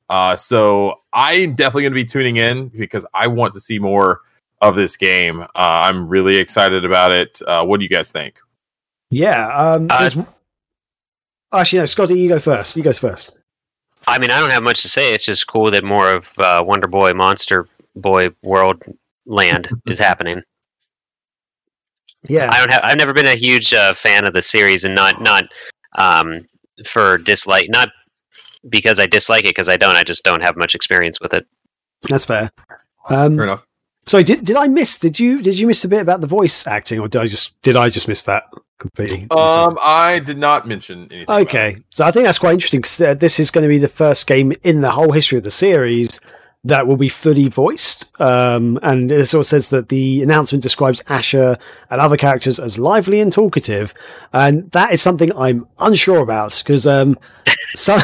[0.10, 4.22] Uh, so I'm definitely going to be tuning in because I want to see more
[4.62, 5.42] of this game.
[5.42, 7.42] Uh, I'm really excited about it.
[7.48, 8.36] Uh, what do you guys think?
[9.10, 9.48] Yeah.
[9.56, 12.78] Um, Uh, actually, no, Scotty, you go first.
[12.78, 13.40] You go first.
[14.08, 15.14] I mean, I don't have much to say.
[15.14, 18.84] It's just cool that more of uh, Wonder Boy, Monster Boy World
[19.26, 20.42] Land is happening.
[22.28, 22.50] Yeah.
[22.52, 22.82] I don't have.
[22.84, 25.46] I've never been a huge uh, fan of the series, and not not
[25.98, 26.46] um,
[26.86, 27.90] for dislike, not
[28.70, 29.96] because I dislike it, because I don't.
[29.96, 31.46] I just don't have much experience with it.
[32.10, 32.50] That's fair.
[33.10, 33.68] Um, Fair enough.
[34.06, 34.98] sorry, did did I miss?
[34.98, 37.62] Did you did you miss a bit about the voice acting, or did I just
[37.62, 38.46] did I just miss that
[38.80, 39.28] completely?
[39.32, 41.24] Um, I did not mention anything.
[41.24, 43.78] about okay, so I think that's quite interesting because uh, this is going to be
[43.78, 46.20] the first game in the whole history of the series
[46.66, 48.10] that will be fully voiced.
[48.22, 51.60] Um, and it of says that the announcement describes Asha
[51.90, 53.94] and other characters as lively and talkative,
[54.32, 57.18] and that is something I'm unsure about because um,
[57.70, 58.02] some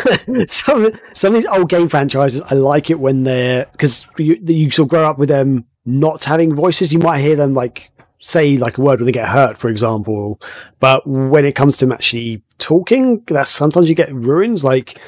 [0.49, 4.72] some some of these old game franchises, I like it when they're because you, you
[4.72, 6.91] sort of grow up with them not having voices.
[6.91, 10.41] You might hear them like say like a word when they get hurt, for example,
[10.80, 14.64] but when it comes to them actually talking, that sometimes you get ruins.
[14.64, 14.99] Like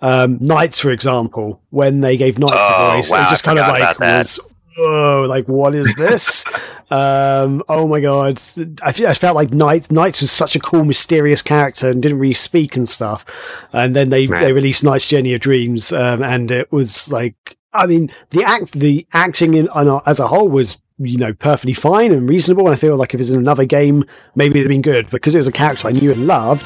[0.00, 3.54] um, NiGHTS, for example, when they gave NiGHTS Oh, a voice, wow, it just I
[3.54, 4.40] kind of like was.
[4.78, 5.26] Whoa!
[5.28, 6.46] Like, what is this?
[6.90, 8.40] um, oh my god!
[8.82, 12.34] I, I felt like Knight NiGHTS was such a cool, mysterious character and didn't really
[12.34, 13.68] speak and stuff.
[13.72, 14.42] And then they Right.
[14.44, 18.72] they released NiGHTS Journey of Dreams, um, and it was like, I mean, the act,
[18.72, 22.66] the acting in on as a whole was you know perfectly fine and reasonable.
[22.66, 24.04] And I feel like if it was in another game,
[24.34, 26.64] maybe it'd have been good because it was a character I knew and loved.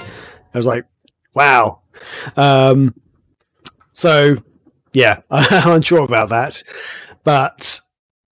[0.53, 0.85] I was like,
[1.35, 1.81] wow.
[2.37, 2.95] Um,
[3.95, 4.37] so
[4.93, 6.63] yeah, I'm unsure about that,
[7.25, 7.81] but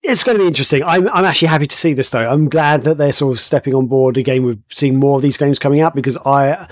[0.03, 0.83] it's going to be interesting.
[0.83, 2.27] I'm I'm actually happy to see this though.
[2.27, 5.37] I'm glad that they're sort of stepping on board again with seeing more of these
[5.37, 6.67] games coming out because I.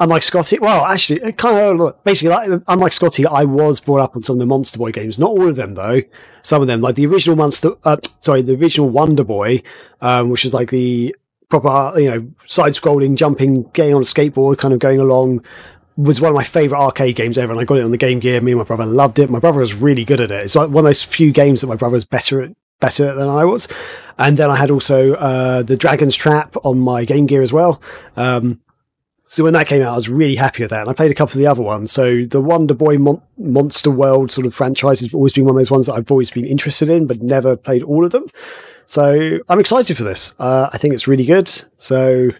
[0.00, 4.22] Unlike Scotty, well, actually, kind of basically, like, unlike Scotty, I was brought up on
[4.22, 5.18] some of the Monster Boy games.
[5.18, 6.02] Not all of them, though.
[6.44, 9.60] Some of them, like the original Monster, uh, sorry, the original Wonder Boy,
[10.00, 11.16] um, which was like the
[11.48, 15.44] proper, you know, side-scrolling, jumping, getting on a skateboard, kind of going along,
[15.98, 17.52] was one of my favorite arcade games ever.
[17.52, 18.40] And I got it on the Game Gear.
[18.40, 19.28] Me and my brother loved it.
[19.28, 20.44] My brother was really good at it.
[20.44, 23.28] It's like one of those few games that my brother was better at, better than
[23.28, 23.66] I was.
[24.16, 27.82] And then I had also uh, the Dragon's Trap on my Game Gear as well.
[28.16, 28.60] Um,
[29.18, 30.82] so when that came out, I was really happy with that.
[30.82, 31.90] And I played a couple of the other ones.
[31.90, 35.58] So the Wonder Boy Mon- Monster World sort of franchise has always been one of
[35.58, 38.26] those ones that I've always been interested in, but never played all of them.
[38.86, 40.34] So I'm excited for this.
[40.38, 41.50] Uh, I think it's really good.
[41.76, 42.30] So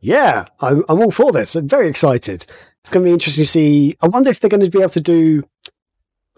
[0.00, 1.56] yeah, I'm, I'm all for this.
[1.56, 2.46] I'm very excited.
[2.82, 3.96] It's going to be interesting to see.
[4.00, 5.44] I wonder if they're going to be able to do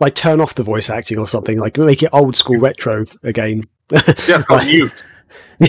[0.00, 3.68] like turn off the voice acting or something, like make it old school retro again.
[3.90, 5.04] Yeah, it's called mute.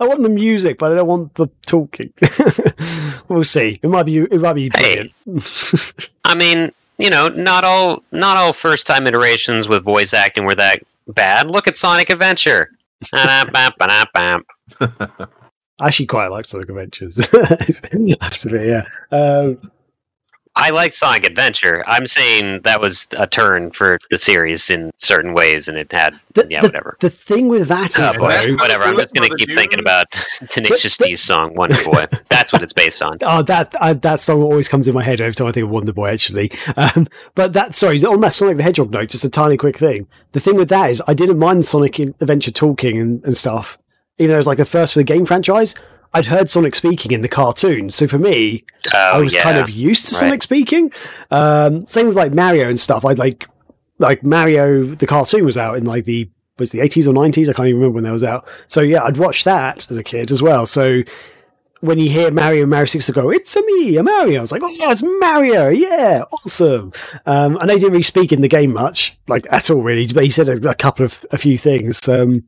[0.00, 2.12] I want the music, but I don't want the talking.
[3.28, 3.80] we'll see.
[3.82, 4.18] It might be.
[4.18, 5.12] It might be Hey.
[6.24, 10.54] I mean, you know, not all not all first time iterations with voice acting were
[10.56, 11.50] that bad.
[11.50, 12.70] Look at Sonic Adventure.
[15.78, 15.84] Ba-da-bam, ba-da-bam.
[15.84, 17.18] I actually quite like Sonic Adventures.
[18.20, 18.84] Absolutely, yeah.
[19.10, 19.70] Um,
[20.60, 21.84] I like Sonic Adventure.
[21.86, 26.18] I'm saying that was a turn for the series in certain ways, and it had
[26.34, 26.96] the, yeah, the- whatever.
[26.98, 28.56] The thing with that is, Uh, boy.
[28.56, 28.82] whatever.
[28.84, 30.10] I'm just gonna keep thinking about
[30.48, 33.18] Tenacious D's song "Wonder Boy." That's what it's based on.
[33.22, 35.70] Oh, that uh, that song always comes in my head every time I think of
[35.70, 36.08] Wonder Boy.
[36.10, 37.06] Actually, um,
[37.36, 40.08] but that sorry on that Sonic the Hedgehog note, just a tiny quick thing.
[40.32, 43.78] The thing with that is, I didn't mind Sonic Adventure talking and, and stuff,
[44.18, 45.74] even though it was like the first for the game franchise.
[46.14, 48.64] I'd heard Sonic speaking in the cartoon, so for me,
[48.94, 49.42] Oh, I was yeah.
[49.42, 50.20] kind of used to Right.
[50.20, 50.90] Sonic speaking.
[51.30, 53.04] Um, same with like Mario and stuff.
[53.04, 53.46] I'd like
[53.98, 57.48] like Mario the cartoon was out in like the was the eighties or nineties.
[57.48, 58.46] I can't even remember when that was out.
[58.68, 60.66] So yeah, I'd watched that as a kid as well.
[60.66, 61.02] So
[61.80, 64.50] when you hear Mario and Mario Six go, "It's a me, a Mario," I was
[64.50, 65.68] like, "Oh, yeah, it's Mario!
[65.68, 66.90] Yeah, awesome!"
[67.26, 70.06] Um, and they didn't really speak in the game much, like at all, really.
[70.12, 72.08] But he said a, a couple of a few things.
[72.08, 72.44] Um,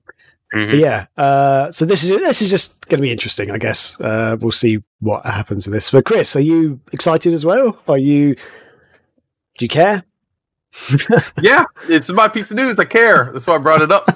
[0.55, 0.71] Mhm.
[0.71, 4.01] but yeah, uh, so this is this is just going to be interesting, I guess.
[4.01, 5.91] Uh, we'll see what happens with this.
[5.91, 7.79] But Chris, are you excited as well?
[7.89, 8.35] Are you?
[8.35, 10.03] Do you care?
[11.41, 12.79] yeah, it's my piece of news.
[12.79, 13.31] I care.
[13.33, 14.07] That's why I brought it up.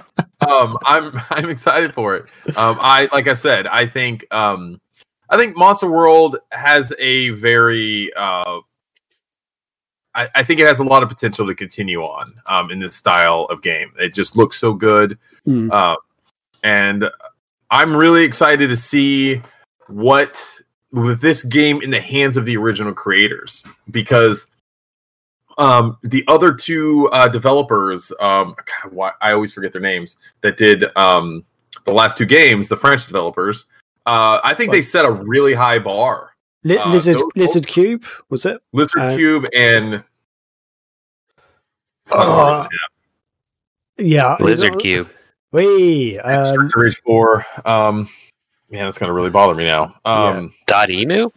[0.47, 2.25] Um, I'm I'm excited for it.
[2.57, 4.81] Um, I like I said, I think um,
[5.31, 8.61] I think Monster World has a very uh,
[10.15, 12.95] I, I think it has a lot of potential to continue on um, in this
[12.97, 13.93] style of game.
[13.99, 15.19] It just looks so good,
[15.73, 15.97] uh,
[16.65, 17.09] and
[17.71, 19.41] I'm really excited to see
[19.89, 20.43] what
[20.93, 24.51] with this game in the hands of the original creators because
[25.57, 30.57] Um, the other two uh, developers, um, God, why, I always forget their names, that
[30.57, 31.45] did um,
[31.85, 33.67] the last two games, the French developers.
[34.05, 36.35] Uh, I think they set a really high bar.
[36.65, 38.61] Li- Uh, Lizard those- Lizardcube was it?
[38.73, 40.03] Lizard Uh, Cube and
[42.11, 42.67] Oh,
[43.99, 45.09] yeah, Lizardcube.
[45.55, 47.47] We um, Streets of Rage Four.
[47.65, 48.09] Um,
[48.71, 49.95] man, that's gonna really bother me now.
[50.05, 51.31] Um, Dotemu?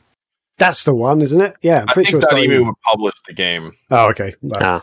[0.57, 1.55] that's the one, isn't it?
[1.61, 3.73] Yeah, I'm I pretty think sure it's Dotemu not would publish the game.
[3.91, 4.33] Oh, okay.
[4.41, 4.63] Right.
[4.63, 4.81] Ah.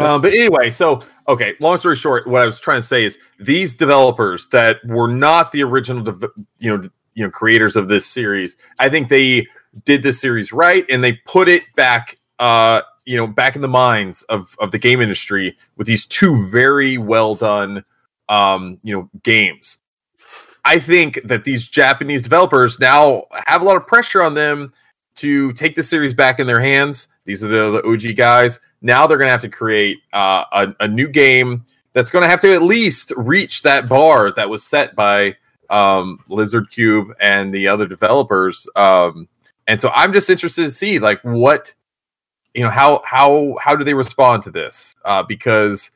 [0.00, 1.54] Um, but anyway, so okay.
[1.60, 5.52] Long story short, what I was trying to say is these developers that were not
[5.52, 6.82] the original, dev- you know,
[7.14, 8.56] you know, creators of this series.
[8.80, 9.46] I think they
[9.84, 13.66] did this series right, and they put it back, uh, you know, back in the
[13.66, 17.84] minds of of the game industry with these two very well done,
[18.28, 19.78] um, you know, games.
[20.64, 24.72] I think that these Japanese developers now have a lot of pressure on them
[25.16, 27.08] to take the series back in their hands.
[27.24, 28.60] These are the, the OG guys.
[28.80, 32.28] Now they're going to have to create uh, a, a new game that's going to
[32.28, 35.34] have to at least reach that bar that was set by
[35.68, 38.68] um, Lizardcube and the other developers.
[38.76, 39.28] Um,
[39.66, 41.74] and so I'm just interested to see like what
[42.54, 45.90] you know how how how do they respond to this uh, because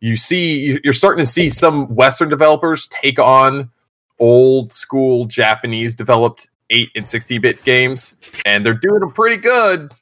[0.00, 3.70] you see you- you're starting to see some Western developers take on
[4.18, 8.16] old school Japanese developed 8 and sixty bit games
[8.46, 9.92] and they're doing them pretty good.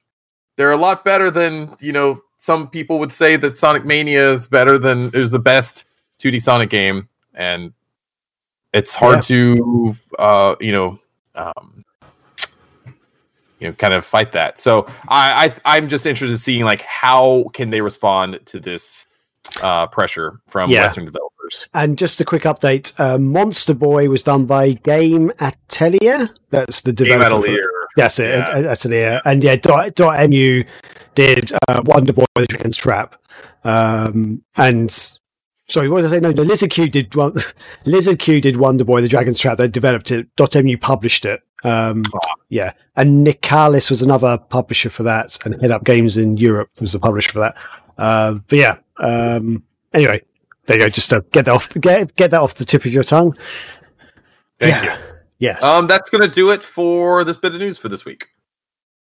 [0.57, 4.47] They're a lot better than, you know, some people would say that Sonic Mania is
[4.47, 5.85] better than is the best
[6.19, 7.73] 2D Sonic game and
[8.73, 10.99] it's hard to uh, you know,
[11.35, 11.85] um
[13.61, 14.59] you know, kind of fight that.
[14.59, 19.07] So I, I I'm just interested in seeing like how can they respond to this
[19.63, 20.83] uh pressure from Yeah.
[20.83, 21.69] Western developers.
[21.75, 26.29] And just a quick update: uh, Monster Boy was done by Game Atelier.
[26.51, 27.31] That's the developer.
[27.37, 27.71] for- Atelier.
[27.97, 28.29] That's it.
[28.39, 28.71] Yeah.
[28.71, 29.21] Atelier.
[29.25, 30.65] And yeah, dot, Dotemu
[31.17, 33.17] did uh, Wonder Boy: The Dragon's Trap.
[33.65, 34.91] Um, and
[35.69, 36.21] sorry, what did I say?
[36.21, 36.45] No, no.
[36.45, 37.33] Lizardcube did one.
[37.85, 39.59] Lizardcube did Wonder Boy: The Dragon's Trap.
[39.59, 40.35] They developed it.
[40.37, 41.41] Dotemu published it.
[41.65, 42.03] Um,
[42.49, 46.99] yeah, and Nicalis was another publisher for that, and Headup Games in Europe was the
[46.99, 47.57] publisher for that.
[47.99, 48.79] Uh, but yeah.
[48.99, 49.63] Um,
[49.93, 50.23] anyway,
[50.67, 50.89] there you go.
[50.89, 53.35] Just to get that off, get get that off the tip of your tongue.
[54.59, 54.99] Thank Yeah.
[54.99, 55.05] you.
[55.39, 55.63] Yes.
[55.63, 58.27] Um, that's going to do it for this bit of news for this week.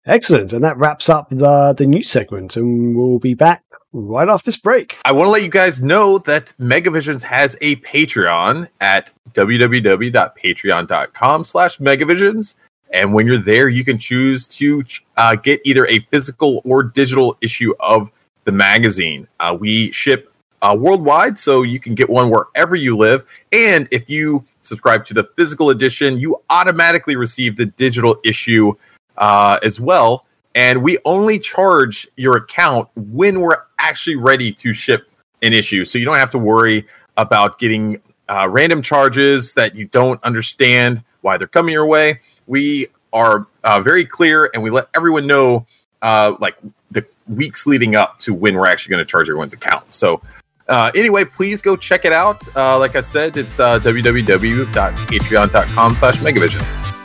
[0.07, 0.53] Excellent.
[0.55, 2.57] And that wraps up the, the news segment.
[2.57, 3.63] And we'll be back
[3.93, 4.99] right off this break.
[5.05, 11.79] I want to let you guys know that Megavisions has a Patreon at www.patreon.com slash
[11.79, 12.57] Megavisions.
[12.93, 14.85] And when you're there, you can choose to
[15.17, 18.11] uh, get either a physical or digital issue of
[18.45, 19.27] the magazine.
[19.41, 23.25] Uh, we ship uh, worldwide, so you can get one wherever you live.
[23.53, 28.75] And if you subscribe to the physical edition, you automatically receive the digital issue
[29.17, 30.27] uh, as well.
[30.55, 35.11] And we only charge your account when we're actually ready to ship
[35.43, 35.85] an issue.
[35.85, 36.87] So you don't have to worry
[37.17, 42.21] about getting uh, random charges that you don't understand why they're coming your way.
[42.47, 45.67] We are uh, very clear and we let everyone know
[46.01, 46.57] uh, like
[46.91, 49.93] the weeks leading up to when we're actually going to charge everyone's account.
[49.93, 50.23] So
[50.69, 52.45] uh, anyway, please go check it out.
[52.57, 57.02] Uh, like I said, it's uh, www.patreon.com slash megavisions.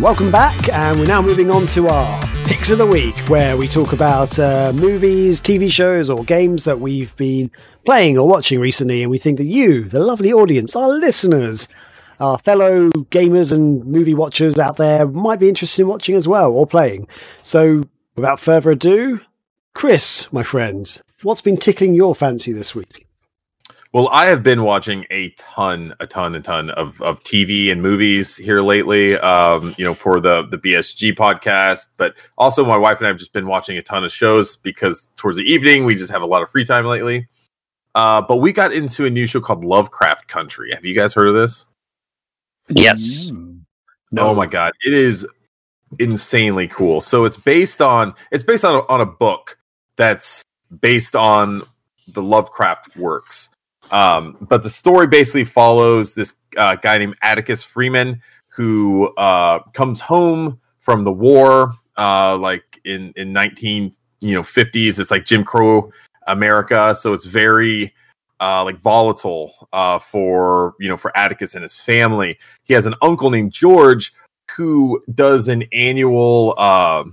[0.00, 0.68] Welcome back.
[0.70, 4.38] And we're now moving on to our picks of the week, where we talk about
[4.40, 7.50] uh, movies, TV shows, or games that we've been
[7.84, 9.02] playing or watching recently.
[9.02, 11.68] And we think that you, the lovely audience, our listeners,
[12.18, 16.52] our fellow gamers and movie watchers out there, might be interested in watching as well
[16.52, 17.06] or playing.
[17.44, 17.84] So
[18.16, 19.20] without further ado,
[19.74, 23.06] Chris, my friend, what's been tickling your fancy this week?
[23.94, 27.80] Well, I have been watching a ton, a ton, a ton of, of TV and
[27.80, 29.16] movies here lately.
[29.18, 33.18] Um, you know, for the the BSG podcast, but also my wife and I have
[33.18, 36.26] just been watching a ton of shows because towards the evening we just have a
[36.26, 37.28] lot of free time lately.
[37.94, 40.72] Uh, but we got into a new show called Lovecraft Country.
[40.74, 41.68] Have you guys heard of this?
[42.68, 43.30] Yes.
[44.18, 45.24] Oh my god, it is
[46.00, 47.00] insanely cool.
[47.00, 49.56] So it's based on it's based on a, on a book
[49.94, 50.42] that's
[50.80, 51.62] based on
[52.08, 53.50] the Lovecraft works.
[53.94, 60.00] Um, but the story basically follows this uh, guy named Atticus Freeman who uh, comes
[60.00, 64.98] home from the war, uh, like in in nineteen you know fifties.
[64.98, 65.92] It's like Jim Crow
[66.26, 67.94] America, so it's very
[68.40, 72.36] uh, like volatile uh, for you know for Atticus and his family.
[72.64, 74.12] He has an uncle named George
[74.56, 77.04] who does an annual uh,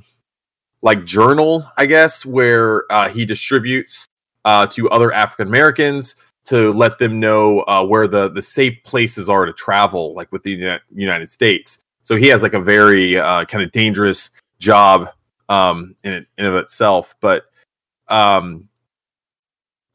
[0.82, 4.08] like journal, I guess, where uh, he distributes
[4.45, 9.45] to other African Americans to let them know uh, where the the safe places are
[9.45, 11.80] to travel, like with the United States.
[12.03, 15.09] So he has like a very uh, kind of dangerous job
[15.49, 17.15] um, in it, in of itself.
[17.22, 17.43] But
[18.07, 18.68] um,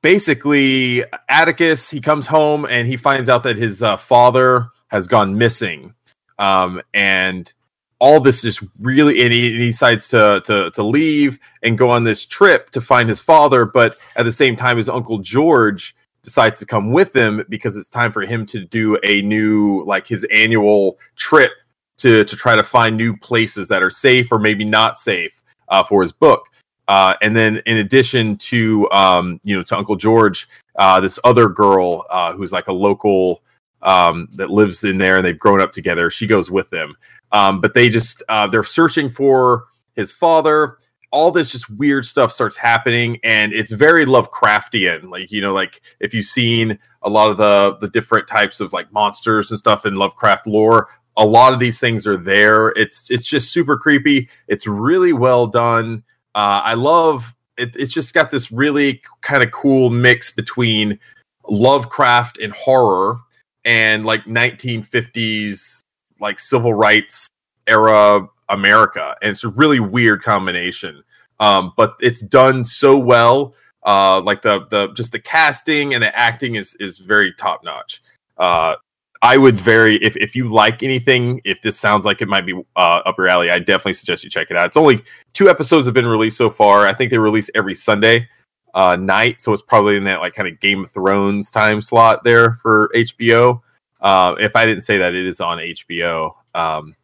[0.03, 5.37] basically, Atticus he comes home and he finds out that his uh, father has gone
[5.37, 5.95] missing,
[6.39, 7.53] um, and
[7.99, 12.25] all this just really and he, decides to, to to leave and go on this
[12.25, 13.65] trip to find his father.
[13.65, 15.96] But at the same time, his uncle George
[16.27, 20.09] decides to come with them because it's time for him to do a new like
[20.09, 21.53] his annual trip
[21.97, 25.85] to to try to find new places that are safe or maybe not safe uh,
[25.85, 26.49] for his book.
[26.89, 30.49] Uh, and then in addition to um, you know to Uncle George,
[30.81, 33.41] uh, this other girl uh, who's like a local
[33.83, 36.11] um, that lives in there and they've grown up together.
[36.11, 36.93] She goes with them,
[37.31, 40.79] um, but they just uh, they're searching for his father.
[41.13, 45.11] All this just weird stuff starts happening, and it's very Lovecraftian.
[45.11, 48.73] Like you know, like if you've seen a lot of the the different types of
[48.73, 52.69] like monsters and stuff in Lovecraft lore, a lot of these things are there.
[52.71, 54.29] It's it's just super creepy.
[54.49, 56.03] It's really well done.
[56.35, 57.77] Uh, I love it.
[57.77, 60.99] It's just got this really kind of cool mix between
[61.49, 63.19] Lovecraft and horror
[63.65, 65.81] and like 1950s
[66.21, 67.29] like civil rights
[67.67, 71.03] era America, and it's a really weird combination.
[71.39, 73.55] Um, but it's done so well.
[73.85, 78.03] Uh, like the the just the casting and the acting is is very top notch.
[78.39, 78.77] Uh,
[79.23, 82.55] I would very if if you like anything, if this sounds like it might be
[82.77, 84.67] uh, up your alley, I definitely suggest you check it out.
[84.67, 85.03] It's only
[85.33, 86.87] two episodes have been released so far.
[86.87, 88.29] I think they release every Sunday
[88.75, 92.25] uh, night, so it's probably in that like kind of Game of Thrones time slot
[92.25, 93.63] there for HBO.
[94.01, 96.35] Uh, if I didn't say that, it is on HBO.
[96.55, 96.95] Um,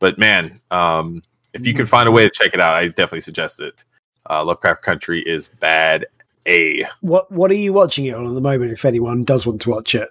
[0.00, 1.22] but man, um,
[1.54, 3.84] if you can find a way to check it out, I definitely suggest it.
[4.28, 6.06] Uh, Lovecraft Country is bad.
[6.46, 8.72] A What What are you watching it on at the moment?
[8.72, 10.10] If anyone does want to watch it,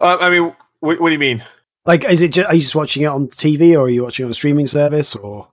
[0.00, 1.44] uh, I mean, what, what do you mean?
[1.88, 2.32] like, is it?
[2.32, 4.34] Just, are you just watching it on TV, or are you watching it on a
[4.34, 5.48] streaming service, or?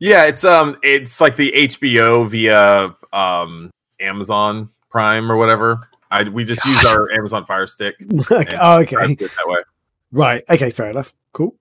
[0.00, 3.70] Yeah, it's um, it's like the HBO via um
[4.00, 5.88] Amazon Prime or whatever.
[6.10, 7.94] I we just use our Amazon Fire Stick.
[8.30, 9.58] like, oh, okay, that way.
[10.12, 11.14] right, okay, fair enough.
[11.32, 11.54] Cool.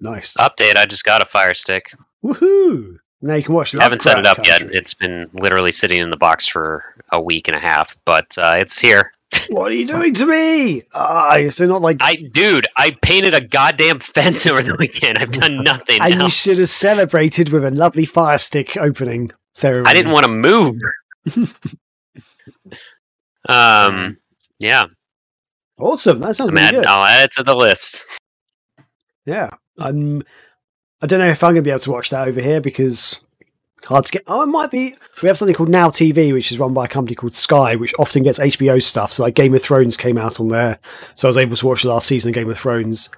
[0.00, 0.34] Nice.
[0.34, 1.92] Update: I just got a Fire Stick.
[2.24, 2.98] Woohoo!
[3.20, 3.74] Now you can watch.
[3.74, 4.74] I haven't set it up Lovecraft yet.
[4.74, 8.54] It's been literally sitting in the box for a week and a half, but uh,
[8.58, 9.12] it's here.
[9.50, 10.84] What are you doing to me?
[10.94, 11.98] Ah, so not like.
[12.00, 15.18] I, dude, I painted a goddamn fence over the weekend.
[15.18, 19.90] I've done nothing and you should have celebrated with a lovely fire stick opening ceremony.
[19.90, 20.80] I didn't want to move.
[23.50, 24.16] um,
[24.58, 24.86] yeah,
[25.78, 26.20] Awesome.
[26.20, 26.86] That sounds I'm add, good.
[26.86, 28.06] I'll add it to the list.
[29.24, 29.50] Yeah.
[29.78, 30.22] I'm.
[31.00, 33.20] I don't know if I'm going to be able to watch that over here because
[33.84, 34.24] hard to get.
[34.26, 34.94] Oh, it might be.
[35.22, 37.94] We have something called Now TV, which is run by a company called Sky, which
[37.98, 39.12] often gets HBO stuff.
[39.12, 40.78] So like Game of Thrones came out on there,
[41.14, 43.08] so I was able to watch the last season of Game of Thrones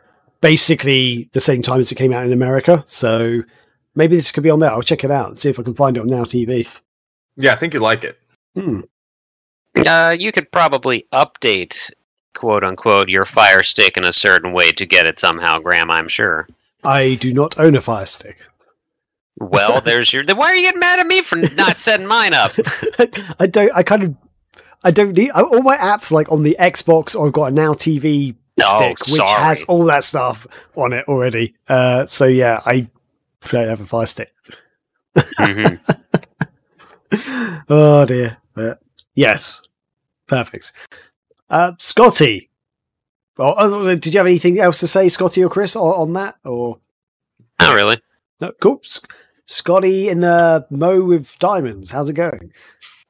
[0.41, 2.85] basically the same time as it came out in America.
[2.87, 3.43] So
[3.95, 4.71] maybe this could be on there.
[4.71, 6.67] I'll check it out and see if I can find it on Now TV.
[7.37, 8.19] Yeah, I think you'd like it.
[8.55, 8.81] Hmm.
[9.87, 11.91] Uh, you could probably update,
[12.35, 15.91] quote unquote, your Fire Stick in a certain way to get it somehow, Graham.
[15.91, 16.49] I'm sure.
[16.83, 18.39] I do not own a Fire Stick.
[19.39, 20.23] Well, there's your.
[20.23, 22.53] Then why are you getting mad at me for not setting mine up?
[23.41, 23.73] I don't.
[23.75, 24.17] I kind of.
[24.83, 27.75] I don't need all my apps like on the Xbox or I've got a Now
[27.75, 30.47] TV Oh, stick, which has all that stuff
[30.77, 31.55] on it already.
[31.69, 32.89] Uh, so yeah, I
[33.49, 34.33] don't have a Fire Stick.
[35.17, 35.79] Mhm.
[37.69, 38.39] oh dear.
[38.55, 38.83] But
[39.15, 39.69] yes,
[40.27, 40.73] perfect.
[41.51, 42.49] Uh, Scotty.
[43.39, 46.37] Oh, oh, did you have anything else to say, Scotty or Chris, on, on that?
[46.45, 46.79] Or
[47.61, 48.01] Not really.
[48.41, 48.53] no?
[48.61, 48.83] Cool.
[49.47, 51.91] Scotty in the Mo with diamonds.
[51.91, 52.53] How's it going?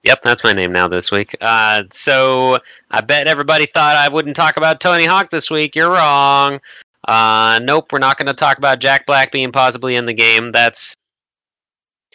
[0.04, 1.36] Yep, that's my name now this week.
[1.42, 2.58] Uh, so
[2.90, 5.76] I bet everybody thought I wouldn't talk about Tony Hawk this week.
[5.76, 6.60] You're wrong.
[7.06, 10.52] Uh, nope, we're not going to talk about Jack Black being possibly in the game.
[10.52, 10.96] That's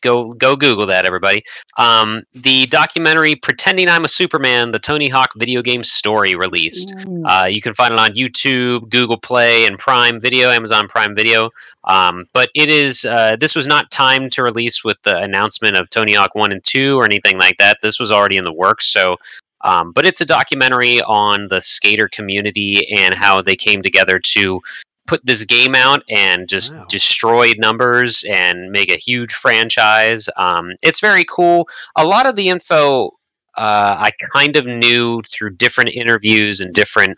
[0.06, 1.44] go go Google that, everybody.
[1.78, 6.96] Um, the documentary "Pretending I'm a Superman: The Tony Hawk Video Game Story" released.
[7.26, 11.50] Uh, you can find it on YouTube, Google Play, and Prime Video, Amazon Prime Video.
[11.84, 15.90] Um, but it is uh, this was not timed to release with the announcement of
[15.90, 17.80] Tony Hawk One and Two or anything like that.
[17.82, 18.88] This was already in the works.
[18.88, 19.16] So,
[19.62, 24.62] um, but it's a documentary on the skater community and how they came together to
[25.08, 26.86] put this game out and just Wow.
[26.90, 30.28] destroy numbers and make a huge franchise.
[30.38, 31.68] Um, it's very cool.
[31.96, 33.12] A lot of the info
[33.58, 37.18] uh, I kind of knew through different interviews and different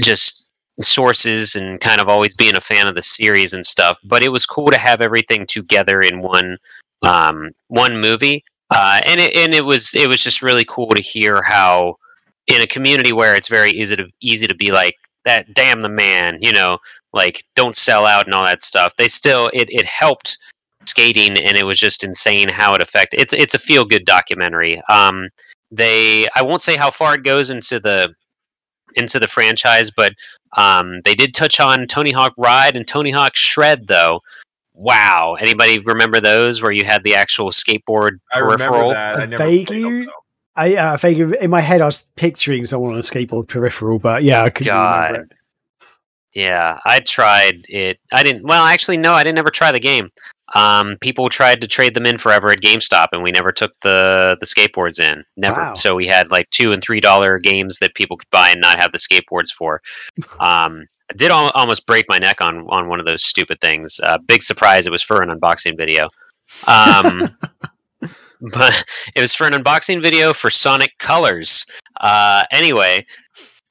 [0.00, 3.98] just sources and kind of always being a fan of the series and stuff.
[4.04, 6.56] But it was cool to have everything together in one
[7.02, 11.02] um, one movie, uh, and it and it was it was just really cool to
[11.02, 11.96] hear how
[12.46, 14.94] in a community where it's very easy to easy to be like
[15.24, 16.78] that damn the man you know
[17.12, 18.94] like don't sell out and all that stuff.
[18.96, 20.38] They still it, it helped
[20.86, 24.80] skating and it was just insane how it affected it's it's a feel good documentary.
[24.88, 25.28] Um
[25.70, 28.12] they i won't say how far it goes into the
[28.96, 30.12] into the franchise but
[30.58, 34.18] um they did touch on tony hawk ride and tony hawk shred though.
[34.74, 35.36] Wow.
[35.38, 38.90] Anybody remember those where you had the actual skateboard I remember peripheral?
[38.90, 39.16] that.
[39.20, 40.10] I never Vaguely- played them.
[40.56, 43.98] I, uh, I think in my head I was picturing someone on a skateboard peripheral,
[43.98, 45.34] but yeah, I couldn't remember God.
[46.34, 47.98] Yeah, I tried it.
[48.12, 48.44] I didn't.
[48.44, 50.10] Well, actually, no, I didn't ever try the game.
[50.54, 54.36] Um, people tried to trade them in forever at GameStop, and we never took the
[54.40, 55.24] the skateboards in.
[55.36, 55.60] Never.
[55.60, 55.74] Wow.
[55.74, 58.80] So we had like two and three dollar games that people could buy and not
[58.80, 59.80] have the skateboards for.
[60.40, 64.00] Um, I did al- almost break my neck on on one of those stupid things.
[64.02, 64.86] Uh, big surprise!
[64.86, 66.08] It was for an unboxing video.
[66.66, 67.36] Um,
[68.52, 68.84] but
[69.14, 71.66] it was for an unboxing video for Sonic Colors.
[72.00, 73.04] Uh, anyway.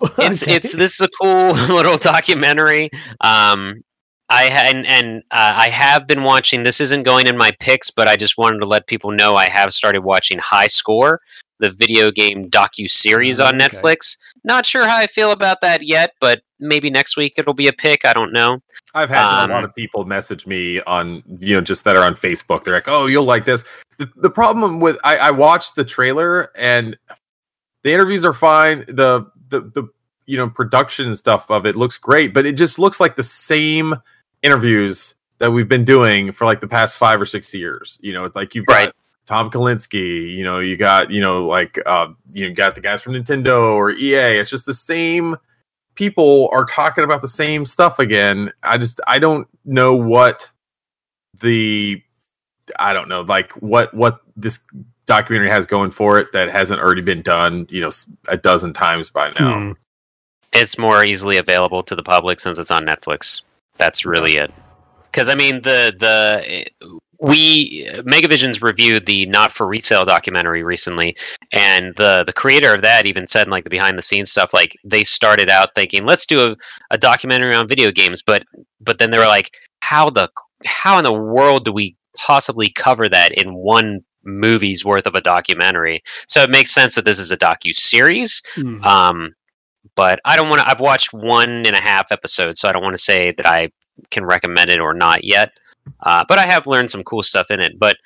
[0.19, 0.55] it's Okay.
[0.55, 2.89] it's this is a cool little documentary.
[3.21, 3.81] Um,
[4.29, 6.63] I and and uh, I have been watching.
[6.63, 9.49] This isn't going in my picks, but I just wanted to let people know I
[9.49, 11.19] have started watching High Score,
[11.59, 13.67] the video game docu series Oh, on okay.
[13.67, 14.17] Netflix.
[14.43, 17.73] Not sure how I feel about that yet, but maybe next week it'll be a
[17.73, 18.05] pick.
[18.05, 18.59] I don't know.
[18.95, 22.03] I've had Um, a lot of people message me on, you know, just that are
[22.03, 22.63] on Facebook.
[22.63, 23.65] They're like, "Oh, you'll like this."
[23.97, 26.97] The, the problem with I, I watched the trailer and
[27.83, 28.85] the interviews are fine.
[28.87, 29.87] The the the
[30.25, 33.23] you know production and stuff of it looks great, but it just looks like the
[33.23, 33.95] same
[34.41, 37.99] interviews that we've been doing for like the past five or six years.
[38.01, 38.95] You know, like you've got
[39.25, 40.35] Tom Kalinske.
[40.35, 43.91] You know, you got you know like uh, you got the guys from Nintendo or
[43.91, 44.39] EA.
[44.39, 45.35] It's just the same
[45.95, 48.51] people are talking about the same stuff again.
[48.63, 50.49] I just I don't know what
[51.41, 52.01] the
[52.79, 54.59] I don't know like what what this
[55.11, 57.91] documentary has going for it that hasn't already been done, you know,
[58.29, 59.59] a dozen times by now.
[59.59, 59.71] Hmm.
[60.53, 63.41] It's more easily available to the public since it's on Netflix.
[63.75, 64.53] That's really it.
[65.11, 66.65] Because I mean, the the
[67.19, 71.17] we Megavisions reviewed the not for resale documentary recently,
[71.51, 74.53] and the the creator of that even said in like the behind the scenes stuff,
[74.53, 76.55] like they started out thinking, let's do a,
[76.91, 78.43] a documentary on video games, but
[78.79, 79.51] but then they were like,
[79.81, 80.29] how the
[80.65, 85.21] how in the world do we possibly cover that in one movie's worth of a
[85.21, 86.03] documentary?
[86.27, 88.41] So it makes sense that this is a docu series.
[88.55, 88.83] Hmm.
[88.83, 89.35] Um,
[89.95, 90.69] but I don't want to.
[90.69, 93.69] I've watched one and a half episodes, so I don't want to say that I
[94.11, 95.51] can recommend it or not yet.
[96.03, 97.79] Uh, but I have learned some cool stuff in it.
[97.79, 97.97] But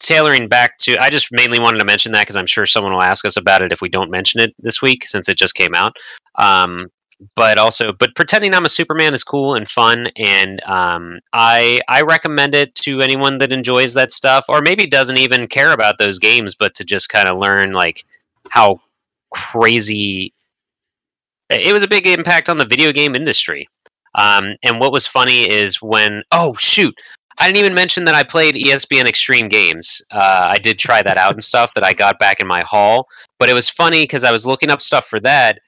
[0.00, 3.02] tailoring back to, I just mainly wanted to mention that because I'm sure someone will
[3.02, 5.74] ask us about it if we don't mention it this week since it just came
[5.74, 5.96] out.
[6.36, 6.88] Um,
[7.36, 12.02] but also, but pretending I'm a Superman is cool and fun, and um, I I
[12.02, 16.18] recommend it to anyone that enjoys that stuff, or maybe doesn't even care about those
[16.18, 18.04] games, but to just kind of learn like
[18.50, 18.80] how
[19.30, 20.32] crazy
[21.50, 23.68] it was a big impact on the video game industry.
[24.14, 26.94] Um, and what was funny is when oh shoot,
[27.40, 30.02] I didn't even mention that I played ESPN Extreme Games.
[30.10, 33.08] Uh, I did try that out and stuff that I got back in my haul.
[33.38, 35.58] But it was funny because I was looking up stuff for that,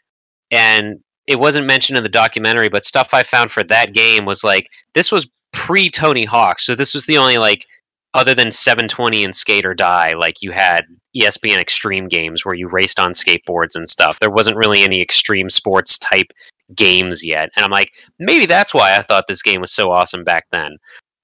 [0.51, 2.69] and it wasn't mentioned in the documentary.
[2.69, 6.75] But stuff I found for that game was like this was pre Tony Hawk, so
[6.75, 7.67] this was the only like
[8.15, 10.85] other than 720 and Skate or Die, like you had
[11.17, 14.21] ESPN Extreme games where you raced on skateboards and stuff.
[14.21, 16.33] There wasn't really any extreme sports type
[16.75, 17.51] games yet.
[17.57, 20.77] And I'm like, maybe that's why I thought this game was so awesome back then.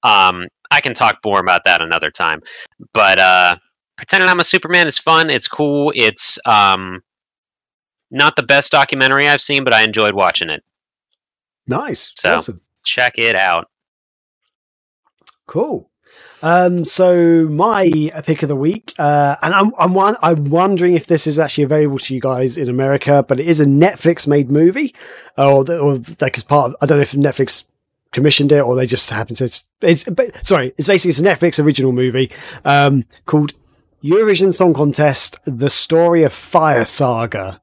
[0.03, 2.41] Um, I can talk more about that another time.
[2.93, 3.55] But uh,
[3.97, 5.29] pretending I'm a Superman is fun.
[5.29, 5.91] It's cool.
[5.95, 7.01] It's um,
[8.11, 10.63] not the best documentary I've seen, but I enjoyed watching it.
[11.67, 12.11] Nice.
[12.15, 12.55] So- Awesome.
[12.83, 13.69] Check it out.
[15.47, 15.89] Cool.
[16.41, 21.27] Um, so my pick of the week, uh, and I'm I'm, I'm wondering if this
[21.27, 24.95] is actually available to you guys in America, but it is a Netflix made movie,
[25.37, 26.71] or the, or like as part.
[26.71, 27.65] Of, I don't know if Netflix
[28.11, 29.45] commissioned it or they just happened to.
[29.81, 32.31] It's but, sorry, it's basically it's a Netflix original movie
[32.65, 33.53] um, called
[34.03, 37.60] Eurovision Song Contest: The Story of Fire Saga.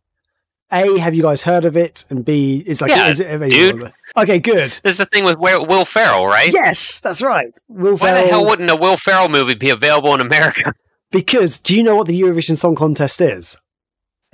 [0.71, 2.05] A, have you guys heard of it?
[2.11, 3.91] And B, is like, Yeah, is it available?
[4.17, 4.73] Okay, good.
[4.83, 6.53] This is the thing with Will Ferrell, right?
[6.53, 7.53] Yes, that's right.
[7.69, 10.75] Will Why the hell wouldn't a Will Ferrell movie be available in America?
[11.11, 13.57] Because do you know what the Eurovision Song Contest is?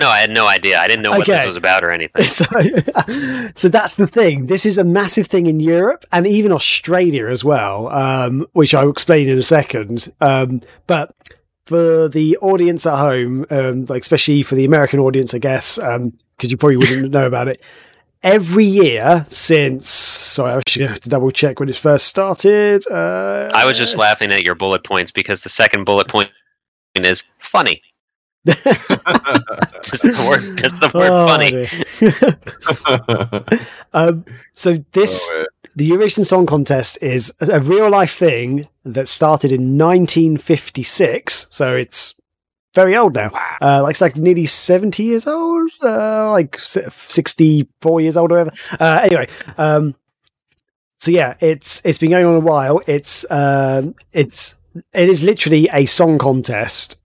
[0.00, 0.80] No, I had no idea.
[0.80, 2.22] I didn't know what this was about or anything.
[2.26, 2.44] So,
[3.54, 4.46] so that's the thing.
[4.46, 8.90] This is a massive thing in Europe and even Australia as well, um, which I'll
[8.90, 10.12] explain in a second.
[10.20, 11.14] Um, but
[11.64, 15.78] for the audience at home, um, like especially for the American audience, I guess,
[16.36, 17.62] because you probably wouldn't know about it.
[18.22, 22.86] Every year since, sorry, I should have to double check when it first started.
[22.90, 26.30] Uh, I was just laughing at your bullet points because the second bullet point
[26.96, 27.82] is funny.
[28.46, 28.58] just
[30.02, 31.66] the word, just the word Oh, funny.
[33.92, 35.46] um, so this Oh,
[35.76, 41.46] the Eurovision Song Contest is a real life thing that started in 1956.
[41.50, 42.14] So it's
[42.74, 43.30] very old now.
[43.60, 48.56] Uh, like it's like nearly 70 years old, uh, like 64 years old or whatever.
[48.78, 49.94] Uh, anyway, um,
[50.98, 52.80] so yeah, it's it's been going on a while.
[52.86, 54.56] It's um, it's
[54.92, 56.96] it is literally a song contest.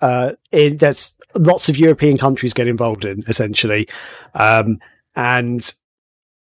[0.00, 3.88] Uh, in, that's lots of European countries get involved in essentially,
[4.34, 4.78] um,
[5.14, 5.74] and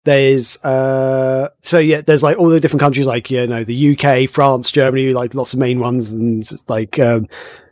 [0.04, 4.28] there's uh, so yeah, there's like all the different countries like you know the UK,
[4.28, 7.28] France, Germany, like lots of main ones, and like um,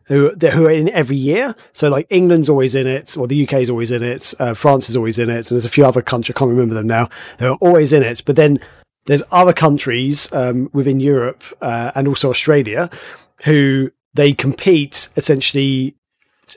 [0.09, 1.55] who who are in every year.
[1.73, 4.35] So like England's always in it, or the UK is always in it.
[4.39, 6.35] Uh, France is always in it, and there's a few other countries.
[6.35, 7.09] I can't remember them now.
[7.39, 8.59] They're always in it, but then
[9.07, 12.91] there's other countries um, within Europe uh, and also Australia
[13.45, 15.95] who they compete essentially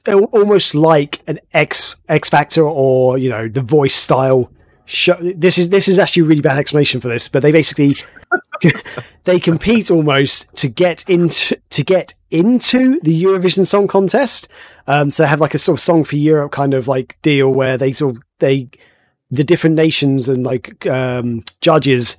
[0.08, 4.52] almost like an X X Factor or you know the Voice style
[4.86, 5.16] show.
[5.20, 7.96] This is this is actually a really bad explanation for this, but they basically
[9.24, 14.48] they compete almost to get into to get into the Eurovision Song Contest.
[14.88, 17.78] Um, so have like a sort of song for Europe kind of like deal where
[17.78, 18.70] they sort of they
[19.30, 22.18] the different nations and like um, judges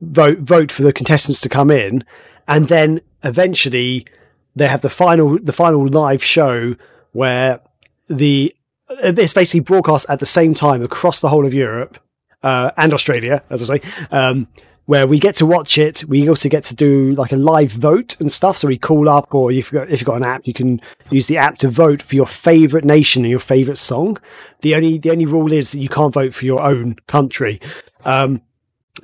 [0.00, 2.04] vote vote for the contestants to come in,
[2.46, 4.06] and then eventually
[4.54, 6.74] they have the final the final live show
[7.12, 7.60] where
[8.08, 8.54] the
[8.90, 11.98] it's basically broadcast at the same time across the whole of Europe
[12.42, 14.48] uh, and Australia, as I say, um,
[14.88, 16.02] where we get to watch it.
[16.04, 18.56] We also get to do like a live vote and stuff.
[18.56, 20.80] So we call up, or if you've got, if you've got an app, you can
[21.10, 24.16] use the app to vote for your favorite nation and your favorite song.
[24.62, 27.60] The only the only rule is that you can't vote for your own country.
[28.06, 28.40] Um,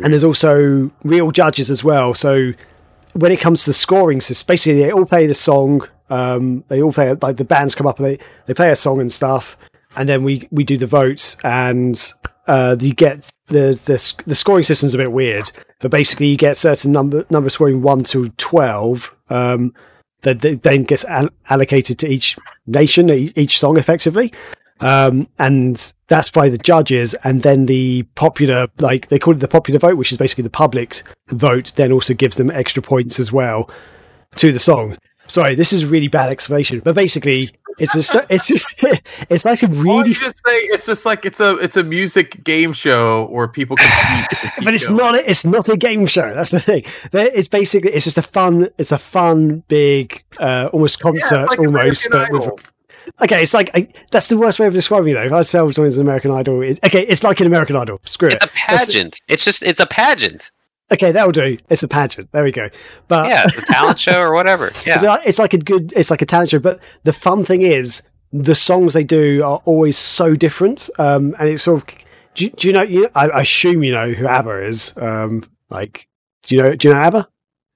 [0.02, 2.14] and there's also real judges as well.
[2.14, 2.54] So
[3.12, 5.86] when it comes to the scoring system, basically they all play the song.
[6.08, 9.02] Um, they all play like the bands come up and they, they play a song
[9.02, 9.58] and stuff,
[9.96, 12.10] and then we we do the votes and
[12.46, 15.50] uh, you get the the the scoring system's a bit weird,
[15.84, 19.14] but basically you get certain number number scoring one to twelve.
[19.30, 19.74] Um,
[20.22, 24.32] that that then gets al- allocated to each nation, each song, effectively
[24.80, 29.48] um, and that's by the judges, and then the popular, like they call it the
[29.48, 33.32] popular vote, which is basically the public's vote, then also gives them extra points as
[33.32, 33.70] well
[34.36, 34.96] to the song.
[35.26, 38.84] Sorry, this is a really bad explanation, but basically, it's just, it's just,
[39.30, 42.42] it's like a really, you just say it's just like it's a it's a music
[42.44, 44.28] game show where people compete.
[44.30, 44.98] to keep but it's going.
[44.98, 46.32] not, a, it's not a game show.
[46.34, 46.84] That's the thing.
[47.12, 51.58] It's basically, it's just a fun, it's a fun, big, uh, almost concert, it's like
[51.58, 52.50] almost, but with
[53.22, 55.14] Okay, it's like I, that's the worst way of describing it.
[55.14, 55.24] Though.
[55.24, 58.00] If I say something as an American Idol, it, okay, it's like an American Idol.
[58.04, 58.50] Screw It's it.
[58.50, 59.20] It's a pageant.
[59.28, 60.50] It's just it's a pageant.
[60.92, 61.56] Okay, that'll do.
[61.70, 62.30] It's a pageant.
[62.32, 62.68] There we go.
[63.08, 64.70] But Yeah, it's a talent show or whatever.
[64.86, 65.18] Yeah.
[65.24, 66.58] it's, like, a good, it's like a talent show.
[66.58, 68.02] But the fun thing is,
[68.32, 70.90] the songs they do are always so different.
[70.98, 71.98] Um, and it's sort of,
[72.34, 72.82] do, you- do you know?
[72.82, 74.92] You, I, I assume you know who ABBA is.
[74.96, 76.08] Um, like,
[76.42, 76.74] do you know?
[76.74, 77.28] Do you know ABBA?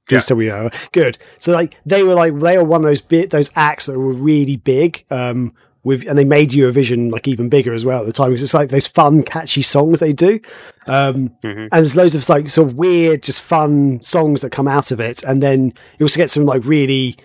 [0.09, 0.71] Please tell me you know.
[0.93, 1.19] Good.
[1.39, 4.13] So like they were like they were one of those bit those acts that were
[4.13, 5.05] really big.
[5.11, 5.55] Um,
[5.85, 8.55] with and they made Eurovision like even bigger as well at the time because it's
[8.55, 10.41] like those fun, catchy songs they do.
[10.89, 11.69] Um, Mhm.
[11.71, 15.01] and there's loads of like sort of weird, just fun songs that come out of
[15.01, 15.23] it.
[15.23, 17.17] And then you also get some like really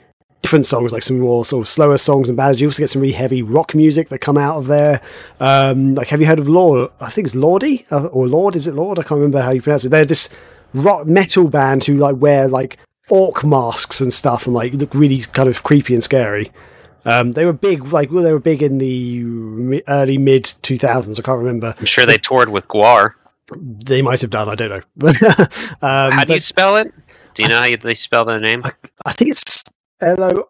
[0.41, 2.59] different songs, like some more sort of slower songs and ballads.
[2.59, 4.99] You also get some really heavy rock music that come out of there.
[5.39, 6.91] Um, like, have you heard of Lord?
[6.99, 8.55] I think it's Lordy uh, or Lord.
[8.57, 8.99] Is it Lord?
[8.99, 9.89] I can't remember how you pronounce it.
[9.89, 10.27] They're this
[10.73, 12.77] rock metal band who like wear like
[13.09, 16.51] orc masks and stuff and like look really kind of creepy and scary.
[17.05, 21.19] Um, they were big, like well, they were big in the early mid 2000s.
[21.19, 21.73] I can't remember.
[21.79, 23.11] I'm sure they toured with GWAR.
[23.59, 24.49] They might have done.
[24.49, 25.07] I don't know.
[25.81, 26.93] um, How do you spell it?
[27.33, 28.63] Do you know how you, they spell their name?
[29.05, 29.63] I think it's
[30.01, 30.49] L O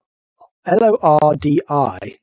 [0.65, 2.17] L O R D I.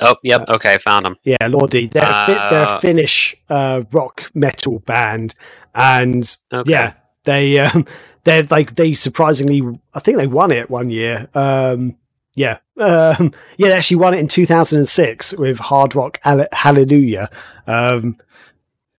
[0.00, 0.48] Oh, yep.
[0.48, 1.16] Okay, I found them.
[1.24, 1.90] Yeah, Lordi.
[1.90, 5.34] They're, a fi- they're a Uh, Finnish uh, rock metal band,
[5.74, 6.70] and Okay.
[6.70, 6.92] yeah,
[7.24, 7.84] they um,
[8.24, 9.60] they're like they surprisingly,
[9.94, 11.28] I think they won it one year.
[11.34, 11.96] Um,
[12.36, 17.28] yeah, um, yeah, they actually won it in 2006 with Hard Rock Hall- Hallelujah.
[17.66, 18.18] Um,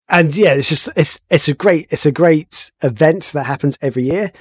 [0.08, 4.04] and yeah, it's just it's it's a great it's a great event that happens every
[4.04, 4.32] year,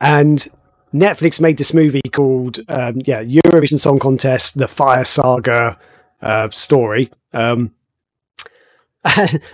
[0.00, 0.46] and
[0.92, 5.78] Netflix made this movie called um, yeah Eurovision Song Contest: The Fire Saga
[6.20, 7.10] uh, story.
[7.32, 7.74] Um,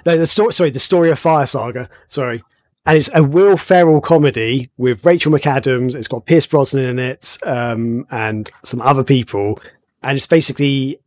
[0.04, 0.52] the story.
[0.52, 1.90] Sorry, the story of Fire Saga.
[2.06, 2.42] Sorry,
[2.86, 5.94] and it's a Will Ferrell comedy with Rachel McAdams.
[5.94, 9.60] It's got Pierce Brosnan in it um, and some other people,
[10.02, 10.98] and it's basically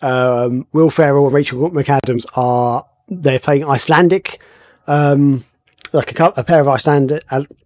[0.00, 4.40] um, Will Ferrell and Rachel McAdams are they're playing Icelandic
[4.86, 5.44] um,
[5.92, 6.72] like a, a pair of uh,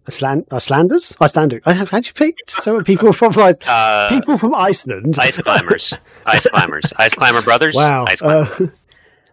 [0.07, 1.63] Iceland, Icelanders, Icelandic.
[1.65, 2.35] How do you pick?
[2.47, 5.93] So people from Ice- Uh, people from Iceland, ice climbers,
[6.25, 7.75] ice climbers, ice climber brothers.
[7.75, 8.05] Wow.
[8.05, 8.47] Climber.
[8.63, 8.67] Uh,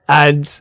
[0.08, 0.60] and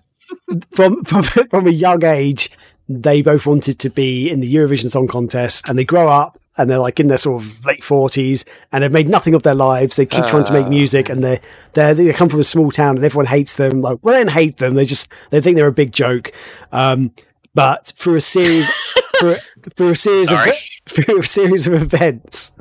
[0.71, 2.49] from, from from a young age,
[2.89, 6.69] they both wanted to be in the Eurovision Song Contest, and they grow up and
[6.69, 9.95] they're like in their sort of late forties, and they've made nothing of their lives.
[9.95, 10.69] They keep trying to make Ah.
[10.69, 11.39] music, and they
[11.73, 13.81] they they come from a small town, and everyone hates them.
[13.81, 16.31] Like, well, they don't hate them; they just they think they're a big joke.
[16.71, 17.11] Um,
[17.53, 18.69] but through a series,
[19.19, 20.51] through, a series Sorry.
[20.51, 20.57] of
[20.87, 22.55] through a series of events,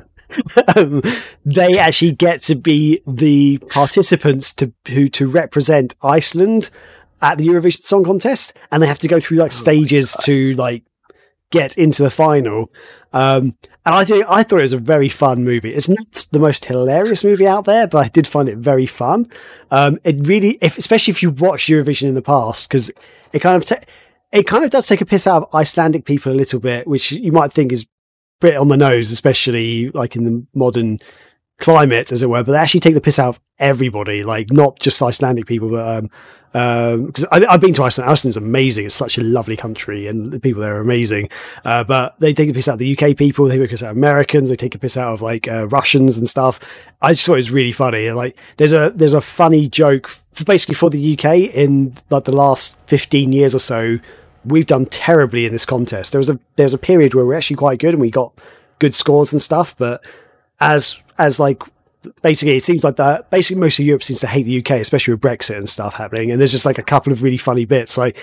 [0.75, 1.01] um,
[1.45, 6.69] they actually get to be the participants to who to represent Iceland
[7.21, 10.83] at the Eurovision Song Contest, and they have to go through like stages to like
[11.51, 12.69] get into the final.
[13.13, 13.55] Um,
[13.87, 15.73] and I think I thought it was a very fun movie.
[15.73, 19.31] It's not the most hilarious movie out there, but I did find it very fun.
[19.71, 22.91] Um, it really, if, especially if you've watched Eurovision in the past, because
[23.31, 23.79] it kind of
[24.33, 27.13] it kind of does take a piss out of Icelandic people a little bit, which
[27.13, 27.87] you might think is a
[28.41, 30.99] bit on the nose, especially like in the modern
[31.59, 32.43] climate, as it were.
[32.43, 35.97] But they actually take the piss out of everybody, like not just Icelandic people, but
[35.97, 36.09] um,
[37.05, 38.09] because I I've been to Iceland.
[38.09, 38.85] Iceland's amazing.
[38.85, 41.29] It's such a lovely country, and the people there are amazing.
[41.65, 43.45] Uh, but they take a piss out of the UK people.
[43.45, 44.49] They take a piss out of Americans.
[44.49, 46.59] They take a piss out of like uh, Russians and stuff.
[47.01, 48.09] I just thought it was really funny.
[48.11, 52.35] Like, there's a there's a funny joke f- basically for the UK in like the
[52.35, 53.99] last 15 years or so.
[54.45, 56.13] We've done terribly in this contest.
[56.13, 58.09] There was a there was a period where we are actually quite good and we
[58.09, 58.33] got
[58.79, 59.75] good scores and stuff.
[59.77, 60.05] But
[60.59, 61.61] as as like
[62.21, 65.13] basically it seems like that basically most of Europe seems to hate the UK, especially
[65.13, 66.31] with Brexit and stuff happening.
[66.31, 67.97] And there's just like a couple of really funny bits.
[67.97, 68.17] Like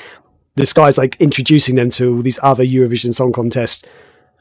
[0.56, 3.86] this guy's like introducing them to all these other Eurovision Song Contest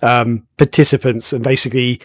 [0.02, 2.02] um, participants, and basically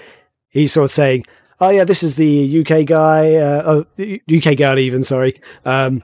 [0.49, 1.25] he's sort of saying,
[1.61, 6.03] "Oh yeah, this is the UK guy, uh, oh, UK girl, even sorry, um,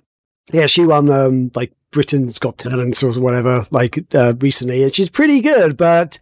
[0.53, 5.09] yeah, she won um, like Britain's Got Talent or whatever, like uh, recently, and she's
[5.09, 6.19] pretty good, but."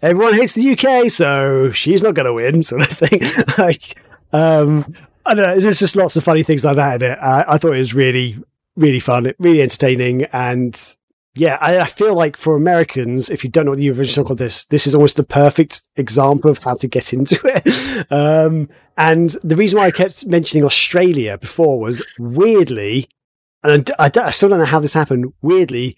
[0.00, 3.20] Everyone hates the UK, so she's not going to win, sort of thing.
[3.58, 3.98] like,
[4.32, 4.94] um,
[5.26, 5.60] I don't know.
[5.60, 7.18] There's just lots of funny things like that in it.
[7.20, 8.38] I thought it was really,
[8.76, 10.96] really fun, really entertaining, and
[11.38, 14.24] yeah, I, I feel like for Americans, if you don't know what the Eurovision Song
[14.24, 18.12] Contest, this is almost the perfect example of how to get into it.
[18.12, 23.08] um, and the reason why I kept mentioning Australia before was weirdly,
[23.62, 25.32] and I, I, I still don't know how this happened.
[25.40, 25.96] Weirdly,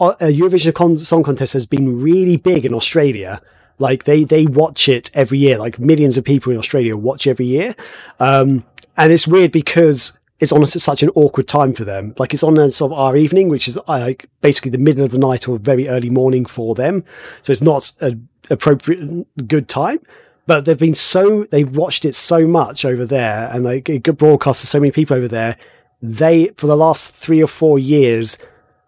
[0.00, 3.40] uh, Eurovision Con- Song Contest has been really big in Australia.
[3.78, 5.58] Like they they watch it every year.
[5.58, 7.74] Like millions of people in Australia watch every year,
[8.18, 8.64] um,
[8.96, 12.14] and it's weird because it's on such an awkward time for them.
[12.18, 15.12] Like it's on sort of our evening, which is uh, like basically the middle of
[15.12, 17.04] the night or very early morning for them.
[17.42, 20.00] So it's not an appropriate good time.
[20.46, 24.18] But they've been so they've watched it so much over there, and like it got
[24.18, 25.56] broadcast to so many people over there.
[26.02, 28.36] They for the last three or four years,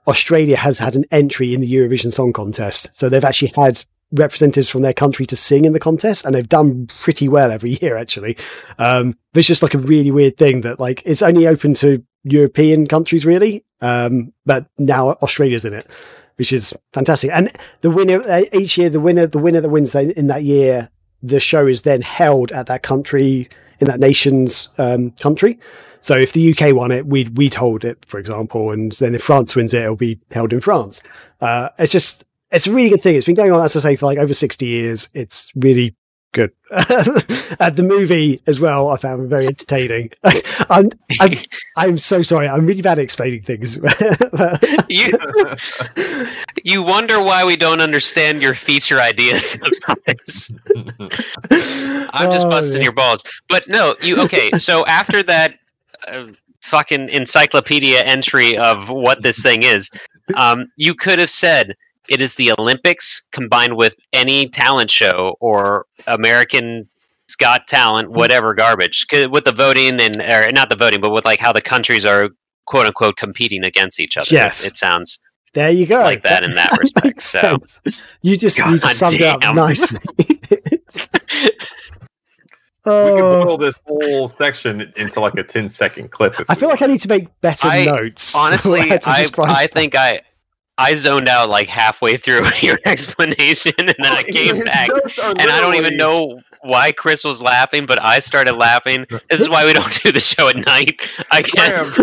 [0.06, 2.88] Australia has had an entry in the Eurovision Song Contest.
[2.92, 6.48] So they've actually had representatives from their country to sing in the contest and they've
[6.48, 8.36] done pretty well every year actually.
[8.78, 12.04] Um, but it's just like a really weird thing that like it's only open to
[12.24, 13.64] European countries really.
[13.80, 15.86] Um, but now Australia's in it,
[16.36, 17.30] which is fantastic.
[17.32, 17.50] And
[17.80, 20.90] the winner uh, each year, the winner, the winner that wins that, in that year,
[21.22, 23.48] the show is then held at that country
[23.80, 25.58] in that nation's um, country.
[26.02, 29.22] So if the UK won it, we'd we'd hold it, for example, and then if
[29.22, 31.00] France wins it, it'll be held in France.
[31.40, 33.16] Uh, it's just it's a really good thing.
[33.16, 35.08] It's been going on, as I say, for like over sixty years.
[35.14, 35.96] It's really
[36.32, 36.50] good.
[37.60, 40.10] and the movie as well, I found very entertaining.
[40.70, 41.32] I'm, I'm
[41.76, 42.48] I'm so sorry.
[42.48, 43.76] I'm really bad at explaining things.
[44.88, 45.12] you
[46.64, 50.54] you wonder why we don't understand your feature ideas sometimes.
[52.14, 52.82] I'm just Oh, busting yeah.
[52.84, 53.22] your balls.
[53.48, 54.50] But no, you okay?
[54.52, 55.58] So after that
[56.08, 56.26] uh,
[56.60, 59.90] fucking encyclopedia entry of what this thing is,
[60.36, 61.74] um, you could have said
[62.08, 66.88] it is the Olympics combined with any talent show or American.
[67.38, 69.06] Got talent, whatever garbage.
[69.10, 72.28] With the voting and or not the voting, but with like how the countries are
[72.66, 74.28] quote unquote competing against each other.
[74.30, 74.66] Yes.
[74.66, 75.18] it, it sounds
[75.54, 76.00] there you go.
[76.00, 77.40] like that in that respect, makes so.
[77.40, 77.80] sense.
[78.22, 79.56] you just you just God summed it up damn.
[82.86, 83.10] nicely.
[83.12, 83.44] We could Oh.
[83.44, 86.38] boil this whole section into like a 10 second clip.
[86.40, 88.34] If I we feel like I need to make better I- notes.
[88.36, 90.20] honestly, How I, I think I
[90.78, 94.88] I zoned out like halfway through your explanation, and then I came back,
[95.22, 99.04] and I don't even know why Chris was laughing, but I started laughing.
[99.30, 101.02] This is why we don't do the show at night.
[101.30, 101.98] I guess.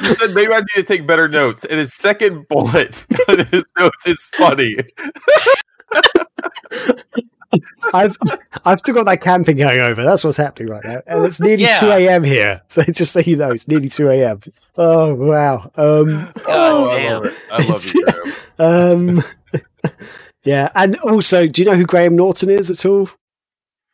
[0.00, 1.64] He said maybe I need to take better notes.
[1.64, 4.76] And his second bullet on his notes is funny.
[7.92, 8.16] I've
[8.64, 10.02] I've still got that camping hangover.
[10.04, 11.78] That's what's happening right now, and it's nearly Yeah.
[11.80, 12.24] two a.m.
[12.24, 12.62] here.
[12.68, 14.40] So just so you know, it's nearly two a.m.
[14.76, 15.70] Oh wow.
[15.76, 17.14] Um, God I damn.
[17.14, 17.34] love it.
[17.50, 18.06] I love you,
[18.58, 19.18] Graham.
[19.18, 19.22] um,
[20.44, 23.08] Yeah, and also, do you know who Graham Norton is at all?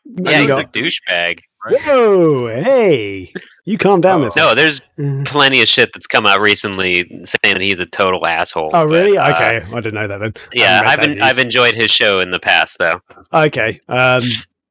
[0.04, 1.40] Yeah, he's a douchebag.
[1.68, 3.32] Whoa, hey,
[3.64, 4.22] you calm down.
[4.22, 4.24] Oh.
[4.24, 4.36] this.
[4.36, 5.26] No, there's Mm.
[5.26, 8.70] plenty of shit that's come out recently saying that he's a total asshole.
[8.72, 9.16] Oh, really?
[9.16, 10.34] but, uh, okay, I didn't know that then.
[10.52, 11.20] Yeah, I've been.
[11.22, 13.00] I've enjoyed his show in the past though.
[13.32, 13.80] Okay.
[13.88, 14.22] Um,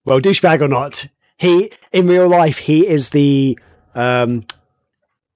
[0.06, 1.06] well, douchebag or not,
[1.38, 3.58] he in real life he is the
[3.96, 4.46] um,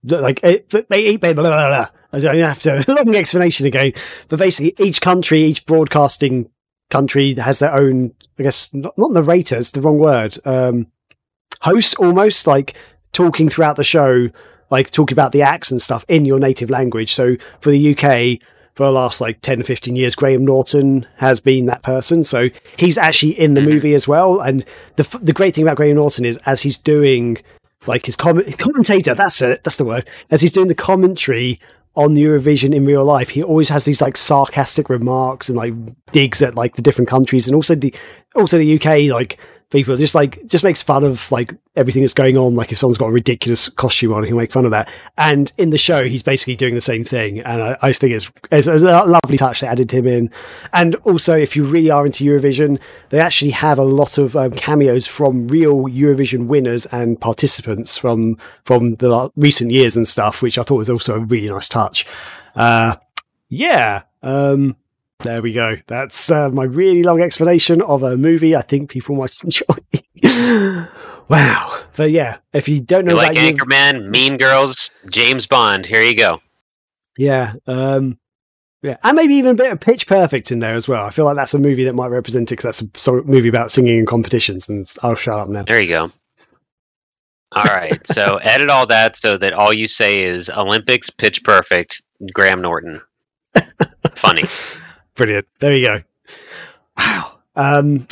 [0.03, 1.87] the- like they eat blah, blah, blah, blah.
[2.11, 3.93] I don't have to long explanation again,
[4.27, 6.49] but basically each country, each broadcasting
[6.89, 8.13] country has their own.
[8.39, 9.57] I guess not, not narrator.
[9.57, 10.37] It's the wrong word.
[10.45, 10.87] Um,
[11.63, 12.75] host almost like
[13.11, 14.29] talking throughout the show,
[14.69, 17.13] like talking about the acts and stuff in your native language.
[17.13, 18.39] So for the UK,
[18.75, 22.23] for the last like 10 or 15 years, Graham Norton has been that person.
[22.23, 23.65] So he's actually in the Mhm.
[23.73, 24.39] movie as well.
[24.39, 24.65] And
[24.95, 27.37] the, the great thing about Graham Norton is as he's doing
[27.85, 31.59] like his com- commentator, that's it, that's the word, as he's doing the commentary
[31.95, 35.73] on Eurovision in real life, he always has these like sarcastic remarks and like
[36.11, 37.93] digs at like the different countries and also the,
[38.35, 39.37] also the UK, like
[39.73, 42.55] people just like, just makes fun of like everything that's going on.
[42.55, 44.89] Like if someone's got a ridiculous costume on, he'll make fun of that.
[45.17, 47.39] And in the show, he's basically doing the same thing.
[47.39, 49.59] And I, I think it's, it's, it's a lovely touch.
[49.59, 50.31] They added him in.
[50.71, 52.79] And also, if you really are into Eurovision,
[53.09, 58.37] they actually have a lot of um, cameos from real Eurovision winners and participants from,
[58.63, 62.05] from the recent years and stuff, which I thought was also a really nice touch.
[62.55, 62.95] Uh,
[63.49, 64.03] yeah.
[64.21, 64.77] Um,
[65.19, 65.77] there we go.
[65.87, 70.87] That's uh, my really long explanation of a movie I think people might enjoy.
[71.29, 71.79] wow.
[71.95, 75.85] But yeah, if you don't know You like Anchorman, Mean Girls, James Bond.
[75.85, 76.41] Here you go.
[77.17, 78.17] yeah, um,
[78.81, 81.05] yeah, and maybe even a bit of Pitch Perfect in there as well.
[81.05, 83.71] I feel like that's a movie that might represent it because that's a movie about
[83.71, 84.67] singing in competitions.
[84.67, 85.63] And I'll shut up now.
[85.63, 86.11] There you go.
[87.55, 92.03] All right, so edit all that so that all you say is Olympics, Pitch Perfect,
[92.33, 92.99] Graham Norton.
[94.15, 94.43] Funny.
[95.15, 95.47] Brilliant.
[95.59, 96.01] There you go.
[96.97, 97.39] Wow.
[97.55, 98.07] Um,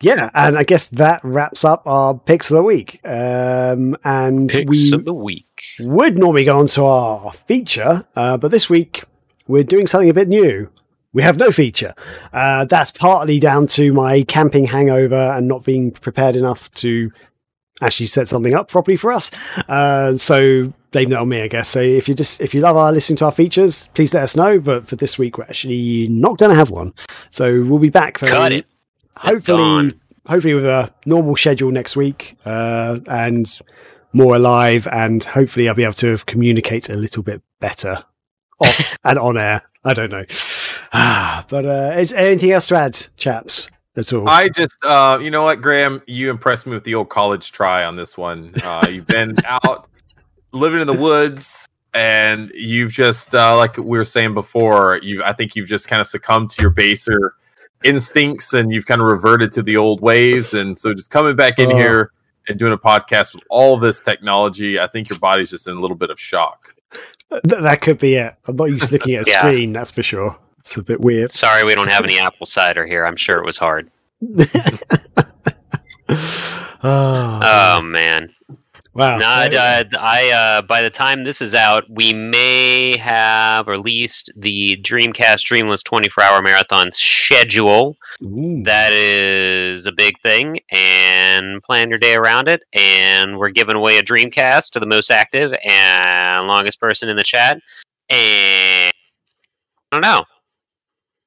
[0.00, 3.00] yeah, and I guess that wraps up our picks of the week.
[3.04, 5.62] Um, and Picks we of the week.
[5.80, 9.04] would normally go on to our feature, uh, but this week
[9.48, 10.70] we're doing something a bit new.
[11.14, 11.94] We have no feature.
[12.30, 17.10] Uh, that's partly down to my camping hangover and not being prepared enough to
[17.80, 19.30] actually set something up properly for us.
[19.66, 21.68] Uh, so blame that on me, I guess.
[21.68, 24.34] So if you just if you love our listening to our features, please let us
[24.34, 24.58] know.
[24.58, 26.94] But for this week, we're actually not going to have one.
[27.28, 28.18] So we'll be back.
[28.18, 28.64] though, Cut it.
[29.14, 29.92] hopefully
[30.26, 33.58] hopefully with a normal schedule next week uh, and
[34.14, 38.02] more alive and hopefully i'll be able to communicate a little bit better
[38.60, 40.24] off and on air i don't know
[40.92, 45.18] Ah, but uh, is there anything else to add chaps at all I just, uh,
[45.22, 48.52] you know what, Graham, you impressed me with the old college try on this one.
[48.64, 49.88] Uh, you've been out
[50.56, 55.32] living in the woods, and you've just, uh, like we were saying before, you, I
[55.32, 57.34] think you've just kind of succumbed to your baser
[57.84, 60.52] instincts, and you've kind of reverted to the old ways.
[60.54, 61.76] And so, just coming back in Oh.
[61.76, 62.10] here
[62.48, 65.80] and doing a podcast with all this technology, I think your body's just in a
[65.80, 66.74] little bit of shock.
[67.30, 69.40] Th- that could be it i'm not used to looking at a Yeah.
[69.40, 72.86] screen that's for sure it's a bit weird Sorry, we don't have any apple cider
[72.86, 73.04] here.
[73.04, 73.90] I'm sure it was hard.
[76.82, 78.32] Ah, Oh man.
[78.96, 83.66] Wow No, I, I, I, uh, by the time this is out, we may have
[83.66, 87.96] released the Dreamcast Dreamless 24 Hour Marathon schedule.
[88.22, 88.62] Ooh.
[88.64, 92.62] That is a big thing, and plan your day around it.
[92.72, 97.22] And we're giving away a Dreamcast to the most active and longest person in the
[97.22, 97.58] chat.
[98.08, 98.92] And
[99.92, 100.24] I don't know.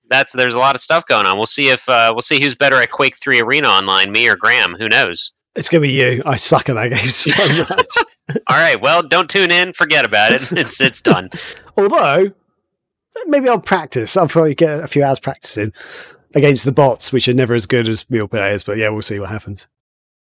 [0.10, 1.38] That's there's a lot of stuff going on.
[1.38, 4.36] We'll see if uh, we'll see who's better at Quake Three Arena online, me or
[4.36, 4.76] Graham.
[4.80, 5.32] Who knows?
[5.56, 7.88] It's gonna be you i suck at that game so much
[8.48, 8.80] All right.
[8.80, 9.74] Well, don't tune in.
[9.74, 10.52] Forget about it.
[10.52, 11.32] It's it's done.
[11.78, 12.32] Although,
[13.26, 14.16] maybe I'll practice.
[14.16, 15.74] I'll probably get a few hours practicing
[16.36, 18.64] against the bots, which are never as good as real players.
[18.64, 19.68] But yeah, we'll see what happens.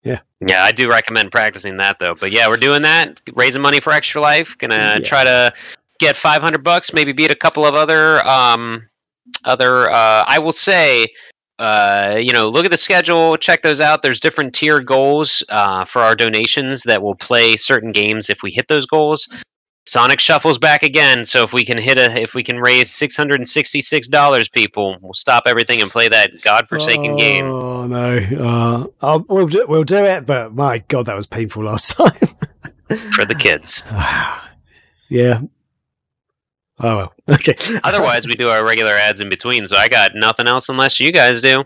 [0.02, 2.14] Yeah, Yeah, I do recommend practicing that though.
[2.14, 3.20] But yeah, we're doing that.
[3.34, 4.56] Raising money for Extra Life.
[4.56, 4.98] Gonna Yeah.
[5.00, 5.52] try to
[5.98, 6.94] get 500 bucks.
[6.94, 8.88] Maybe beat a couple of other um
[9.44, 9.90] other.
[9.92, 11.06] Uh, I will say.
[11.60, 14.00] Uh, you know, look at the schedule, check those out.
[14.00, 18.50] There's different tier goals uh, for our donations that will play certain games if we
[18.50, 19.28] hit those goals.
[19.84, 23.16] Sonic Shuffle's back again, so if we can hit a, if we can raise six
[23.16, 27.44] hundred and sixty-six dollars, people, we'll stop everything and play that godforsaken game.
[27.44, 28.18] Oh no!
[28.38, 30.24] Uh, I'll, we'll do, we'll do it.
[30.26, 32.12] But my god, that was painful last time.
[33.12, 33.82] for the kids.
[35.08, 35.40] yeah.
[36.78, 37.12] Oh well.
[37.30, 37.56] Okay.
[37.84, 39.66] Otherwise, we do our regular ads in between.
[39.66, 41.64] So I got nothing else unless you guys do.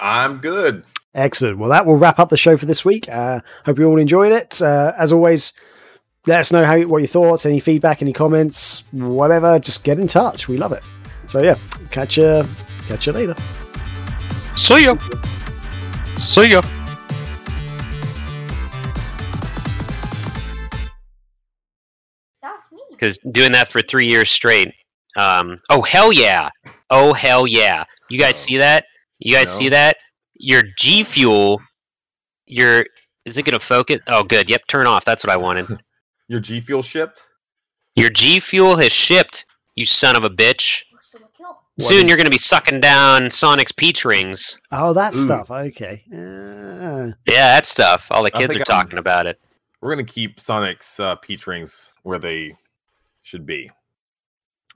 [0.00, 0.84] I'm good.
[1.14, 1.58] Excellent.
[1.58, 3.08] Well, that will wrap up the show for this week.
[3.08, 4.60] Uh, hope you all enjoyed it.
[4.62, 5.52] Uh, as always,
[6.26, 9.58] let us know how what your thoughts, any feedback, any comments, whatever.
[9.58, 10.46] Just get in touch.
[10.46, 10.82] We love it.
[11.26, 11.56] So yeah,
[11.90, 12.44] catch you
[12.88, 13.34] Catch you later.
[14.56, 14.96] See ya.
[16.16, 16.62] See ya.
[22.98, 24.72] Because doing that for three years straight.
[25.16, 26.48] Um, oh hell yeah!
[26.90, 27.84] Oh hell yeah!
[28.10, 28.46] You guys No.
[28.46, 28.86] see that?
[29.20, 29.58] You guys No.
[29.58, 29.96] see that?
[30.34, 31.60] Your G Fuel.
[32.46, 32.84] Your
[33.24, 33.98] is it gonna focus?
[34.08, 34.48] Oh good.
[34.48, 34.62] Yep.
[34.68, 35.04] Turn off.
[35.04, 35.66] That's what I wanted.
[36.28, 37.22] Your G Fuel shipped?
[37.96, 39.46] Your G Fuel has shipped.
[39.76, 40.84] You son of a bitch.
[40.90, 41.46] What's the kill?
[41.48, 44.58] What Soon you're gonna be sucking down Sonic's peach rings.
[44.72, 45.18] Oh, that Ooh.
[45.18, 45.50] stuff.
[45.50, 46.02] Okay.
[46.12, 48.06] Uh, Yeah, that stuff.
[48.10, 49.40] All the kids are think I'm- talking about it.
[49.80, 52.56] We're gonna keep Sonic's uh, peach rings where they
[53.28, 53.68] should be.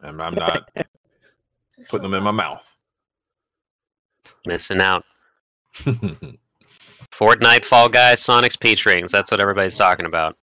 [0.03, 0.71] And I'm not
[1.89, 2.77] putting them in my mouth.
[4.47, 5.05] Missing out.
[7.11, 9.11] Fortnite, Fall Guys, Sonic's peach rings.
[9.11, 10.37] That's what everybody's talking about.